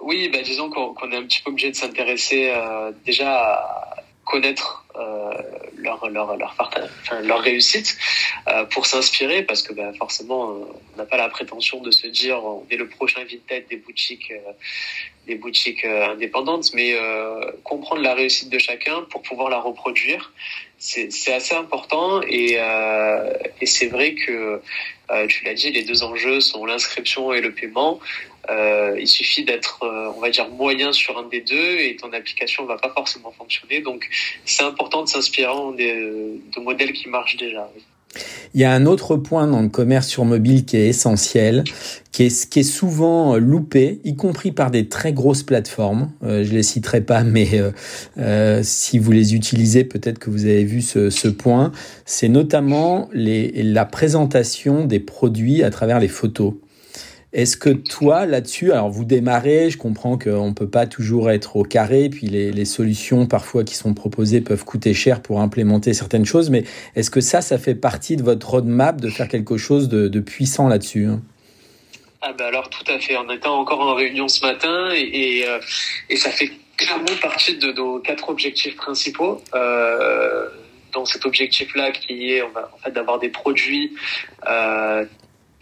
Oui, 0.00 0.28
bah, 0.32 0.38
disons 0.44 0.70
qu'on 0.70 0.94
qu 0.94 1.12
est 1.12 1.16
un 1.16 1.22
petit 1.22 1.42
peu 1.42 1.50
obligé 1.50 1.70
de 1.70 1.76
s'intéresser 1.76 2.50
euh, 2.50 2.92
déjà 3.04 3.30
à 3.30 3.96
connaître 4.24 4.83
euh, 4.96 5.32
leur 5.76 6.08
leur 6.08 6.36
leur, 6.36 6.70
leur 7.22 7.40
réussite 7.40 7.96
euh, 8.46 8.64
pour 8.66 8.86
s'inspirer 8.86 9.42
parce 9.42 9.62
que 9.62 9.72
bah, 9.72 9.92
forcément 9.98 10.50
euh, 10.50 10.64
on 10.94 10.98
n'a 10.98 11.04
pas 11.04 11.16
la 11.16 11.28
prétention 11.28 11.80
de 11.80 11.90
se 11.90 12.06
dire 12.06 12.44
on 12.44 12.64
est 12.70 12.76
le 12.76 12.88
prochain 12.88 13.24
Vinted 13.24 13.66
des 13.68 13.76
boutiques 13.76 14.32
des 15.26 15.34
boutiques 15.34 15.84
indépendantes 15.84 16.72
mais 16.74 16.94
comprendre 17.64 18.02
la 18.02 18.14
réussite 18.14 18.50
de 18.50 18.58
chacun 18.58 19.02
pour 19.10 19.22
pouvoir 19.22 19.50
la 19.50 19.58
reproduire 19.58 20.32
c'est 20.78 21.32
assez 21.32 21.56
important 21.56 22.22
et 22.22 22.56
c'est 23.64 23.88
vrai 23.88 24.14
que 24.14 24.62
tu 25.28 25.44
l'as 25.44 25.54
dit 25.54 25.72
les 25.72 25.82
deux 25.82 26.04
enjeux 26.04 26.40
sont 26.40 26.64
l'inscription 26.66 27.32
et 27.32 27.40
le 27.40 27.52
paiement 27.52 27.98
euh, 28.50 28.96
il 28.98 29.08
suffit 29.08 29.44
d'être, 29.44 29.82
euh, 29.82 30.12
on 30.16 30.20
va 30.20 30.30
dire, 30.30 30.48
moyen 30.48 30.92
sur 30.92 31.18
un 31.18 31.28
des 31.28 31.40
deux 31.40 31.78
et 31.78 31.96
ton 31.96 32.12
application 32.12 32.64
va 32.66 32.76
pas 32.76 32.90
forcément 32.90 33.32
fonctionner. 33.32 33.80
Donc, 33.80 34.08
c'est 34.44 34.64
important 34.64 35.02
de 35.02 35.08
s'inspirer 35.08 35.44
de, 35.44 36.40
de, 36.54 36.60
modèles 36.60 36.92
qui 36.92 37.08
marchent 37.08 37.36
déjà. 37.36 37.70
Il 38.54 38.60
y 38.60 38.64
a 38.64 38.72
un 38.72 38.86
autre 38.86 39.16
point 39.16 39.48
dans 39.48 39.62
le 39.62 39.68
commerce 39.68 40.08
sur 40.08 40.24
mobile 40.24 40.64
qui 40.64 40.76
est 40.76 40.86
essentiel, 40.86 41.64
qui 42.12 42.24
est, 42.24 42.48
qui 42.48 42.60
est 42.60 42.62
souvent 42.62 43.36
loupé, 43.36 44.00
y 44.04 44.14
compris 44.14 44.52
par 44.52 44.70
des 44.70 44.88
très 44.88 45.12
grosses 45.12 45.42
plateformes. 45.42 46.12
Euh, 46.22 46.44
je 46.44 46.52
les 46.52 46.62
citerai 46.62 47.00
pas, 47.00 47.24
mais 47.24 47.60
euh, 47.60 47.72
euh, 48.18 48.60
si 48.62 48.98
vous 48.98 49.10
les 49.10 49.34
utilisez, 49.34 49.84
peut-être 49.84 50.18
que 50.18 50.30
vous 50.30 50.44
avez 50.44 50.64
vu 50.64 50.82
ce, 50.82 51.10
ce 51.10 51.28
point. 51.28 51.72
C'est 52.04 52.28
notamment 52.28 53.08
les, 53.12 53.50
la 53.62 53.84
présentation 53.84 54.84
des 54.84 55.00
produits 55.00 55.62
à 55.62 55.70
travers 55.70 55.98
les 55.98 56.08
photos. 56.08 56.54
Est-ce 57.34 57.56
que 57.56 57.70
toi, 57.70 58.26
là-dessus, 58.26 58.70
alors 58.70 58.90
vous 58.90 59.04
démarrez, 59.04 59.68
je 59.68 59.76
comprends 59.76 60.16
qu'on 60.16 60.50
ne 60.50 60.54
peut 60.54 60.70
pas 60.70 60.86
toujours 60.86 61.32
être 61.32 61.56
au 61.56 61.64
carré, 61.64 62.08
puis 62.08 62.28
les, 62.28 62.64
solutions 62.64 63.26
parfois 63.26 63.64
qui 63.64 63.74
sont 63.74 63.92
proposées 63.92 64.40
peuvent 64.40 64.64
coûter 64.64 64.94
cher 64.94 65.20
pour 65.20 65.40
implémenter 65.40 65.94
certaines 65.94 66.24
choses, 66.24 66.48
mais 66.48 66.62
est-ce 66.94 67.10
que 67.10 67.20
ça, 67.20 67.40
ça 67.40 67.58
fait 67.58 67.74
partie 67.74 68.16
de 68.16 68.22
votre 68.22 68.48
roadmap 68.48 69.00
de 69.00 69.10
faire 69.10 69.26
quelque 69.26 69.56
chose 69.56 69.88
de, 69.88 70.20
puissant 70.20 70.68
là-dessus 70.68 71.06
hein? 71.06 71.20
Ah 72.22 72.32
ben 72.32 72.46
alors 72.46 72.70
tout 72.70 72.90
à 72.90 72.98
fait, 73.00 73.16
on 73.18 73.28
était 73.30 73.48
encore 73.48 73.80
en 73.80 73.94
réunion 73.94 74.28
ce 74.28 74.46
matin 74.46 74.88
euh, 74.92 75.60
et 76.08 76.16
ça 76.16 76.30
fait 76.30 76.50
clairement 76.78 77.04
partie 77.20 77.58
de 77.58 77.72
nos 77.72 77.98
quatre 77.98 78.30
objectifs 78.30 78.76
principaux. 78.76 79.42
Euh, 79.54 80.48
dans 80.94 81.04
cet 81.04 81.26
objectif-là 81.26 81.90
qui 81.90 82.32
est 82.32 82.42
en 82.42 82.78
fait 82.82 82.92
d'avoir 82.92 83.18
des 83.18 83.28
produits 83.28 83.92
euh, 84.48 85.04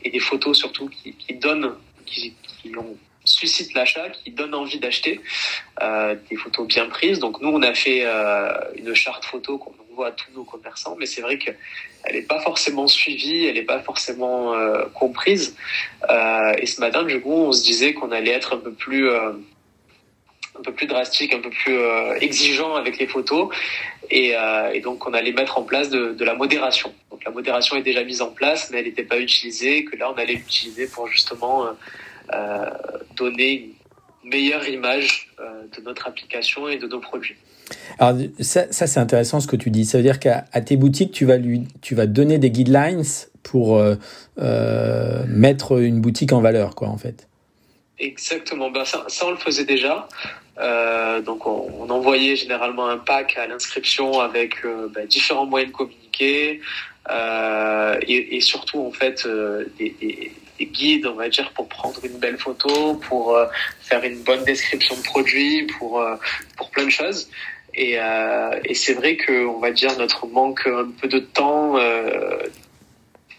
et 0.05 0.11
des 0.11 0.21
photos 0.21 0.59
surtout 0.59 0.88
qui, 0.88 1.15
qui 1.15 1.35
donnent, 1.35 1.75
qui, 2.07 2.35
qui 2.62 2.73
l'achat, 3.75 4.11
qui 4.11 4.31
donne 4.31 4.55
envie 4.55 4.79
d'acheter, 4.79 5.21
euh, 5.83 6.15
des 6.31 6.37
photos 6.37 6.67
bien 6.67 6.87
prises. 6.87 7.19
Donc 7.19 7.41
nous, 7.41 7.49
on 7.49 7.62
a 7.62 7.75
fait 7.75 8.03
euh, 8.05 8.53
une 8.77 8.95
charte 8.95 9.25
photo 9.25 9.59
qu'on 9.59 9.75
envoie 9.91 10.09
à 10.09 10.12
tous 10.12 10.31
nos 10.35 10.45
commerçants, 10.45 10.97
mais 10.99 11.07
c'est 11.07 11.21
vrai 11.21 11.38
qu'elle 11.38 11.57
n'est 12.12 12.23
pas 12.23 12.41
forcément 12.41 12.87
suivie, 12.87 13.47
elle 13.47 13.55
n'est 13.55 13.62
pas 13.62 13.81
forcément 13.81 14.55
euh, 14.55 14.85
comprise. 14.95 15.57
Et 16.59 16.67
ce 16.67 16.81
matin, 16.81 17.05
du 17.05 17.21
coup, 17.21 17.33
on 17.33 17.53
se 17.53 17.62
disait 17.62 17.95
qu'on 17.95 18.11
allait 18.11 18.33
être 18.33 18.55
un 18.55 18.59
peu 18.59 18.73
plus 18.73 19.09
un 19.11 20.61
peu 20.62 20.73
plus 20.73 20.87
drastique, 20.87 21.33
un 21.33 21.41
peu 21.41 21.51
plus 21.51 21.79
exigeant 22.21 22.75
avec 22.75 22.99
les 22.99 23.07
photos, 23.07 23.49
et, 24.11 24.35
donc 24.83 25.07
on 25.07 25.15
allait 25.15 25.33
mettre 25.33 25.59
en 25.59 25.62
place 25.62 25.88
de, 25.88 26.25
la 26.25 26.35
modération. 26.35 26.93
Donc 27.12 27.25
la 27.25 27.31
modération 27.31 27.77
est 27.77 27.83
déjà 27.83 28.03
mise 28.03 28.22
en 28.22 28.31
place, 28.31 28.70
mais 28.70 28.79
elle 28.79 28.87
n'était 28.87 29.05
pas 29.05 29.20
utilisée, 29.20 29.85
que 29.85 29.96
là 29.96 30.11
on 30.11 30.18
allait 30.18 30.35
l'utiliser 30.35 30.87
pour 30.88 31.07
justement 31.07 31.66
euh, 32.33 32.70
donner 33.16 33.70
une 34.25 34.31
meilleure 34.31 34.66
image 34.68 35.29
euh, 35.40 35.64
de 35.77 35.83
notre 35.83 36.07
application 36.07 36.68
et 36.68 36.79
de 36.79 36.87
nos 36.87 37.01
produits. 37.01 37.37
Alors 37.98 38.18
ça, 38.40 38.70
ça 38.72 38.87
c'est 38.87 39.01
intéressant 39.01 39.40
ce 39.40 39.46
que 39.46 39.57
tu 39.57 39.70
dis. 39.70 39.85
Ça 39.85 39.98
veut 39.98 40.05
dire 40.05 40.20
qu'à 40.20 40.42
tes 40.64 40.77
boutiques, 40.77 41.12
tu 41.12 41.27
vas 41.27 41.37
lui, 41.37 41.68
tu 41.83 41.94
vas 41.94 42.07
donner 42.07 42.38
des 42.38 42.51
guidelines 42.51 43.05
pour 43.42 43.77
euh, 43.77 43.96
euh, 44.38 45.25
mettre 45.29 45.81
une 45.81 46.01
boutique 46.01 46.33
en 46.33 46.40
valeur, 46.40 46.75
quoi, 46.75 46.88
en 46.88 46.98
fait. 46.98 47.29
Exactement. 47.98 48.70
Ben 48.70 48.85
ça, 48.85 49.05
ça, 49.09 49.27
on 49.27 49.31
le 49.31 49.37
faisait 49.37 49.64
déjà. 49.64 50.09
donc 51.25 51.46
on, 51.46 51.88
envoyait 51.90 52.37
généralement 52.37 52.88
un 52.88 52.98
pack 52.98 53.37
à 53.37 53.46
l'inscription 53.46 54.20
avec 54.20 54.57
bah, 54.94 55.07
différents 55.07 55.46
moyens 55.46 55.70
de 55.70 55.77
communiquer 55.77 56.61
et, 57.11 58.37
et, 58.37 58.41
surtout 58.41 58.81
en 58.81 58.93
fait 58.93 59.27
des, 59.79 59.91
des, 60.01 60.33
des, 60.59 60.67
guides, 60.67 61.07
on 61.07 61.15
va 61.15 61.29
dire, 61.29 61.51
pour 61.53 61.69
prendre 61.69 62.05
une 62.05 62.19
belle 62.19 62.38
photo, 62.38 62.95
pour 62.95 63.37
faire 63.81 64.05
une 64.05 64.23
bonne 64.23 64.45
description 64.45 64.97
de 64.97 65.03
produit, 65.03 65.67
pour 65.79 66.05
pour 66.57 66.71
plein 66.71 66.85
de 66.85 66.91
choses. 66.91 67.29
Et, 67.75 67.99
euh, 67.99 68.61
et 68.65 68.75
c'est 68.75 68.95
vrai 68.95 69.17
que 69.17 69.47
on 69.47 69.59
va 69.59 69.71
dire 69.71 69.97
notre 69.99 70.27
manque 70.27 70.67
un 70.67 70.91
peu 71.01 71.09
de 71.09 71.19
temps 71.19 71.79
euh, 71.79 72.38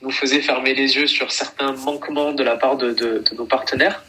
nous 0.04 0.12
faisait 0.12 0.42
fermer 0.42 0.74
les 0.74 0.96
yeux 0.98 1.08
sur 1.08 1.32
certains 1.32 1.72
manquements 1.72 2.34
de 2.34 2.44
la 2.44 2.58
part 2.58 2.76
de, 2.78 3.24
nos 3.36 3.46
partenaires. 3.46 4.04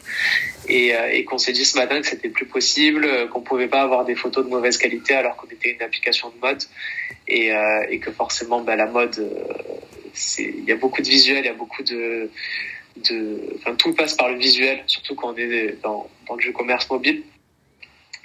Et, 0.67 0.95
euh, 0.95 1.09
et 1.11 1.23
qu'on 1.23 1.37
s'est 1.37 1.53
dit 1.53 1.63
ce 1.63 1.77
matin 1.77 2.01
que 2.01 2.07
c'était 2.07 2.29
plus 2.29 2.47
possible, 2.47 3.29
qu'on 3.29 3.41
pouvait 3.41 3.67
pas 3.67 3.81
avoir 3.81 4.03
des 4.03 4.15
photos 4.15 4.43
de 4.45 4.49
mauvaise 4.49 4.77
qualité 4.77 5.13
alors 5.13 5.35
qu'on 5.37 5.47
était 5.47 5.71
une 5.71 5.81
application 5.81 6.29
de 6.29 6.39
mode. 6.39 6.61
Et, 7.27 7.53
euh, 7.53 7.97
que 7.99 8.11
forcément 8.11 8.61
bah, 8.61 8.75
la 8.75 8.87
mode, 8.87 9.17
il 10.37 10.65
y 10.65 10.71
a 10.71 10.75
beaucoup 10.75 11.01
de 11.01 11.07
visuels, 11.07 11.39
il 11.39 11.45
y 11.45 11.49
a 11.49 11.53
beaucoup 11.53 11.83
de, 11.83 12.29
enfin 13.57 13.75
tout 13.75 13.93
passe 13.93 14.15
par 14.15 14.29
le 14.29 14.37
visuel, 14.37 14.83
surtout 14.87 15.15
quand 15.15 15.33
on 15.33 15.37
est 15.37 15.81
dans, 15.81 16.09
dans 16.27 16.35
le 16.35 16.41
jeu 16.41 16.51
commerce 16.51 16.89
mobile. 16.89 17.23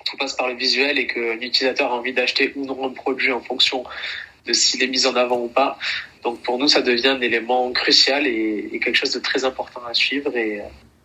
Tout 0.07 0.17
passe 0.17 0.35
par 0.35 0.49
le 0.49 0.55
visuel 0.55 0.99
et 0.99 1.07
que 1.07 1.35
l'utilisateur 1.35 1.93
a 1.93 1.97
envie 1.97 2.13
d'acheter 2.13 2.53
ou 2.57 2.65
non 2.65 2.87
un 2.87 2.91
produit 2.91 3.33
en 3.33 3.41
fonction 3.41 3.85
de 4.47 4.53
s'il 4.53 4.83
est 4.83 4.87
mis 4.87 5.07
en 5.07 5.15
avant 5.17 5.41
ou 5.41 5.49
pas. 5.49 5.79
Donc 6.23 6.43
pour 6.43 6.59
nous, 6.59 6.69
ça 6.69 6.83
devient 6.83 7.09
un 7.09 7.21
élément 7.21 7.71
crucial 7.73 8.27
et, 8.27 8.79
quelque 8.83 8.97
chose 8.97 9.13
de 9.13 9.21
très 9.21 9.45
important 9.45 9.81
à 9.89 9.95
suivre. 9.95 10.37
Et, 10.37 10.63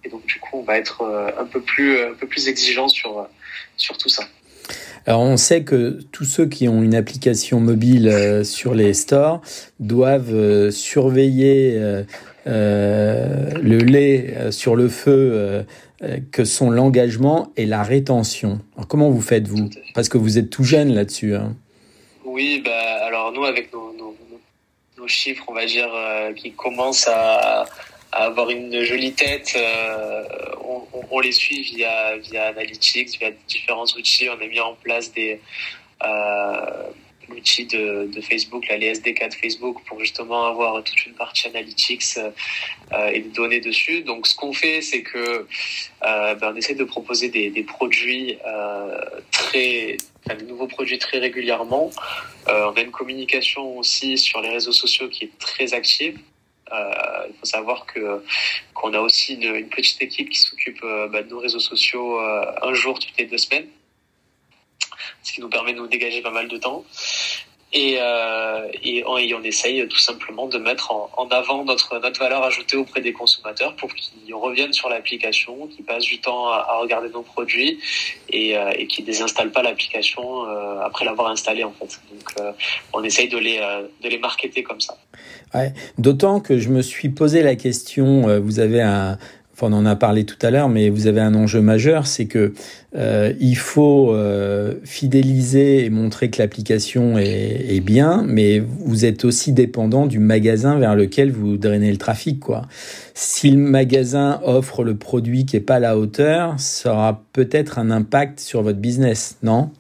donc 0.10 0.26
du 0.26 0.40
coup, 0.40 0.60
on 0.60 0.64
va 0.64 0.78
être 0.78 1.02
euh, 1.02 1.32
un 1.40 1.46
peu 1.46 1.62
plus, 1.62 2.00
un 2.00 2.14
peu 2.14 2.28
plus 2.28 2.48
exigeant 2.48 2.88
sur, 2.88 3.28
sur 3.76 3.98
tout 3.98 4.10
ça. 4.10 4.24
Alors 5.08 5.22
on 5.22 5.38
sait 5.38 5.64
que 5.64 6.00
tous 6.12 6.26
ceux 6.26 6.48
qui 6.48 6.68
ont 6.68 6.82
une 6.82 6.96
application 6.96 7.60
mobile 7.60 8.08
euh, 8.08 8.44
sur 8.44 8.74
les 8.74 8.94
stores 8.94 9.42
doivent 9.80 10.34
euh, 10.34 10.72
surveiller 10.72 11.80
le 12.46 13.78
lait 13.78 14.52
sur 14.52 14.76
le 14.76 14.90
feu 14.90 15.64
euh, 16.04 16.18
que 16.32 16.44
sont 16.44 16.70
l'engagement 16.70 17.54
et 17.56 17.66
la 17.66 17.82
rétention. 17.82 18.60
Alors, 18.76 18.86
comment 18.86 19.10
vous 19.10 19.22
faites 19.22 19.48
vous? 19.48 19.70
Parce 19.94 20.10
que 20.10 20.18
vous 20.18 20.38
êtes 20.38 20.50
tout 20.50 20.66
jeune 20.66 20.94
là-dessus. 20.94 21.36
Hein. 21.36 21.56
Oui, 22.36 22.62
bah, 22.66 23.06
alors 23.06 23.32
nous 23.32 23.46
avec 23.46 23.72
nos, 23.72 24.14
chiffres, 25.08 25.46
on 25.48 25.54
va 25.54 25.66
dire, 25.66 25.90
euh, 25.94 26.34
qui 26.34 26.52
commencent 26.52 27.08
à, 27.08 27.66
avoir 28.12 28.50
une 28.50 28.84
jolie 28.84 29.14
tête, 29.14 29.54
euh, 29.56 30.24
on, 31.10 31.20
les 31.22 31.32
suit 31.32 31.62
via, 31.62 32.18
via 32.18 32.48
Analytics, 32.48 33.20
via 33.20 33.32
différents 33.48 33.86
outils. 33.86 34.28
On 34.28 34.34
a 34.34 34.48
mis 34.48 34.60
en 34.60 34.74
place 34.74 35.14
des 35.14 35.40
de, 37.46 38.08
de, 38.12 38.22
Facebook, 38.22 38.68
là, 38.68 38.78
les 38.78 38.88
SDK 38.88 39.30
de 39.30 39.34
Facebook, 39.34 39.78
pour 39.86 40.00
justement 40.00 40.46
avoir 40.46 40.84
toute 40.84 41.06
une 41.06 41.14
partie 41.14 41.48
analytics 41.48 42.18
euh, 42.18 43.08
et 43.10 43.20
des 43.20 43.30
données 43.30 43.60
dessus. 43.60 44.02
Donc, 44.02 44.28
ce 44.28 44.36
qu'on 44.36 44.54
fait, 44.54 44.82
c'est 44.82 45.04
que 45.04 45.46
euh, 46.04 46.36
ben, 46.36 46.56
essaie 46.56 46.76
de 46.76 46.84
proposer 46.84 47.30
des, 47.30 47.64
produits 47.64 48.38
euh, 48.46 49.00
très, 49.32 49.98
enfin, 50.26 50.36
de 50.38 50.46
nouveaux 50.46 50.68
produits 50.68 50.98
très 50.98 51.20
régulièrement. 51.20 51.92
On 52.48 52.74
a 52.74 52.82
une 52.82 52.92
communication 52.92 53.78
aussi 53.78 54.18
sur 54.18 54.42
les 54.42 54.50
réseaux 54.50 54.72
sociaux 54.72 55.08
qui 55.10 55.26
est 55.26 55.38
très 55.40 55.74
active. 55.74 56.20
Il 56.72 57.34
faut 57.40 57.46
savoir 57.46 57.86
que 57.86 58.24
qu'on 58.74 58.94
a 58.94 59.00
aussi 59.00 59.36
une, 59.36 59.70
petite 59.70 60.02
équipe 60.02 60.30
qui 60.30 60.40
s'occupe 60.40 60.82
ben, 60.82 61.24
de 61.24 61.30
nos 61.30 61.40
réseaux 61.40 61.60
sociaux 61.60 62.20
un 62.20 62.74
jour 62.74 63.00
toutes 63.00 63.18
les 63.18 63.26
deux 63.26 63.38
semaines 63.38 63.68
ce 65.26 65.34
qui 65.34 65.42
nous 65.42 65.50
permet 65.50 65.74
de 65.74 65.80
nous 65.80 65.88
dégager 65.88 66.22
pas 66.22 66.32
mal 66.32 66.48
de 66.48 66.58
temps. 66.58 66.84
Et, 67.74 67.98
euh, 68.00 68.68
et, 68.84 69.04
on, 69.06 69.18
essaye 69.44 69.86
tout 69.90 69.98
simplement 69.98 70.48
de 70.48 70.58
mettre 70.58 70.94
en, 70.94 71.28
avant 71.30 71.66
notre, 71.66 72.00
notre 72.00 72.20
valeur 72.22 72.42
ajoutée 72.44 72.78
auprès 72.78 73.02
des 73.02 73.12
consommateurs 73.12 73.76
pour 73.76 73.94
qu'ils 73.94 74.34
reviennent 74.34 74.72
sur 74.72 74.88
l'application, 74.88 75.68
qu'ils 75.68 75.84
passent 75.84 76.06
du 76.06 76.20
temps 76.20 76.48
à, 76.48 76.78
regarder 76.80 77.10
nos 77.10 77.22
produits 77.22 77.80
et, 78.30 78.58
euh, 78.58 78.72
et 78.78 78.88
qu'ils 78.88 79.04
désinstallent 79.04 79.52
pas 79.52 79.62
l'application 79.62 80.48
euh, 80.48 80.80
après 80.86 81.04
l'avoir 81.04 81.30
installée 81.30 81.66
en 81.66 81.74
fait. 81.74 82.00
Donc 82.12 82.30
euh, 82.40 82.52
on 82.94 83.04
essaye 83.04 83.28
de 83.28 83.38
les, 83.38 83.58
euh, 83.60 83.82
de 84.02 84.08
les 84.08 84.20
marketer 84.20 84.64
comme 84.64 84.80
ça. 84.80 84.98
D'autant 85.98 86.40
que 86.40 86.60
je 86.60 86.70
me 86.70 86.82
suis 86.82 87.10
posé 87.10 87.42
la 87.42 87.56
question, 87.56 88.40
vous 88.42 88.60
avez 88.60 88.82
un, 88.82 89.18
On 89.62 89.74
en 89.74 89.86
a 89.86 89.96
parlé 89.96 90.26
tout 90.26 90.38
à 90.42 90.52
l'heure, 90.52 90.70
mais 90.70 90.90
vous 90.90 91.08
avez 91.08 91.22
un 91.22 91.34
enjeu 91.34 91.62
majeur, 91.62 92.08
c'est 92.08 92.26
que 92.26 92.54
euh, 92.96 93.34
il 93.40 93.56
faut 93.56 94.14
euh, 94.14 94.76
fidéliser 94.84 95.86
et 95.86 95.90
montrer 95.90 96.30
que 96.30 96.42
l'application 96.42 97.18
est, 97.18 97.80
bien, 97.80 98.24
mais 98.28 98.60
vous 98.60 99.06
êtes 99.06 99.26
aussi 99.26 99.54
dépendant 99.54 100.06
du 100.06 100.20
magasin 100.20 100.78
vers 100.78 100.96
lequel 100.96 101.32
vous 101.32 101.58
drainez 101.58 101.92
le 101.92 101.98
trafic, 101.98 102.40
quoi. 102.40 102.64
Si 103.14 103.52
le 103.52 103.58
magasin 103.58 104.40
offre 104.44 104.84
le 104.84 104.96
produit 104.96 105.46
qui 105.46 105.56
est 105.56 105.62
pas 105.62 105.76
à 105.76 105.80
la 105.80 105.98
hauteur, 105.98 106.56
ça 106.58 106.94
aura 106.94 107.24
peut-être 107.34 107.80
un 107.80 107.92
impact 107.92 108.40
sur 108.40 108.62
votre 108.62 108.80
business, 108.80 109.38
non? 109.44 109.72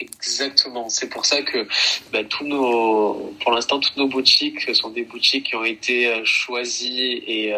Exactement. 0.00 0.88
C'est 0.88 1.08
pour 1.08 1.26
ça 1.26 1.42
que 1.42 1.66
bah, 2.12 2.20
pour 2.28 3.52
l'instant, 3.52 3.80
toutes 3.80 3.96
nos 3.96 4.08
boutiques 4.08 4.74
sont 4.74 4.90
des 4.90 5.04
boutiques 5.04 5.46
qui 5.46 5.56
ont 5.56 5.64
été 5.64 6.06
euh, 6.06 6.20
choisies 6.24 7.22
et 7.26 7.52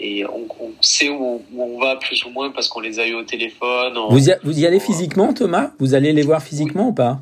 et 0.00 0.24
on, 0.26 0.46
on 0.60 0.72
sait 0.80 1.08
où, 1.08 1.42
où, 1.52 1.62
on 1.62 1.80
va 1.80 1.96
plus 1.96 2.24
ou 2.24 2.30
moins 2.30 2.50
parce 2.50 2.68
qu'on 2.68 2.80
les 2.80 3.00
a 3.00 3.06
eu 3.06 3.14
au 3.14 3.24
téléphone. 3.24 3.96
On, 3.96 4.08
vous, 4.08 4.28
y, 4.28 4.36
vous 4.42 4.58
y 4.58 4.66
allez 4.66 4.80
physiquement, 4.80 5.32
Thomas? 5.32 5.70
Vous 5.78 5.94
allez 5.94 6.12
les 6.12 6.22
voir 6.22 6.42
physiquement 6.42 6.84
oui. 6.84 6.90
ou 6.90 6.94
pas? 6.94 7.18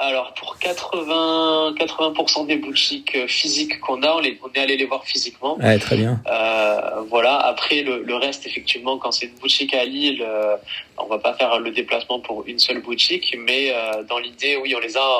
Alors 0.00 0.32
pour 0.34 0.56
80 0.58 1.74
80% 1.76 2.46
des 2.46 2.56
boutiques 2.56 3.16
euh, 3.16 3.26
physiques 3.26 3.80
qu'on 3.80 4.00
a, 4.04 4.12
on, 4.12 4.20
les, 4.20 4.38
on, 4.44 4.52
est 4.54 4.62
allé 4.62 4.76
les 4.76 4.86
voir 4.86 5.04
physiquement. 5.04 5.58
Ouais, 5.58 5.76
très 5.80 5.96
bien. 5.96 6.22
Euh, 6.28 7.02
voilà. 7.10 7.36
Après 7.38 7.82
le, 7.82 8.04
le, 8.04 8.14
reste, 8.14 8.46
effectivement, 8.46 8.98
quand 8.98 9.10
c'est 9.10 9.26
une 9.26 9.34
boutique 9.34 9.74
à 9.74 9.84
Lille, 9.84 10.22
euh, 10.22 10.56
on 10.98 11.06
va 11.06 11.18
pas 11.18 11.34
faire 11.34 11.58
le 11.58 11.72
déplacement 11.72 12.20
pour 12.20 12.44
une 12.46 12.60
seule 12.60 12.80
boutique, 12.80 13.36
mais 13.44 13.72
euh, 13.72 14.04
dans 14.04 14.18
l'idée, 14.18 14.56
oui, 14.62 14.72
on 14.76 14.78
les 14.78 14.96
a, 14.96 15.10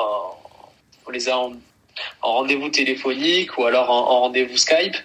on 1.05 1.11
les 1.11 1.27
a 1.27 1.37
en 1.37 1.51
en 2.21 2.33
rendez-vous 2.33 2.69
téléphonique 2.69 3.57
ou 3.57 3.65
alors 3.65 3.89
en, 3.89 4.09
en 4.09 4.19
rendez-vous 4.21 4.57
Skype 4.57 4.95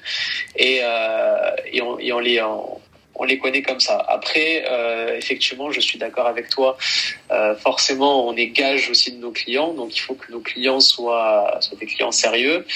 et, 0.56 0.80
euh, 0.82 1.50
et, 1.72 1.82
on, 1.82 2.18
les 2.18 2.42
on, 2.42 3.24
les 3.24 3.38
connaît 3.38 3.62
comme 3.62 3.80
ça. 3.80 4.04
Après, 4.08 4.64
euh, 4.68 5.16
effectivement, 5.16 5.70
je 5.70 5.80
suis 5.80 5.98
d'accord 5.98 6.26
avec 6.26 6.48
toi. 6.48 6.76
Euh, 7.30 7.54
forcément, 7.56 8.26
on 8.26 8.36
est 8.36 8.48
gage 8.48 8.90
aussi 8.90 9.12
de 9.12 9.18
nos 9.18 9.30
clients, 9.30 9.72
donc 9.72 9.96
il 9.96 10.00
faut 10.00 10.14
que 10.14 10.30
nos 10.32 10.40
clients 10.40 10.80
soient, 10.80 11.58
soient 11.60 11.78
des 11.78 11.86
clients 11.86 12.12
sérieux 12.12 12.66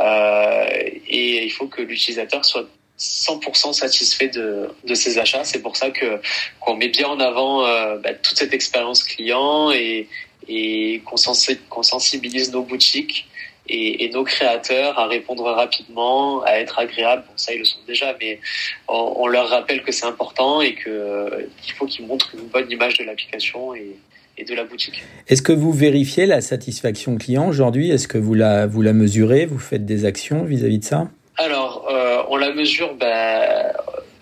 et 0.00 1.44
il 1.44 1.50
faut 1.50 1.66
que 1.66 1.82
l'utilisateur 1.82 2.44
soit 2.44 2.66
100% 2.98 3.72
satisfait 3.72 4.28
de, 4.28 4.70
de 4.84 4.94
ses 4.94 5.18
achats. 5.18 5.44
C'est 5.44 5.62
pour 5.62 5.76
ça 5.76 5.90
que 5.90 6.20
qu'on 6.60 6.76
met 6.76 6.88
bien 6.88 7.08
en 7.08 7.20
avant 7.20 7.62
bah, 7.98 8.14
toute 8.14 8.36
cette 8.36 8.54
expérience 8.54 9.02
client 9.02 9.70
et, 9.72 10.08
et 10.48 11.02
qu'on 11.04 11.82
sensibilise 11.82 12.52
nos 12.52 12.62
boutiques 12.62 13.26
et, 13.68 14.04
et, 14.04 14.10
nos 14.10 14.24
créateurs 14.24 14.98
à 14.98 15.06
répondre 15.06 15.44
rapidement, 15.44 16.42
à 16.42 16.58
être 16.58 16.78
agréables. 16.78 17.24
Bon, 17.26 17.32
ça, 17.36 17.52
ils 17.52 17.60
le 17.60 17.64
sont 17.64 17.78
déjà, 17.86 18.14
mais 18.20 18.40
on, 18.88 19.14
on 19.16 19.26
leur 19.26 19.48
rappelle 19.48 19.82
que 19.82 19.92
c'est 19.92 20.06
important 20.06 20.60
et 20.60 20.74
qu'il 20.74 21.72
faut 21.76 21.86
qu'ils 21.86 22.06
montrent 22.06 22.34
une 22.34 22.48
bonne 22.48 22.70
image 22.70 22.98
de 22.98 23.04
l'application 23.04 23.74
et, 23.74 23.96
et, 24.36 24.44
de 24.44 24.54
la 24.54 24.64
boutique. 24.64 25.02
Est-ce 25.28 25.42
que 25.42 25.52
vous 25.52 25.72
vérifiez 25.72 26.26
la 26.26 26.40
satisfaction 26.40 27.16
client 27.16 27.48
aujourd'hui? 27.48 27.90
Est-ce 27.90 28.08
que 28.08 28.18
vous 28.18 28.34
la, 28.34 28.66
vous 28.66 28.82
la 28.82 28.92
mesurez? 28.92 29.46
Vous 29.46 29.58
faites 29.58 29.86
des 29.86 30.04
actions 30.04 30.44
vis-à-vis 30.44 30.76
-vis 30.76 30.80
de 30.80 30.84
ça? 30.84 31.08
Alors, 31.36 31.88
euh, 31.90 32.22
on 32.28 32.36
la 32.36 32.52
mesure 32.52 32.94
bah, 32.94 33.72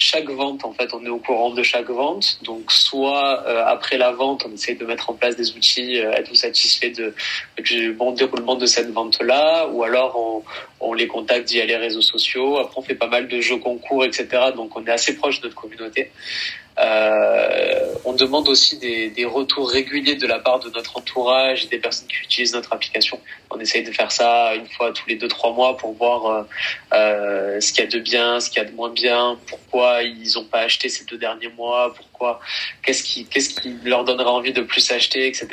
chaque 0.03 0.29
vente, 0.29 0.65
en 0.65 0.73
fait, 0.73 0.93
on 0.95 1.05
est 1.05 1.09
au 1.09 1.19
courant 1.19 1.51
de 1.51 1.63
chaque 1.63 1.89
vente. 1.89 2.39
Donc, 2.43 2.73
soit 2.73 3.45
euh, 3.47 3.65
après 3.65 3.99
la 3.99 4.11
vente, 4.11 4.45
on 4.45 4.53
essaie 4.53 4.75
de 4.75 4.85
mettre 4.85 5.11
en 5.11 5.15
place 5.15 5.37
des 5.37 5.53
outils, 5.53 6.01
euh, 6.01 6.11
être 6.13 6.35
satisfait 6.35 6.91
de, 6.91 7.15
du 7.63 7.93
bon 7.93 8.11
déroulement 8.11 8.57
de 8.57 8.67
cette 8.67 8.91
vente-là, 8.91 9.69
ou 9.69 9.85
alors 9.85 10.17
on, 10.17 10.43
on, 10.81 10.93
les 10.93 11.07
contacte 11.07 11.51
via 11.51 11.65
les 11.65 11.77
réseaux 11.77 12.03
sociaux. 12.03 12.59
Après, 12.59 12.75
on 12.79 12.83
fait 12.83 12.97
pas 12.97 13.07
mal 13.07 13.29
de 13.29 13.41
jeux 13.41 13.59
concours, 13.59 14.05
etc. 14.05 14.27
Donc, 14.57 14.77
on 14.77 14.85
est 14.85 14.91
assez 14.91 15.17
proche 15.17 15.41
de 15.41 15.47
notre 15.47 15.61
communauté. 15.61 16.11
Euh, 16.79 17.95
on 18.05 18.15
demande 18.15 18.49
aussi 18.49 18.79
des, 18.79 19.11
des, 19.11 19.25
retours 19.27 19.71
réguliers 19.71 20.17
de 20.17 20.27
la 20.27 20.39
part 20.39 20.59
de 20.59 20.71
notre 20.71 20.97
entourage 20.97 21.65
et 21.65 21.69
des 21.69 21.79
personnes 21.79 22.09
qui 22.09 22.17
utilisent 22.25 22.55
notre 22.55 22.73
application. 22.73 23.21
On 23.51 23.61
essaye 23.61 23.85
de 23.85 23.93
faire 23.93 24.11
ça 24.11 24.55
une 24.55 24.67
fois 24.67 24.91
tous 24.93 25.07
les 25.07 25.17
deux 25.17 25.29
trois 25.29 25.53
mois 25.53 25.77
pour 25.77 25.93
voir 25.93 26.27
euh, 26.27 26.43
euh, 26.95 27.61
ce 27.61 27.73
qu'il 27.73 27.85
y 27.85 27.87
a 27.87 27.91
de 27.91 27.99
bien, 27.99 28.41
ce 28.41 28.49
qu'il 28.49 28.63
y 28.63 28.67
a 28.67 28.69
de 28.69 28.75
moins 28.75 28.91
bien, 28.91 29.39
pourquoi 29.47 30.03
ils 30.03 30.33
n'ont 30.35 30.45
pas 30.45 30.61
acheté 30.61 30.89
ces 30.89 31.05
deux 31.05 31.19
derniers 31.19 31.51
mois, 31.57 31.93
pourquoi, 31.95 32.41
qu'est-ce 32.83 33.03
qui, 33.03 33.27
qu'est-ce 33.27 33.51
qui 33.51 33.77
leur 33.85 34.05
donnera 34.05 34.33
envie 34.33 34.53
de 34.53 34.63
plus 34.63 34.91
acheter, 34.93 35.27
etc. 35.27 35.49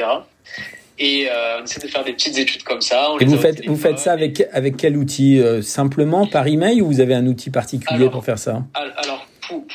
Et 0.98 1.30
euh, 1.30 1.60
on 1.60 1.64
essaie 1.66 1.80
de 1.80 1.88
faire 1.88 2.04
des 2.04 2.14
petites 2.14 2.38
études 2.38 2.64
comme 2.64 2.82
ça. 2.82 3.10
et 3.20 3.26
vous 3.26 3.38
faites, 3.38 3.66
vous 3.66 3.78
faites 3.78 4.00
ça 4.00 4.14
avec, 4.14 4.44
avec 4.52 4.78
quel 4.78 4.98
outil 4.98 5.42
Simplement 5.62 6.28
par 6.28 6.48
email 6.48 6.82
ou 6.82 6.88
vous 6.88 7.02
avez 7.02 7.14
un 7.14 7.26
outil 7.28 7.50
particulier 7.50 8.02
alors, 8.02 8.12
pour 8.12 8.26
faire 8.26 8.40
ça? 8.40 8.64
Alors, 8.74 9.26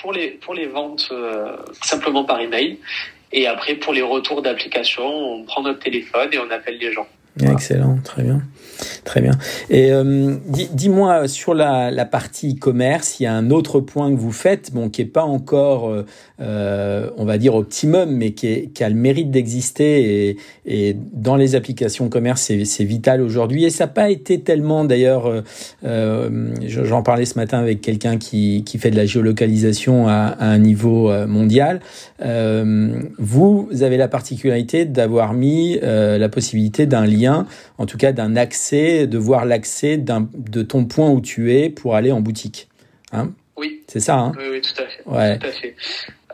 pour, 0.01 0.13
les, 0.13 0.29
pour 0.31 0.55
les 0.55 0.67
ventes 0.67 1.09
euh, 1.13 1.57
simplement 1.83 2.25
par 2.25 2.41
email. 2.41 2.79
Et 3.33 3.47
après, 3.47 3.75
pour 3.75 3.93
les 3.93 4.03
retours 4.03 4.43
d'application, 4.43 5.07
on 5.07 5.45
prend 5.45 5.63
notre 5.63 5.81
téléphone 5.81 6.29
et 6.33 6.39
on 6.39 6.51
appelle 6.51 6.79
les 6.79 6.93
gens. 6.93 7.09
Excellent, 7.41 7.99
très 8.05 8.23
bien. 8.23 8.43
Très 9.05 9.21
bien. 9.21 9.33
Et 9.71 9.93
euh, 9.93 10.35
dis-moi 10.73 11.29
sur 11.29 11.55
la, 11.55 12.05
partie 12.05 12.57
commerce, 12.57 13.19
il 13.19 13.25
y 13.25 13.27
a 13.27 13.35
un 13.35 13.51
autre 13.51 13.81
point 13.81 14.11
que 14.11 14.19
vous 14.19 14.33
faites, 14.33 14.73
bon, 14.73 14.89
qui 14.89 15.03
est 15.03 15.07
pas 15.07 15.25
encore, 15.25 15.89
euh, 15.89 16.05
euh 16.41 17.11
on 17.17 17.25
va 17.25 17.39
dire 17.39 17.55
optimum, 17.55 18.11
mais 18.11 18.33
qui, 18.33 18.71
a 18.81 18.89
le 18.89 18.95
mérite 18.95 19.31
d'exister 19.31 20.37
et, 20.67 20.97
dans 21.13 21.37
les 21.37 21.55
applications 21.55 22.09
commerce, 22.09 22.53
c'est 22.65 22.85
vital 22.85 23.21
aujourd'hui. 23.21 23.65
Et 23.65 23.71
ça 23.71 23.85
n'a 23.85 23.89
pas 23.89 24.11
été 24.11 24.41
tellement, 24.41 24.85
d'ailleurs, 24.85 25.43
j'en 25.83 27.03
parlais 27.03 27.25
ce 27.25 27.39
matin 27.39 27.59
avec 27.59 27.81
quelqu'un 27.81 28.19
qui, 28.19 28.65
fait 28.79 28.91
de 28.91 28.97
la 28.97 29.07
géolocalisation 29.07 30.09
à, 30.09 30.37
un 30.41 30.59
niveau 30.59 31.13
mondial. 31.27 31.81
vous 32.21 33.69
avez 33.81 33.97
la 33.97 34.09
particularité 34.09 34.85
d'avoir 34.85 35.35
mis 35.35 35.79
la 35.81 36.29
possibilité 36.29 36.87
d'un 36.87 37.07
lien, 37.07 37.24
en 37.29 37.87
tout 37.87 37.99
cas 37.99 38.13
d'un 38.13 38.37
accès 38.37 39.07
de 39.07 39.19
voir 39.19 39.45
l'accès 39.45 39.97
de 39.99 40.63
ton 40.63 40.85
point 40.85 41.11
où 41.11 41.21
tu 41.21 41.55
es 41.55 41.71
pour 41.71 41.95
aller 41.95 42.13
en 42.13 42.21
boutique. 42.21 42.69
Hein? 43.13 43.33
Oui. 43.57 43.83
C'est 43.87 44.01
ça, 44.01 44.17
hein? 44.17 44.33
Oui, 44.37 44.45
oui, 44.51 44.61
tout 44.61 44.83
à 44.83 44.87
fait. 44.87 45.03
Ouais. 45.07 45.39
Tout 45.39 45.47
à 45.47 45.53
fait. 45.53 45.75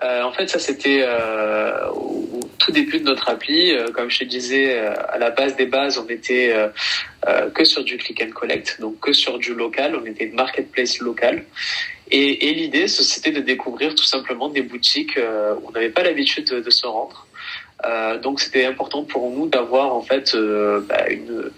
Euh, 0.02 0.22
en 0.22 0.32
fait, 0.32 0.48
ça 0.48 0.58
c'était 0.58 1.02
euh, 1.02 1.90
au, 1.90 2.40
tout 2.58 2.72
début 2.72 3.00
de 3.00 3.04
notre 3.04 3.28
appli. 3.28 3.72
Euh, 3.72 3.88
comme 3.92 4.10
je 4.10 4.20
te 4.20 4.24
disais, 4.24 4.78
à 4.78 5.18
la 5.18 5.30
base 5.30 5.56
des 5.56 5.66
bases, 5.66 5.98
on 5.98 6.08
était 6.08 6.54
que 7.54 7.64
sur 7.64 7.84
du 7.84 7.96
click 7.96 8.22
and 8.22 8.32
collect, 8.32 8.80
donc 8.80 8.98
que 9.00 9.12
sur 9.12 9.38
du 9.38 9.54
local. 9.54 9.98
On 10.00 10.06
était 10.06 10.24
une 10.24 10.34
marketplace 10.34 11.00
local. 11.00 11.44
Et, 12.12 12.48
et 12.48 12.54
l'idée, 12.54 12.88
c'était 12.88 13.30
de 13.30 13.40
découvrir 13.40 13.94
tout 13.94 14.04
simplement 14.04 14.48
des 14.48 14.62
boutiques 14.62 15.16
où 15.16 15.68
on 15.68 15.70
n'avait 15.70 15.90
pas 15.90 16.02
l'habitude 16.02 16.50
de, 16.50 16.60
de, 16.60 16.70
se 16.70 16.86
rendre. 16.86 17.26
Euh, 17.84 18.18
donc 18.18 18.40
c'était 18.40 18.66
important 18.66 19.04
pour 19.04 19.30
nous 19.30 19.48
d'avoir 19.48 19.94
en 19.94 20.02
fait 20.02 20.34
euh, 20.34 20.80
bah, 20.86 21.08
une, 21.08 21.50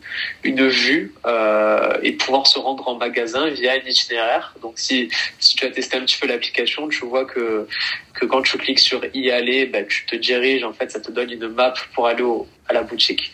une 0.44 0.68
vue 0.68 1.12
euh, 1.26 1.98
et 2.02 2.12
pouvoir 2.12 2.46
se 2.46 2.58
rendre 2.58 2.86
en 2.86 2.96
magasin 2.96 3.48
via 3.48 3.72
un 3.72 3.88
itinéraire. 3.88 4.54
Donc 4.62 4.74
si, 4.76 5.08
si 5.40 5.56
tu 5.56 5.64
as 5.64 5.70
testé 5.70 5.96
un 5.96 6.02
petit 6.02 6.18
peu 6.18 6.28
l'application, 6.28 6.88
tu 6.88 7.04
vois 7.06 7.24
que, 7.24 7.66
que 8.14 8.24
quand 8.26 8.42
tu 8.42 8.56
cliques 8.58 8.78
sur 8.78 9.00
y 9.14 9.30
aller, 9.30 9.66
bah, 9.66 9.82
tu 9.82 10.06
te 10.06 10.14
diriges, 10.14 10.64
en 10.64 10.72
fait 10.72 10.90
ça 10.92 11.00
te 11.00 11.10
donne 11.10 11.30
une 11.30 11.48
map 11.48 11.74
pour 11.94 12.06
aller 12.06 12.24
à 12.68 12.74
la 12.74 12.82
boutique. 12.82 13.32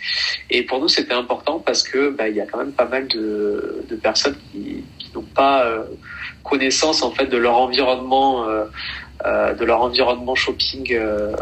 Et 0.49 0.63
pour 0.63 0.81
nous 0.81 0.89
c'était 0.89 1.15
important 1.15 1.59
parce 1.59 1.83
que 1.83 2.11
bah, 2.11 2.29
il 2.29 2.37
y 2.37 2.41
a 2.41 2.47
quand 2.47 2.59
même 2.59 2.73
pas 2.73 2.87
mal 2.87 3.07
de, 3.09 3.85
de 3.89 3.97
personnes 3.97 4.37
qui, 4.51 4.85
qui 4.99 5.11
n'ont 5.15 5.23
pas 5.23 5.85
connaissance 6.43 7.03
en 7.03 7.11
fait 7.11 7.27
de 7.27 7.37
leur 7.37 7.57
environnement 7.59 8.47
euh, 9.25 9.55
de 9.55 9.65
leur 9.65 9.81
environnement 9.83 10.35
shopping 10.35 10.93
euh, 10.93 11.33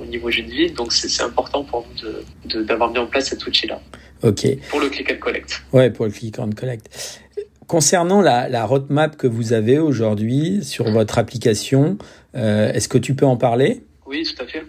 au 0.00 0.04
niveau 0.06 0.30
d'une 0.30 0.48
ville. 0.48 0.74
Donc 0.74 0.92
c'est 0.92 1.22
important 1.22 1.64
pour 1.64 1.86
nous 1.96 2.62
d'avoir 2.64 2.90
mis 2.90 2.98
en 2.98 3.06
place 3.06 3.28
cet 3.30 3.46
outil-là. 3.46 3.80
Ok. 4.22 4.46
Pour 4.70 4.80
le 4.80 4.88
click 4.88 5.10
and 5.12 5.18
collect. 5.20 5.62
Ouais, 5.72 5.90
pour 5.90 6.06
le 6.06 6.10
click 6.12 6.38
and 6.38 6.50
collect. 6.56 7.20
Concernant 7.66 8.20
la, 8.20 8.48
la 8.48 8.64
roadmap 8.64 9.16
que 9.16 9.26
vous 9.26 9.52
avez 9.52 9.78
aujourd'hui 9.78 10.62
sur 10.62 10.90
votre 10.90 11.18
application, 11.18 11.98
euh, 12.34 12.72
est-ce 12.72 12.88
que 12.88 12.98
tu 12.98 13.14
peux 13.14 13.26
en 13.26 13.36
parler? 13.36 13.84
Oui, 14.06 14.22
tout 14.24 14.42
à 14.42 14.46
fait. 14.46 14.64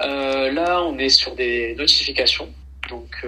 Là, 0.00 0.82
on 0.82 0.98
est 0.98 1.10
sur 1.10 1.34
des 1.36 1.74
notifications. 1.76 2.48
Donc, 2.90 3.24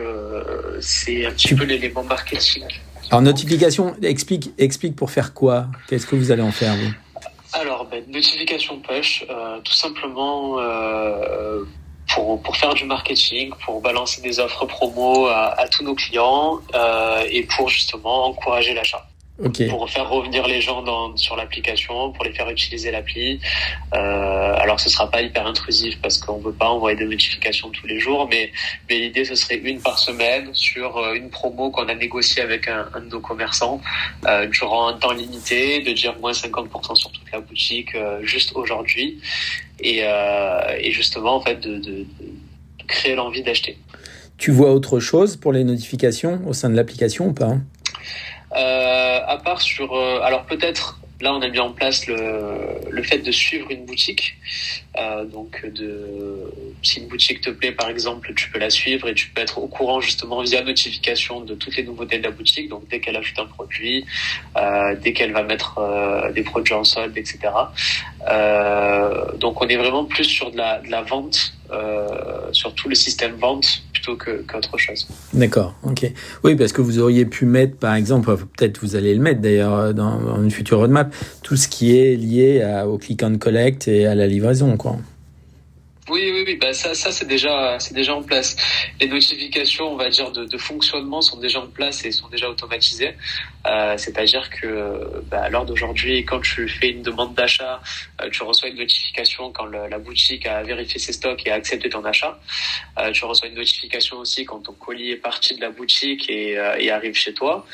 c'est 0.81 1.27
un 1.27 1.31
petit 1.31 1.55
peu 1.55 1.65
l'élément 1.65 2.03
marketing. 2.03 2.65
Alors, 3.11 3.23
notification, 3.23 3.95
explique, 4.03 4.53
explique 4.59 4.97
pour 4.97 5.11
faire 5.11 5.35
quoi? 5.35 5.69
Qu'est-ce 5.87 6.07
que 6.07 6.17
vous 6.17 6.33
allez 6.33 6.43
en 6.43 6.51
faire, 6.51 6.75
vous? 6.75 6.93
Alors, 7.55 7.87
ben, 7.87 8.05
notification 8.09 8.81
push, 8.81 9.25
euh, 9.31 9.61
tout 9.61 9.73
simplement 9.73 10.59
euh, 10.59 11.65
pour, 12.13 12.43
pour 12.43 12.57
faire 12.57 12.75
du 12.75 12.85
marketing, 12.85 13.53
pour 13.65 13.81
balancer 13.81 14.21
des 14.23 14.41
offres 14.41 14.67
promo 14.67 15.27
à, 15.27 15.67
tous 15.71 15.85
nos 15.85 15.95
clients 15.95 16.61
euh, 16.75 17.25
et 17.31 17.45
pour 17.45 17.69
justement 17.69 18.27
encourager 18.27 18.75
l'achat. 18.75 19.07
Okay. 19.43 19.67
pour 19.67 19.91
faire 19.91 20.09
revenir 20.09 20.47
les 20.47 20.61
gens 20.61 20.83
dans, 20.83 21.17
sur 21.17 21.35
l'application, 21.35 22.13
pour 22.13 22.25
les 22.25 22.33
faire 22.33 22.49
utiliser 22.49 22.93
l'appli. 22.93 23.41
Euh, 23.93 24.55
alors 24.61 24.79
ce 24.79 24.89
sera 24.89 25.11
pas 25.11 25.23
hyper 25.23 25.45
intrusif 25.45 25.99
parce 26.01 26.19
qu'on 26.19 26.39
veut 26.39 26.53
pas 26.53 26.69
envoyer 26.69 26.97
des 26.97 27.05
notifications 27.05 27.71
tous 27.71 27.89
les 27.89 27.99
jours, 27.99 28.29
mais, 28.31 28.53
mais 28.89 29.01
l'idée 29.01 29.25
ce 29.25 29.35
serait 29.35 29.57
une 29.57 29.81
par 29.81 29.99
semaine 29.99 30.51
sur 30.53 30.99
euh, 30.99 31.15
une 31.15 31.31
promo 31.31 31.73
qu'on 31.73 31.89
a 31.89 31.97
négociée 31.97 32.45
avec 32.45 32.69
un, 32.69 32.87
un, 32.95 33.01
de 33.01 33.07
nos 33.07 33.19
commerçants 33.19 33.81
euh, 34.25 34.47
durant 34.47 34.87
un 34.87 34.93
temps 34.93 35.13
limité, 35.13 35.81
de 35.81 35.91
dire 35.93 36.17
moins 36.21 36.31
50% 36.31 36.95
sur 36.95 37.11
toute 37.11 37.33
la 37.33 37.41
boutique 37.41 37.97
euh, 37.97 38.21
juste 38.23 38.53
aujourd'hui 38.55 39.19
et, 39.81 40.03
et 40.79 40.93
justement 40.93 41.35
en 41.35 41.41
fait 41.41 41.57
de, 41.57 41.79
de, 41.79 41.91
de 41.91 42.07
créer 42.87 43.17
l'envie 43.17 43.43
d'acheter. 43.43 43.77
Tu 44.39 44.53
vois 44.53 44.73
autre 44.73 45.01
chose 45.01 45.37
pour 45.37 45.53
les 45.53 45.65
notifications 45.65 46.41
au 46.47 46.53
sein 46.53 46.71
de 46.71 46.77
l'application 46.77 47.27
ou 47.27 47.33
pas? 47.33 47.57
À 48.55 49.37
part 49.39 49.61
sur, 49.61 49.95
euh, 49.95 50.21
alors 50.23 50.45
peut-être 50.47 51.01
là 51.21 51.33
on 51.35 51.41
a 51.43 51.49
mis 51.49 51.59
en 51.59 51.73
place 51.73 52.07
le, 52.07 52.81
le 52.91 53.03
fait 53.03 53.19
de 53.19 53.31
suivre 53.31 53.71
une 53.71 53.85
boutique. 53.85 54.37
Euh, 54.97 55.25
donc 55.25 55.65
de 55.67 56.53
si 56.83 57.01
une 57.01 57.09
boutique 57.09 57.41
te 57.41 57.51
plaît 57.51 57.73
par 57.73 57.89
exemple, 57.89 58.33
tu 58.35 58.51
peux 58.51 58.59
la 58.59 58.71
suivre 58.71 59.09
et 59.09 59.15
tu 59.15 59.29
peux 59.29 59.41
être 59.41 59.59
au 59.59 59.67
courant 59.67 60.01
justement 60.01 60.43
via 60.43 60.63
notification 60.63 61.41
de 61.41 61.55
toutes 61.55 61.77
les 61.77 61.83
nouveautés 61.83 62.19
de 62.19 62.25
la 62.25 62.31
boutique. 62.31 62.69
Donc 62.69 62.89
dès 62.89 63.01
qu'elle 63.01 63.17
ajoute 63.17 63.39
un 63.39 63.47
produit, 63.47 64.05
euh, 64.57 64.95
dès 65.01 65.13
qu'elle 65.13 65.33
va 65.33 65.43
mettre 65.43 65.79
euh, 65.79 66.31
des 66.33 66.43
produits 66.43 66.75
en 66.75 66.85
solde, 66.85 67.17
etc. 67.17 67.39
Euh, 68.29 69.33
donc 69.37 69.61
on 69.63 69.69
est 69.69 69.77
vraiment 69.77 70.05
plus 70.05 70.25
sur 70.25 70.51
de 70.51 70.57
la, 70.57 70.81
de 70.81 70.91
la 70.91 71.03
vente, 71.03 71.55
sur 72.53 72.73
tout 72.75 72.89
le 72.89 72.95
système 72.95 73.35
vente 73.35 73.83
qu'autre 74.13 74.79
chose. 74.79 75.07
D'accord, 75.33 75.75
ok. 75.83 76.11
Oui, 76.45 76.57
parce 76.57 76.73
que 76.73 76.81
vous 76.81 76.99
auriez 76.99 77.25
pu 77.25 77.47
mettre, 77.47 77.77
par 77.77 77.95
exemple, 77.95 78.37
peut-être 78.57 78.79
vous 78.81 78.97
allez 78.97 79.15
le 79.15 79.21
mettre 79.21 79.41
d'ailleurs 79.41 79.95
dans, 79.95 80.21
dans, 80.21 80.43
une 80.43 80.51
future 80.51 80.79
roadmap, 80.79 81.15
tout 81.43 81.57
ce 81.57 81.69
qui 81.69 81.97
est 81.97 82.17
lié 82.17 82.65
au 82.87 82.99
click 82.99 83.23
and 83.23 83.39
collect 83.39 83.89
et 83.89 84.07
à 84.07 84.15
la 84.15 84.27
livraison, 84.27 84.77
quoi. 84.77 84.99
Oui, 86.15 86.31
oui, 86.33 86.45
oui. 86.47 86.55
Bah 86.55 86.73
ça, 86.73 86.95
ça 86.95 87.11
c'est 87.11 87.27
déjà, 87.27 87.77
c'est 87.81 87.93
déjà 87.93 88.15
en 88.15 88.23
place. 88.23 88.55
Les 89.01 89.09
notifications, 89.09 89.87
on 89.93 89.97
va 89.97 90.09
dire, 90.11 90.31
de, 90.31 90.45
de, 90.45 90.59
fonctionnement 90.59 91.21
sont 91.21 91.41
déjà 91.41 91.59
en 91.59 91.67
place 91.67 92.05
et 92.05 92.13
sont 92.13 92.29
déjà 92.29 92.49
automatisées. 92.49 93.15
Euh, 93.67 93.97
C'est-à-dire 93.97 94.49
que, 94.49 95.23
bah, 95.29 95.43
à 95.43 95.49
l'heure 95.49 95.65
d'aujourd'hui, 95.65 96.25
quand 96.25 96.41
tu 96.41 96.69
fais 96.69 96.91
une 96.91 97.03
demande 97.03 97.35
d'achat, 97.35 97.83
euh, 98.21 98.31
tu 98.31 98.45
reçois 98.45 98.69
une 98.69 98.77
notification 98.77 99.51
quand 99.51 99.67
la 99.67 99.99
boutique 99.99 100.47
a 100.47 100.63
vérifié 100.63 101.01
ses 101.01 101.13
stocks 101.13 101.43
et 101.47 101.51
a 101.51 101.55
accepté 101.55 101.89
ton 101.89 102.05
achat. 102.05 102.39
Euh, 103.01 103.11
tu 103.11 103.25
reçois 103.25 103.49
une 103.49 103.57
notification 103.57 104.19
aussi 104.19 104.45
quand 104.45 104.61
ton 104.61 104.75
colis 104.75 105.11
est 105.11 105.17
parti 105.17 105.57
de 105.57 105.61
la 105.61 105.71
boutique 105.71 106.31
et, 106.31 106.57
euh, 106.57 106.77
et 106.79 106.93
arrive 106.93 107.15
chez 107.15 107.35
toi. 107.35 107.67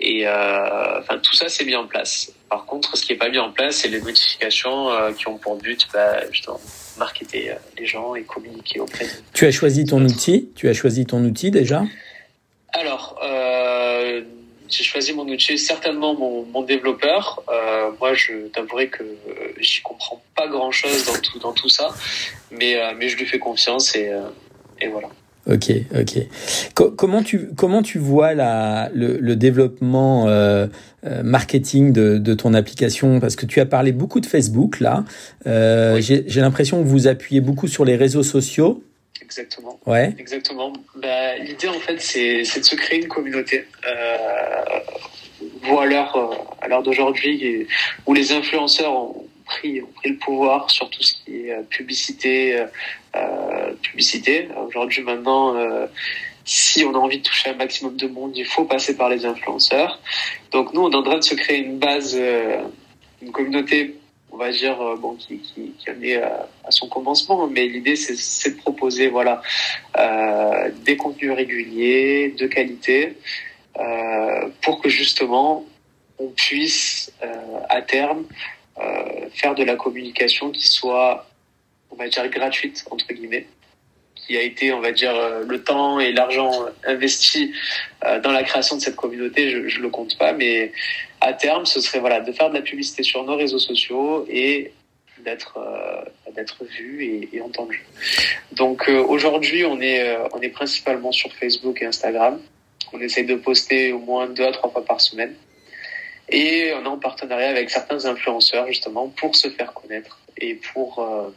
Et 0.00 0.26
euh, 0.26 1.00
enfin, 1.00 1.18
tout 1.18 1.34
ça, 1.34 1.48
c'est 1.48 1.64
mis 1.64 1.76
en 1.76 1.86
place. 1.86 2.32
Par 2.48 2.66
contre, 2.66 2.96
ce 2.96 3.04
qui 3.04 3.12
n'est 3.12 3.18
pas 3.18 3.28
mis 3.28 3.38
en 3.38 3.52
place, 3.52 3.76
c'est 3.76 3.88
les 3.88 4.00
notifications 4.00 4.90
euh, 4.90 5.12
qui 5.12 5.28
ont 5.28 5.38
pour 5.38 5.56
but, 5.56 5.86
bah, 5.92 6.28
justement, 6.30 6.60
marketer 6.98 7.50
euh, 7.50 7.54
les 7.78 7.86
gens 7.86 8.14
et 8.14 8.22
communiquer 8.22 8.80
auprès 8.80 9.04
de. 9.04 9.10
Tu 9.32 9.46
as 9.46 9.52
choisi 9.52 9.84
ton 9.84 10.04
outil? 10.04 10.50
Tu 10.56 10.68
as 10.68 10.74
choisi 10.74 11.06
ton 11.06 11.24
outil 11.24 11.50
déjà? 11.50 11.84
Alors, 12.72 13.18
euh, 13.22 14.22
j'ai 14.68 14.82
choisi 14.82 15.12
mon 15.12 15.28
outil, 15.28 15.56
certainement 15.58 16.14
mon, 16.14 16.44
mon 16.44 16.62
développeur. 16.62 17.42
Euh, 17.48 17.90
moi, 18.00 18.14
je 18.14 18.48
t'avouerai 18.48 18.88
que 18.88 19.04
j'y 19.58 19.80
comprends 19.82 20.20
pas 20.34 20.48
grand-chose 20.48 21.06
dans 21.06 21.20
tout, 21.20 21.38
dans 21.38 21.52
tout 21.52 21.68
ça, 21.68 21.94
mais, 22.50 22.76
euh, 22.76 22.92
mais 22.96 23.08
je 23.08 23.16
lui 23.16 23.26
fais 23.26 23.38
confiance 23.38 23.94
et, 23.94 24.08
euh, 24.08 24.28
et 24.80 24.88
voilà. 24.88 25.08
Ok, 25.46 25.70
ok. 25.94 26.26
Co 26.74 26.90
comment 26.90 27.22
tu 27.22 27.48
comment 27.54 27.82
tu 27.82 27.98
vois 27.98 28.32
la 28.32 28.90
le, 28.94 29.18
le 29.18 29.36
développement 29.36 30.26
euh, 30.26 30.66
marketing 31.22 31.92
de, 31.92 32.16
de 32.16 32.34
ton 32.34 32.54
application? 32.54 33.20
Parce 33.20 33.36
que 33.36 33.44
tu 33.44 33.60
as 33.60 33.66
parlé 33.66 33.92
beaucoup 33.92 34.20
de 34.20 34.26
Facebook 34.26 34.80
là. 34.80 35.04
Euh, 35.46 35.96
oui. 35.96 36.24
J'ai 36.26 36.40
l'impression 36.40 36.82
que 36.82 36.88
vous 36.88 37.08
appuyez 37.08 37.42
beaucoup 37.42 37.68
sur 37.68 37.84
les 37.84 37.96
réseaux 37.96 38.22
sociaux. 38.22 38.82
Exactement. 39.20 39.78
Ouais. 39.86 40.14
Exactement. 40.18 40.72
Bah, 40.96 41.36
L'idée 41.36 41.68
en 41.68 41.74
fait 41.74 42.00
c'est 42.00 42.40
de 42.40 42.64
se 42.64 42.76
créer 42.76 43.02
une 43.02 43.08
communauté. 43.08 43.66
Euh, 43.86 44.78
voilà 45.62 46.10
à 46.62 46.68
l'heure 46.68 46.82
d'aujourd'hui 46.82 47.66
où 48.06 48.14
les 48.14 48.32
influenceurs 48.32 48.92
ont 48.92 49.26
pris, 49.44 49.82
ont 49.82 49.92
pris 49.94 50.10
le 50.10 50.16
pouvoir 50.16 50.70
sur 50.70 50.88
tout 50.88 51.02
ce 51.02 51.14
qui 51.22 51.48
est 51.48 51.68
publicité, 51.68 52.58
euh, 52.58 52.66
publicité. 53.84 54.48
Aujourd'hui, 54.66 55.02
maintenant, 55.02 55.56
euh, 55.56 55.86
si 56.44 56.84
on 56.84 56.94
a 56.94 56.98
envie 56.98 57.18
de 57.18 57.22
toucher 57.22 57.50
un 57.50 57.54
maximum 57.54 57.96
de 57.96 58.06
monde, 58.06 58.36
il 58.36 58.44
faut 58.44 58.64
passer 58.64 58.96
par 58.96 59.08
les 59.08 59.24
influenceurs. 59.24 60.00
Donc 60.50 60.72
nous, 60.72 60.82
on 60.82 60.90
est 60.90 60.96
en 60.96 61.02
train 61.02 61.18
de 61.18 61.24
se 61.24 61.34
créer 61.34 61.58
une 61.58 61.78
base, 61.78 62.16
euh, 62.18 62.62
une 63.22 63.32
communauté, 63.32 63.96
on 64.30 64.36
va 64.36 64.50
dire, 64.50 64.76
bon, 64.98 65.14
qui, 65.14 65.38
qui, 65.38 65.90
en 65.90 66.02
est 66.02 66.16
à, 66.20 66.48
son 66.70 66.88
commencement. 66.88 67.46
Mais 67.46 67.66
l'idée, 67.66 67.94
c'est 67.94 68.50
de 68.50 68.60
proposer, 68.60 69.08
voilà, 69.08 69.40
des 70.84 70.96
contenus 70.96 71.32
réguliers, 71.32 72.34
de 72.36 72.48
qualité, 72.48 73.16
pour 74.60 74.82
que 74.82 74.88
justement 74.88 75.64
on 76.18 76.28
puisse 76.28 77.12
à 77.68 77.80
terme 77.80 78.24
euh, 78.80 79.28
faire 79.32 79.54
de 79.54 79.62
la 79.62 79.76
communication 79.76 80.50
qui 80.50 80.66
soit 80.66 81.28
on 81.92 81.94
va 81.96 82.08
dire 82.08 82.28
gratuite 82.28 82.84
entre 82.90 83.06
guillemets 83.12 83.46
qui 84.26 84.36
a 84.36 84.42
été, 84.42 84.72
on 84.72 84.80
va 84.80 84.92
dire, 84.92 85.14
le 85.46 85.62
temps 85.62 86.00
et 86.00 86.12
l'argent 86.12 86.66
investi 86.84 87.52
dans 88.22 88.32
la 88.32 88.42
création 88.42 88.76
de 88.76 88.80
cette 88.80 88.96
communauté, 88.96 89.50
je, 89.50 89.68
je 89.68 89.80
le 89.80 89.88
compte 89.88 90.16
pas, 90.18 90.32
mais 90.32 90.72
à 91.20 91.32
terme, 91.32 91.66
ce 91.66 91.80
serait 91.80 92.00
voilà 92.00 92.20
de 92.20 92.32
faire 92.32 92.50
de 92.50 92.54
la 92.54 92.62
publicité 92.62 93.02
sur 93.02 93.24
nos 93.24 93.36
réseaux 93.36 93.58
sociaux 93.58 94.26
et 94.28 94.72
d'être 95.24 95.58
d'être 96.34 96.64
vu 96.64 97.28
et, 97.32 97.40
entendu. 97.40 97.84
Donc 98.52 98.88
aujourd'hui, 98.88 99.64
on 99.64 99.80
est 99.80 100.16
on 100.32 100.40
est 100.40 100.48
principalement 100.48 101.12
sur 101.12 101.32
Facebook 101.32 101.80
et 101.82 101.86
Instagram. 101.86 102.40
On 102.92 103.00
essaye 103.00 103.24
de 103.24 103.34
poster 103.34 103.92
au 103.92 103.98
moins 103.98 104.26
deux 104.28 104.44
à 104.44 104.52
trois 104.52 104.70
fois 104.70 104.84
par 104.84 105.00
semaine. 105.00 105.34
Et 106.28 106.72
on 106.74 106.84
est 106.84 106.88
en 106.88 106.98
partenariat 106.98 107.48
avec 107.48 107.70
certains 107.70 108.06
influenceurs 108.06 108.66
justement 108.66 109.08
pour 109.08 109.36
se 109.36 109.48
faire 109.50 109.72
connaître 109.74 110.20
et 110.38 110.54
pour, 110.54 110.98
euh, 111.00 111.30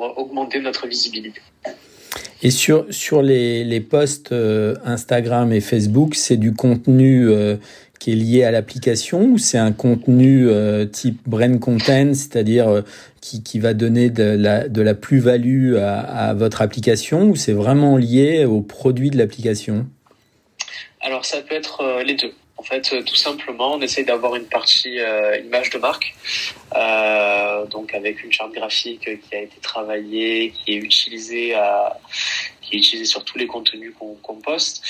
pour 0.00 0.18
augmenter 0.18 0.60
notre 0.60 0.86
visibilité. 0.86 1.40
Et 2.42 2.50
sur, 2.50 2.86
sur 2.90 3.20
les, 3.20 3.64
les 3.64 3.80
posts 3.80 4.32
euh, 4.32 4.74
Instagram 4.84 5.52
et 5.52 5.60
Facebook, 5.60 6.14
c'est 6.14 6.38
du 6.38 6.54
contenu 6.54 7.28
euh, 7.28 7.56
qui 7.98 8.12
est 8.12 8.14
lié 8.14 8.44
à 8.44 8.50
l'application 8.50 9.24
ou 9.24 9.36
c'est 9.36 9.58
un 9.58 9.72
contenu 9.72 10.48
type 10.90 11.20
brain 11.28 11.58
content, 11.58 12.14
c'est-à-dire 12.14 12.82
qui, 13.20 13.42
qui 13.42 13.58
va 13.58 13.74
donner 13.74 14.08
de 14.08 14.22
la, 14.22 14.68
de 14.68 14.80
la 14.80 14.94
plus-value 14.94 15.76
à, 15.76 16.00
à 16.00 16.34
votre 16.34 16.62
application 16.62 17.28
ou 17.28 17.36
c'est 17.36 17.52
vraiment 17.52 17.98
lié 17.98 18.46
au 18.46 18.62
produit 18.62 19.10
de 19.10 19.18
l'application? 19.18 19.86
Alors 21.02 21.26
ça 21.26 21.42
peut 21.42 21.54
être 21.54 22.02
les 22.06 22.14
deux. 22.14 22.32
En 22.60 22.62
fait, 22.62 22.92
euh, 22.92 23.02
tout 23.02 23.16
simplement, 23.16 23.76
on 23.76 23.80
essaye 23.80 24.04
d'avoir 24.04 24.36
une 24.36 24.44
partie 24.44 25.00
euh, 25.00 25.38
image 25.38 25.70
de 25.70 25.78
marque, 25.78 26.14
euh, 26.76 27.64
donc 27.64 27.94
avec 27.94 28.22
une 28.22 28.30
charte 28.30 28.52
graphique 28.52 29.00
qui 29.00 29.34
a 29.34 29.40
été 29.40 29.58
travaillée, 29.62 30.50
qui 30.50 30.72
est 30.72 30.76
utilisée, 30.76 31.54
sur 33.04 33.24
tous 33.24 33.38
les 33.38 33.46
contenus 33.46 33.94
qu'on 33.98 34.34
poste. 34.34 34.84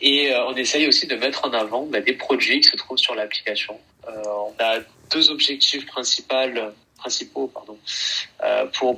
Et 0.00 0.34
on 0.48 0.56
essaye 0.56 0.88
aussi 0.88 1.06
de 1.06 1.14
mettre 1.14 1.46
en 1.46 1.52
avant 1.52 1.86
bah, 1.86 2.00
des 2.00 2.14
produits 2.14 2.60
qui 2.60 2.68
se 2.68 2.76
trouvent 2.76 2.98
sur 2.98 3.14
l'application. 3.14 3.78
on 4.08 4.52
a 4.58 4.80
deux 5.12 5.30
objectifs 5.30 5.86
principaux 5.86 7.52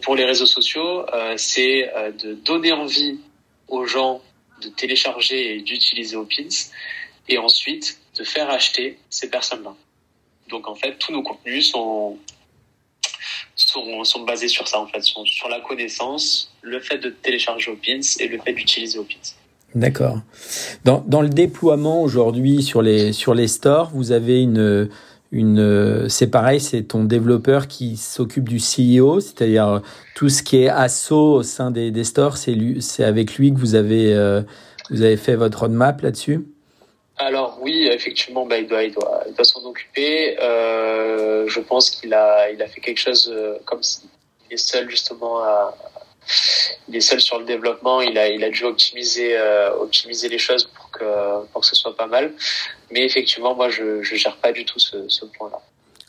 pour 0.03 0.17
les 0.17 0.25
réseaux 0.25 0.47
sociaux, 0.47 1.05
c'est 1.37 1.93
de 2.23 2.33
donner 2.33 2.73
envie 2.73 3.21
aux 3.69 3.85
gens 3.85 4.23
de 4.63 4.71
télécharger 4.71 5.57
et 5.57 5.61
d'utiliser 5.61 6.17
Opins, 6.17 6.71
et 7.29 7.37
ensuite 7.37 7.99
de 8.17 8.25
faire 8.25 8.51
acheter 8.51 8.99
ces 9.11 9.29
personnes-là. 9.29 9.75
Donc 10.51 10.69
en 10.69 10.75
fait, 10.75 10.97
tous 10.99 11.13
nos 11.13 11.23
contenus 11.23 11.71
sont, 11.71 12.17
sont, 13.57 14.25
basés 14.25 14.49
sur 14.49 14.69
ça, 14.69 14.81
en 14.81 14.87
fait, 14.87 15.03
sur 15.03 15.49
la 15.49 15.61
connaissance, 15.61 16.53
le 16.63 16.81
fait 16.81 16.99
de 16.99 17.11
télécharger 17.11 17.71
Opins 17.71 18.01
et 18.21 18.29
le 18.29 18.39
fait 18.39 18.53
d'utiliser 18.53 18.99
Opins. 18.99 19.35
D'accord. 19.75 20.21
Dans, 20.85 21.03
dans 21.07 21.21
le 21.21 21.29
déploiement 21.29 22.03
aujourd'hui 22.03 22.63
sur 22.63 22.83
les, 22.83 23.13
sur 23.13 23.35
les 23.35 23.49
stores, 23.49 23.91
vous 23.93 24.13
avez 24.13 24.41
une, 24.41 24.89
une, 25.33 26.09
c'est 26.09 26.29
pareil, 26.29 26.61
c'est 26.61 26.85
ton 26.85 27.03
développeur 27.03 27.67
qui 27.67 27.97
s'occupe 27.97 28.49
du 28.49 28.59
CEO, 28.59 29.19
c'est-à-dire 29.19 29.83
tout 30.15 30.29
ce 30.29 30.45
qui 30.45 30.59
est 30.59 30.69
assaut 30.69 31.35
au 31.35 31.43
sein 31.43 31.73
des, 31.73 31.91
des 31.91 32.05
stores, 32.05 32.37
c'est 32.37 33.05
avec 33.05 33.37
lui 33.37 33.53
que 33.53 33.59
vous 33.59 33.75
avez, 33.75 34.15
euh, 34.15 34.43
vous 34.91 35.03
avez 35.03 35.17
fait 35.17 35.35
votre 35.35 35.61
roadmap 35.61 36.03
là-dessus? 36.03 36.47
Alors 37.17 37.59
oui, 37.61 37.87
effectivement, 37.93 38.45
bah, 38.45 38.59
il 38.59 38.67
doit, 38.67 38.83
il 38.83 38.93
doit, 38.93 39.45
s'en 39.45 39.65
occuper. 39.65 40.37
Euh, 40.41 41.47
je 41.47 41.61
pense 41.61 41.91
qu'il 41.91 42.13
a, 42.13 42.51
il 42.51 42.61
a 42.61 42.67
fait 42.67 42.81
quelque 42.81 42.99
chose 42.99 43.33
euh, 43.33 43.57
comme 43.65 43.83
s'il 43.83 44.09
est 44.51 44.57
seul 44.57 44.91
justement 44.91 45.39
à, 45.39 45.77
il 46.89 46.97
est 46.97 47.01
seul 47.01 47.21
sur 47.21 47.39
le 47.39 47.45
développement. 47.45 48.01
Il 48.01 48.19
a, 48.19 48.29
il 48.29 48.43
a 48.43 48.51
dû 48.51 48.65
optimiser, 48.65 49.37
euh, 49.37 49.75
optimiser 49.77 50.29
les 50.29 50.39
choses 50.39 50.65
pour 50.65 50.91
que, 50.91 51.45
pour 51.53 51.61
que 51.61 51.67
ce 51.67 51.77
soit 51.77 51.97
pas 51.97 52.07
mal. 52.07 52.33
Mais 52.91 53.05
effectivement, 53.05 53.55
moi, 53.55 53.69
je, 53.69 54.03
je 54.03 54.17
gère 54.17 54.37
pas 54.37 54.53
du 54.53 54.65
tout 54.65 54.79
ce, 54.79 55.09
ce 55.09 55.25
point-là. 55.25 55.61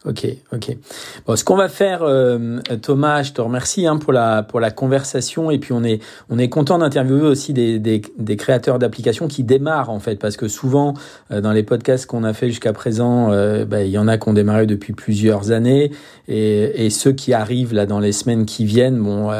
Ok, 0.08 0.28
ok. 0.54 0.78
Bon, 1.26 1.36
ce 1.36 1.44
qu'on 1.44 1.56
va 1.56 1.68
faire, 1.68 2.04
euh, 2.04 2.60
Thomas, 2.84 3.24
je 3.24 3.32
te 3.32 3.42
remercie 3.42 3.88
hein, 3.88 3.98
pour 3.98 4.14
la 4.14 4.44
pour 4.44 4.60
la 4.60 4.70
conversation 4.70 5.50
et 5.50 5.58
puis 5.58 5.74
on 5.74 5.84
est 5.84 6.00
on 6.30 6.38
est 6.38 6.48
content 6.48 6.78
d'interviewer 6.78 7.28
aussi 7.28 7.54
des, 7.54 7.80
des, 7.80 8.04
des 8.20 8.38
créateurs 8.38 8.78
d'applications 8.78 9.28
qui 9.28 9.44
démarrent 9.44 9.90
en 9.90 10.00
fait 10.00 10.18
parce 10.18 10.38
que 10.38 10.48
souvent 10.48 10.94
euh, 11.32 11.42
dans 11.42 11.52
les 11.52 11.64
podcasts 11.64 12.06
qu'on 12.06 12.24
a 12.24 12.34
fait 12.34 12.50
jusqu'à 12.50 12.72
présent, 12.72 13.32
euh, 13.32 13.66
bah, 13.66 13.82
il 13.82 13.90
y 13.90 13.98
en 13.98 14.08
a 14.08 14.20
qui 14.20 14.30
ont 14.30 14.34
démarré 14.34 14.68
depuis 14.68 14.94
plusieurs 14.94 15.50
années 15.50 15.90
et, 16.28 16.86
et 16.86 16.92
ceux 16.92 17.12
qui 17.12 17.34
arrivent 17.34 17.74
là 17.74 17.88
dans 17.88 18.00
les 18.00 18.12
semaines 18.12 18.46
qui 18.46 18.66
viennent, 18.66 19.00
bon, 19.00 19.32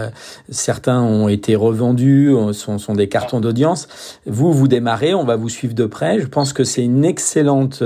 certains 0.50 1.02
ont 1.02 1.28
été 1.28 1.56
revendus, 1.56 2.34
sont 2.54 2.80
sont 2.80 2.94
des 2.94 3.08
cartons 3.08 3.40
d'audience. 3.40 3.88
Vous 4.26 4.52
vous 4.52 4.68
démarrez, 4.68 5.14
on 5.14 5.26
va 5.26 5.36
vous 5.36 5.50
suivre 5.50 5.76
de 5.76 5.86
près. 5.86 6.20
Je 6.20 6.28
pense 6.28 6.54
que 6.54 6.64
c'est 6.64 6.84
une 6.84 7.06
excellente 7.06 7.84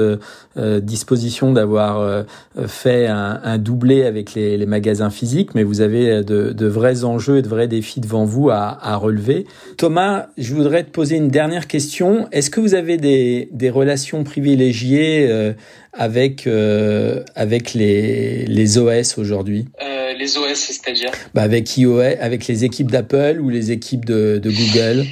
disposition 0.57 1.53
d'avoir 1.53 2.25
fait 2.69 3.07
un, 3.07 3.41
un 3.43 3.57
doublé 3.57 4.03
avec 4.05 4.33
les, 4.33 4.57
les, 4.57 4.65
magasins 4.65 5.09
physiques, 5.09 5.55
mais 5.55 5.63
vous 5.63 5.81
avez 5.81 6.23
de, 6.23 6.51
de, 6.51 6.67
vrais 6.67 7.03
enjeux 7.03 7.37
et 7.37 7.41
de 7.41 7.47
vrais 7.47 7.67
défis 7.67 7.99
devant 7.99 8.23
vous 8.23 8.49
à, 8.49 8.77
à, 8.81 8.95
relever. 8.95 9.45
Thomas, 9.77 10.27
je 10.37 10.53
voudrais 10.53 10.83
te 10.83 10.89
poser 10.89 11.17
une 11.17 11.29
dernière 11.29 11.67
question. 11.67 12.27
Est-ce 12.31 12.49
que 12.49 12.59
vous 12.61 12.75
avez 12.75 12.97
des, 12.97 13.49
des 13.51 13.69
relations 13.69 14.23
privilégiées 14.23 15.27
euh, 15.29 15.53
avec 15.93 16.47
euh, 16.47 17.23
avec 17.35 17.73
les, 17.73 18.45
les 18.45 18.77
OS 18.77 19.17
aujourd'hui? 19.17 19.65
Euh, 19.81 20.13
Les 20.13 20.37
OS, 20.37 20.55
c'est-à-dire? 20.55 21.11
Bah 21.33 21.41
Avec 21.41 21.77
iOS, 21.77 21.99
avec 21.99 22.47
les 22.47 22.63
équipes 22.63 22.91
d'Apple 22.91 23.39
ou 23.41 23.49
les 23.49 23.71
équipes 23.71 24.05
de, 24.05 24.39
de 24.41 24.49
Google? 24.49 25.05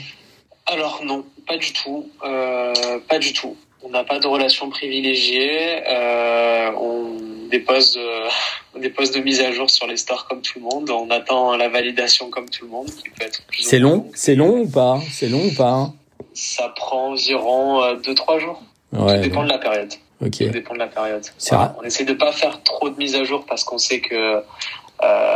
Alors 0.67 1.01
non, 1.05 1.25
pas 1.47 1.57
du 1.57 1.73
tout, 1.73 2.05
pas 2.21 3.19
du 3.19 3.33
tout. 3.33 3.55
On 3.83 3.89
n'a 3.89 4.03
pas 4.03 4.19
de 4.19 4.27
relation 4.27 4.69
privilégiée. 4.69 5.81
Euh, 5.87 6.71
on 6.77 7.26
dépose 7.47 7.93
de, 7.93 8.27
on 8.75 8.79
dépose 8.79 9.11
de 9.11 9.19
mise 9.19 9.41
à 9.41 9.51
jour 9.51 9.69
sur 9.69 9.87
les 9.87 9.97
stores 9.97 10.27
comme 10.27 10.41
tout 10.41 10.59
le 10.59 10.65
monde. 10.65 10.89
On 10.89 11.09
attend 11.09 11.55
la 11.55 11.69
validation 11.69 12.29
comme 12.29 12.49
tout 12.49 12.65
le 12.65 12.71
monde, 12.71 12.87
qui 12.87 13.09
peut 13.09 13.25
être 13.25 13.41
C'est 13.59 13.79
long, 13.79 14.09
c'est 14.13 14.35
long 14.35 14.59
ou 14.59 14.69
pas? 14.69 14.99
C'est 15.11 15.29
long 15.29 15.45
ou 15.45 15.53
pas? 15.55 15.91
Ça 16.33 16.69
prend 16.75 17.11
environ 17.11 17.81
2-3 17.95 18.35
euh, 18.35 18.39
jours. 18.39 18.61
Ouais, 18.93 19.09
Ça 19.09 19.17
dépend 19.19 19.43
de 19.43 19.49
la 19.49 19.57
période. 19.57 19.93
Ok. 20.21 20.37
Dépend 20.49 20.73
de 20.73 20.79
la 20.79 20.87
période. 20.87 21.25
Voilà. 21.49 21.75
On 21.79 21.83
essaie 21.83 22.05
de 22.05 22.13
pas 22.13 22.31
faire 22.31 22.61
trop 22.63 22.89
de 22.89 22.97
mise 22.97 23.15
à 23.15 23.23
jour 23.23 23.45
parce 23.45 23.63
qu'on 23.63 23.77
sait 23.77 23.99
que, 23.99 24.15
euh, 24.15 24.41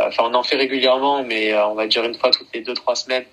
enfin, 0.08 0.24
on 0.24 0.34
en 0.34 0.42
fait 0.42 0.56
régulièrement, 0.56 1.22
mais 1.22 1.52
euh, 1.52 1.66
on 1.68 1.74
va 1.74 1.86
dire 1.86 2.04
une 2.04 2.14
fois 2.14 2.30
toutes 2.30 2.48
les 2.52 2.62
2-3 2.62 2.96
semaines 2.96 3.24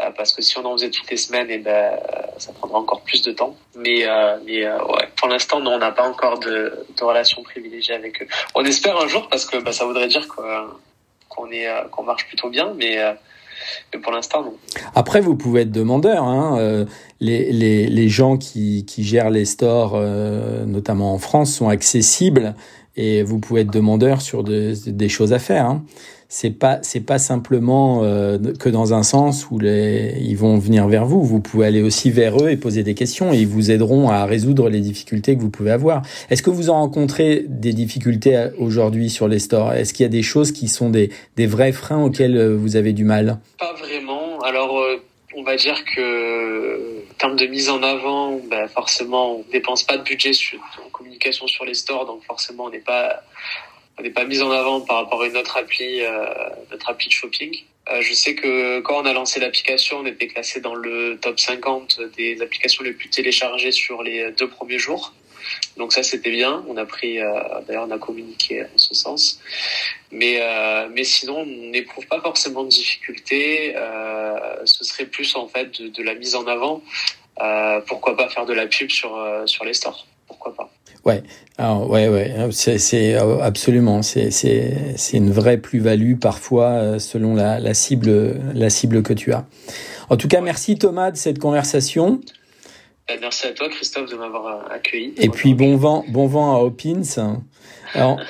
euh, 0.00 0.10
parce 0.16 0.32
que 0.32 0.42
si 0.42 0.58
on 0.58 0.64
en 0.64 0.72
faisait 0.72 0.90
toutes 0.90 1.10
les 1.10 1.16
semaines, 1.16 1.50
et 1.50 1.54
eh 1.54 1.58
ben, 1.58 1.92
ça 2.38 2.52
prendra 2.52 2.78
encore 2.78 3.02
plus 3.02 3.22
de 3.22 3.32
temps. 3.32 3.56
Mais, 3.76 4.06
euh, 4.06 4.36
mais 4.44 4.64
euh, 4.64 4.78
ouais, 4.78 5.08
pour 5.16 5.28
l'instant, 5.28 5.60
on 5.64 5.78
n'a 5.78 5.92
pas 5.92 6.08
encore 6.08 6.38
de, 6.38 6.86
de 6.96 7.04
relation 7.04 7.42
privilégiée 7.42 7.94
avec 7.94 8.22
eux. 8.22 8.26
On 8.54 8.64
espère 8.64 9.00
un 9.00 9.08
jour 9.08 9.28
parce 9.28 9.44
que 9.44 9.58
bah, 9.58 9.72
ça 9.72 9.84
voudrait 9.84 10.08
dire 10.08 10.26
qu'on 10.28 11.50
est 11.50 11.66
qu'on 11.90 12.02
marche 12.02 12.26
plutôt 12.26 12.50
bien, 12.50 12.72
mais 12.76 12.98
mais 13.92 14.00
pour 14.00 14.12
l'instant, 14.12 14.42
non. 14.42 14.54
Après, 14.94 15.20
vous 15.20 15.36
pouvez 15.36 15.62
être 15.62 15.70
demandeur. 15.70 16.24
Hein. 16.24 16.86
Les, 17.20 17.52
les, 17.52 17.86
les 17.86 18.08
gens 18.08 18.38
qui, 18.38 18.86
qui 18.86 19.04
gèrent 19.04 19.30
les 19.30 19.44
stores, 19.44 20.00
notamment 20.66 21.12
en 21.12 21.18
France, 21.18 21.54
sont 21.54 21.68
accessibles 21.68 22.54
et 22.96 23.22
vous 23.22 23.38
pouvez 23.38 23.62
être 23.62 23.70
demandeur 23.70 24.22
sur 24.22 24.42
de, 24.42 24.74
des 24.86 25.08
choses 25.08 25.32
à 25.32 25.38
faire. 25.38 25.66
Hein 25.66 25.84
c'est 26.32 26.56
pas 26.56 26.78
c'est 26.82 27.00
pas 27.00 27.18
simplement 27.18 28.04
euh, 28.04 28.38
que 28.58 28.68
dans 28.68 28.94
un 28.94 29.02
sens 29.02 29.48
où 29.50 29.60
ils 29.60 30.36
vont 30.36 30.58
venir 30.58 30.86
vers 30.86 31.04
vous. 31.04 31.24
Vous 31.24 31.40
pouvez 31.40 31.66
aller 31.66 31.82
aussi 31.82 32.12
vers 32.12 32.40
eux 32.40 32.50
et 32.50 32.56
poser 32.56 32.84
des 32.84 32.94
questions 32.94 33.32
et 33.32 33.38
ils 33.38 33.48
vous 33.48 33.72
aideront 33.72 34.08
à 34.08 34.24
résoudre 34.26 34.68
les 34.68 34.80
difficultés 34.80 35.36
que 35.36 35.40
vous 35.40 35.50
pouvez 35.50 35.72
avoir. 35.72 36.02
Est-ce 36.30 36.44
que 36.44 36.50
vous 36.50 36.70
en 36.70 36.74
rencontrez 36.74 37.44
des 37.48 37.72
difficultés 37.72 38.48
aujourd'hui 38.58 39.10
sur 39.10 39.26
les 39.26 39.40
stores? 39.40 39.72
Est-ce 39.72 39.92
qu'il 39.92 40.04
y 40.04 40.06
a 40.06 40.10
des 40.10 40.22
choses 40.22 40.52
qui 40.52 40.68
sont 40.68 40.88
des 40.88 41.10
des 41.36 41.48
vrais 41.48 41.72
freins 41.72 42.04
auxquels 42.04 42.36
euh, 42.36 42.56
vous 42.56 42.76
avez 42.76 42.92
du 42.92 43.04
mal? 43.04 43.40
Pas 43.58 43.74
vraiment. 43.74 44.38
Alors 44.42 44.78
euh, 44.78 45.02
on 45.36 45.42
va 45.42 45.56
dire 45.56 45.84
que 45.84 47.00
en 47.10 47.14
termes 47.18 47.36
de 47.36 47.46
mise 47.46 47.68
en 47.68 47.82
avant, 47.82 48.38
ben 48.48 48.68
forcément 48.68 49.38
on 49.38 49.44
dépense 49.50 49.82
pas 49.82 49.98
de 49.98 50.04
budget 50.04 50.32
sur, 50.32 50.60
en 50.86 50.90
communication 50.90 51.48
sur 51.48 51.64
les 51.64 51.74
stores, 51.74 52.06
donc 52.06 52.22
forcément 52.24 52.66
on 52.66 52.70
n'est 52.70 52.78
pas 52.78 53.20
on 53.98 54.02
n'est 54.02 54.10
pas 54.10 54.24
mis 54.24 54.40
en 54.42 54.50
avant 54.50 54.80
par 54.80 54.96
rapport 54.96 55.22
à 55.22 55.26
une 55.26 55.36
autre 55.36 55.56
appli, 55.56 56.00
euh, 56.00 56.24
notre 56.70 56.90
appli 56.90 57.08
de 57.08 57.12
shopping. 57.12 57.64
Euh, 57.90 58.00
je 58.02 58.12
sais 58.12 58.34
que 58.34 58.80
quand 58.80 59.02
on 59.02 59.06
a 59.06 59.12
lancé 59.12 59.40
l'application, 59.40 59.98
on 59.98 60.06
était 60.06 60.28
classé 60.28 60.60
dans 60.60 60.74
le 60.74 61.18
top 61.20 61.38
50 61.38 62.00
des 62.16 62.40
applications 62.40 62.84
les 62.84 62.92
plus 62.92 63.10
téléchargées 63.10 63.72
sur 63.72 64.02
les 64.02 64.30
deux 64.32 64.48
premiers 64.48 64.78
jours. 64.78 65.12
Donc 65.76 65.92
ça 65.92 66.02
c'était 66.02 66.30
bien. 66.30 66.64
On 66.68 66.76
a 66.76 66.84
pris, 66.84 67.20
euh, 67.20 67.32
d'ailleurs 67.66 67.86
on 67.88 67.90
a 67.90 67.98
communiqué 67.98 68.64
en 68.64 68.78
ce 68.78 68.94
sens. 68.94 69.40
Mais 70.10 70.38
euh, 70.40 70.88
mais 70.92 71.04
sinon 71.04 71.38
on 71.38 71.46
n'éprouve 71.46 72.06
pas 72.06 72.20
forcément 72.20 72.64
de 72.64 72.68
difficultés. 72.68 73.74
Euh, 73.76 74.64
ce 74.64 74.84
serait 74.84 75.06
plus 75.06 75.34
en 75.36 75.48
fait 75.48 75.80
de, 75.80 75.88
de 75.88 76.02
la 76.02 76.14
mise 76.14 76.34
en 76.34 76.46
avant. 76.46 76.82
pourquoi 77.86 78.16
pas 78.16 78.28
faire 78.28 78.46
de 78.46 78.52
la 78.52 78.66
pub 78.66 78.90
sur 78.90 79.12
sur 79.46 79.64
les 79.64 79.74
stores 79.74 80.06
pourquoi 80.30 80.54
pas. 80.54 80.70
Ouais, 81.04 81.22
alors 81.58 81.88
ouais, 81.90 82.08
ouais, 82.08 82.48
c'est 82.52 83.14
absolument, 83.14 84.02
c'est 84.02 84.30
c'est 84.30 84.94
c'est 84.96 85.16
une 85.16 85.30
vraie 85.30 85.56
plus-value 85.56 86.16
parfois 86.16 86.98
selon 86.98 87.34
la, 87.34 87.58
la 87.58 87.74
cible 87.74 88.38
la 88.54 88.70
cible 88.70 89.02
que 89.02 89.14
tu 89.14 89.32
as. 89.32 89.46
En 90.10 90.16
tout 90.16 90.28
cas, 90.28 90.40
merci 90.40 90.76
Thomas 90.76 91.10
de 91.10 91.16
cette 91.16 91.38
conversation. 91.38 92.20
Ben, 93.08 93.18
merci 93.20 93.46
à 93.46 93.52
toi, 93.52 93.68
Christophe, 93.68 94.10
de 94.10 94.16
m'avoir 94.16 94.70
accueilli. 94.70 95.14
Et 95.16 95.30
puis 95.30 95.54
bon 95.54 95.76
vent, 95.76 96.04
bon 96.08 96.26
vent 96.26 96.56
à 96.56 96.60
Hopkins. 96.60 97.40
Alors, 97.94 98.20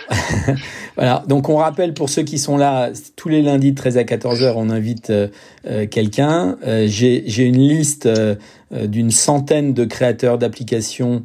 voilà. 0.96 1.22
Donc, 1.26 1.48
on 1.48 1.56
rappelle 1.56 1.94
pour 1.94 2.08
ceux 2.08 2.22
qui 2.22 2.38
sont 2.38 2.56
là, 2.56 2.90
tous 3.16 3.28
les 3.28 3.42
lundis 3.42 3.72
de 3.72 3.76
13 3.76 3.98
à 3.98 4.04
14 4.04 4.42
heures, 4.42 4.56
on 4.56 4.70
invite 4.70 5.10
euh, 5.10 5.28
euh, 5.66 5.86
quelqu'un. 5.86 6.56
Euh, 6.66 6.86
J'ai 6.88 7.44
une 7.44 7.58
liste 7.58 8.06
euh, 8.06 8.36
d'une 8.72 9.10
centaine 9.10 9.74
de 9.74 9.84
créateurs 9.84 10.38
d'applications 10.38 11.22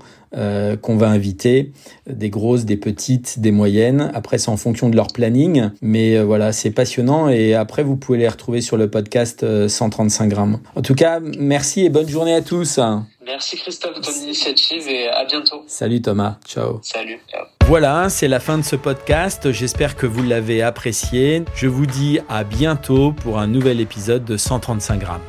qu'on 0.82 0.98
va 0.98 1.08
inviter, 1.08 1.72
des 2.10 2.30
grosses, 2.30 2.66
des 2.66 2.76
petites, 2.76 3.40
des 3.40 3.52
moyennes. 3.52 4.12
Après, 4.14 4.38
c'est 4.38 4.50
en 4.50 4.58
fonction 4.58 4.90
de 4.90 4.96
leur 4.98 5.08
planning, 5.08 5.70
mais 5.82 6.22
voilà, 6.22 6.52
c'est 6.52 6.72
passionnant. 6.72 7.30
Et 7.30 7.54
après, 7.54 7.84
vous 7.84 7.96
pouvez 7.96 8.18
les 8.18 8.28
retrouver 8.28 8.60
sur 8.60 8.76
le 8.76 8.90
podcast 8.90 9.46
135 9.70 10.28
grammes. 10.28 10.60
En 10.76 10.82
tout 10.82 10.94
cas, 10.94 11.22
merci 11.22 11.86
et 11.86 11.90
bonne 11.90 12.10
journée 12.10 12.34
à 12.34 12.42
tous. 12.42 12.82
Merci 13.26 13.56
Christophe 13.56 13.96
de 13.96 14.02
ton 14.02 14.12
initiative 14.12 14.90
et 14.90 15.08
à 15.08 15.24
bientôt. 15.24 15.64
Salut 15.68 16.02
Thomas, 16.02 16.38
ciao. 16.46 16.80
Salut. 16.82 17.22
Ciao. 17.32 17.55
Voilà, 17.68 18.10
c'est 18.10 18.28
la 18.28 18.40
fin 18.40 18.60
de 18.60 18.64
ce 18.64 18.76
podcast. 18.76 19.52
J'espère 19.52 19.96
que 19.96 20.06
vous 20.06 20.22
l'avez 20.22 20.62
apprécié. 20.62 21.44
Je 21.56 21.68
vous 21.68 21.88
dis 21.88 22.20
à 22.30 22.44
bientôt 22.44 23.12
pour 23.12 23.40
un 23.40 23.48
nouvel 23.48 23.82
épisode 23.82 24.24
de 24.24 24.38
135 24.38 25.00
grammes. 25.00 25.22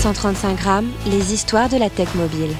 135 0.00 0.56
grammes, 0.56 0.88
les 1.06 1.34
histoires 1.34 1.68
de 1.68 1.76
la 1.76 1.90
tech 1.90 2.08
mobile. 2.14 2.54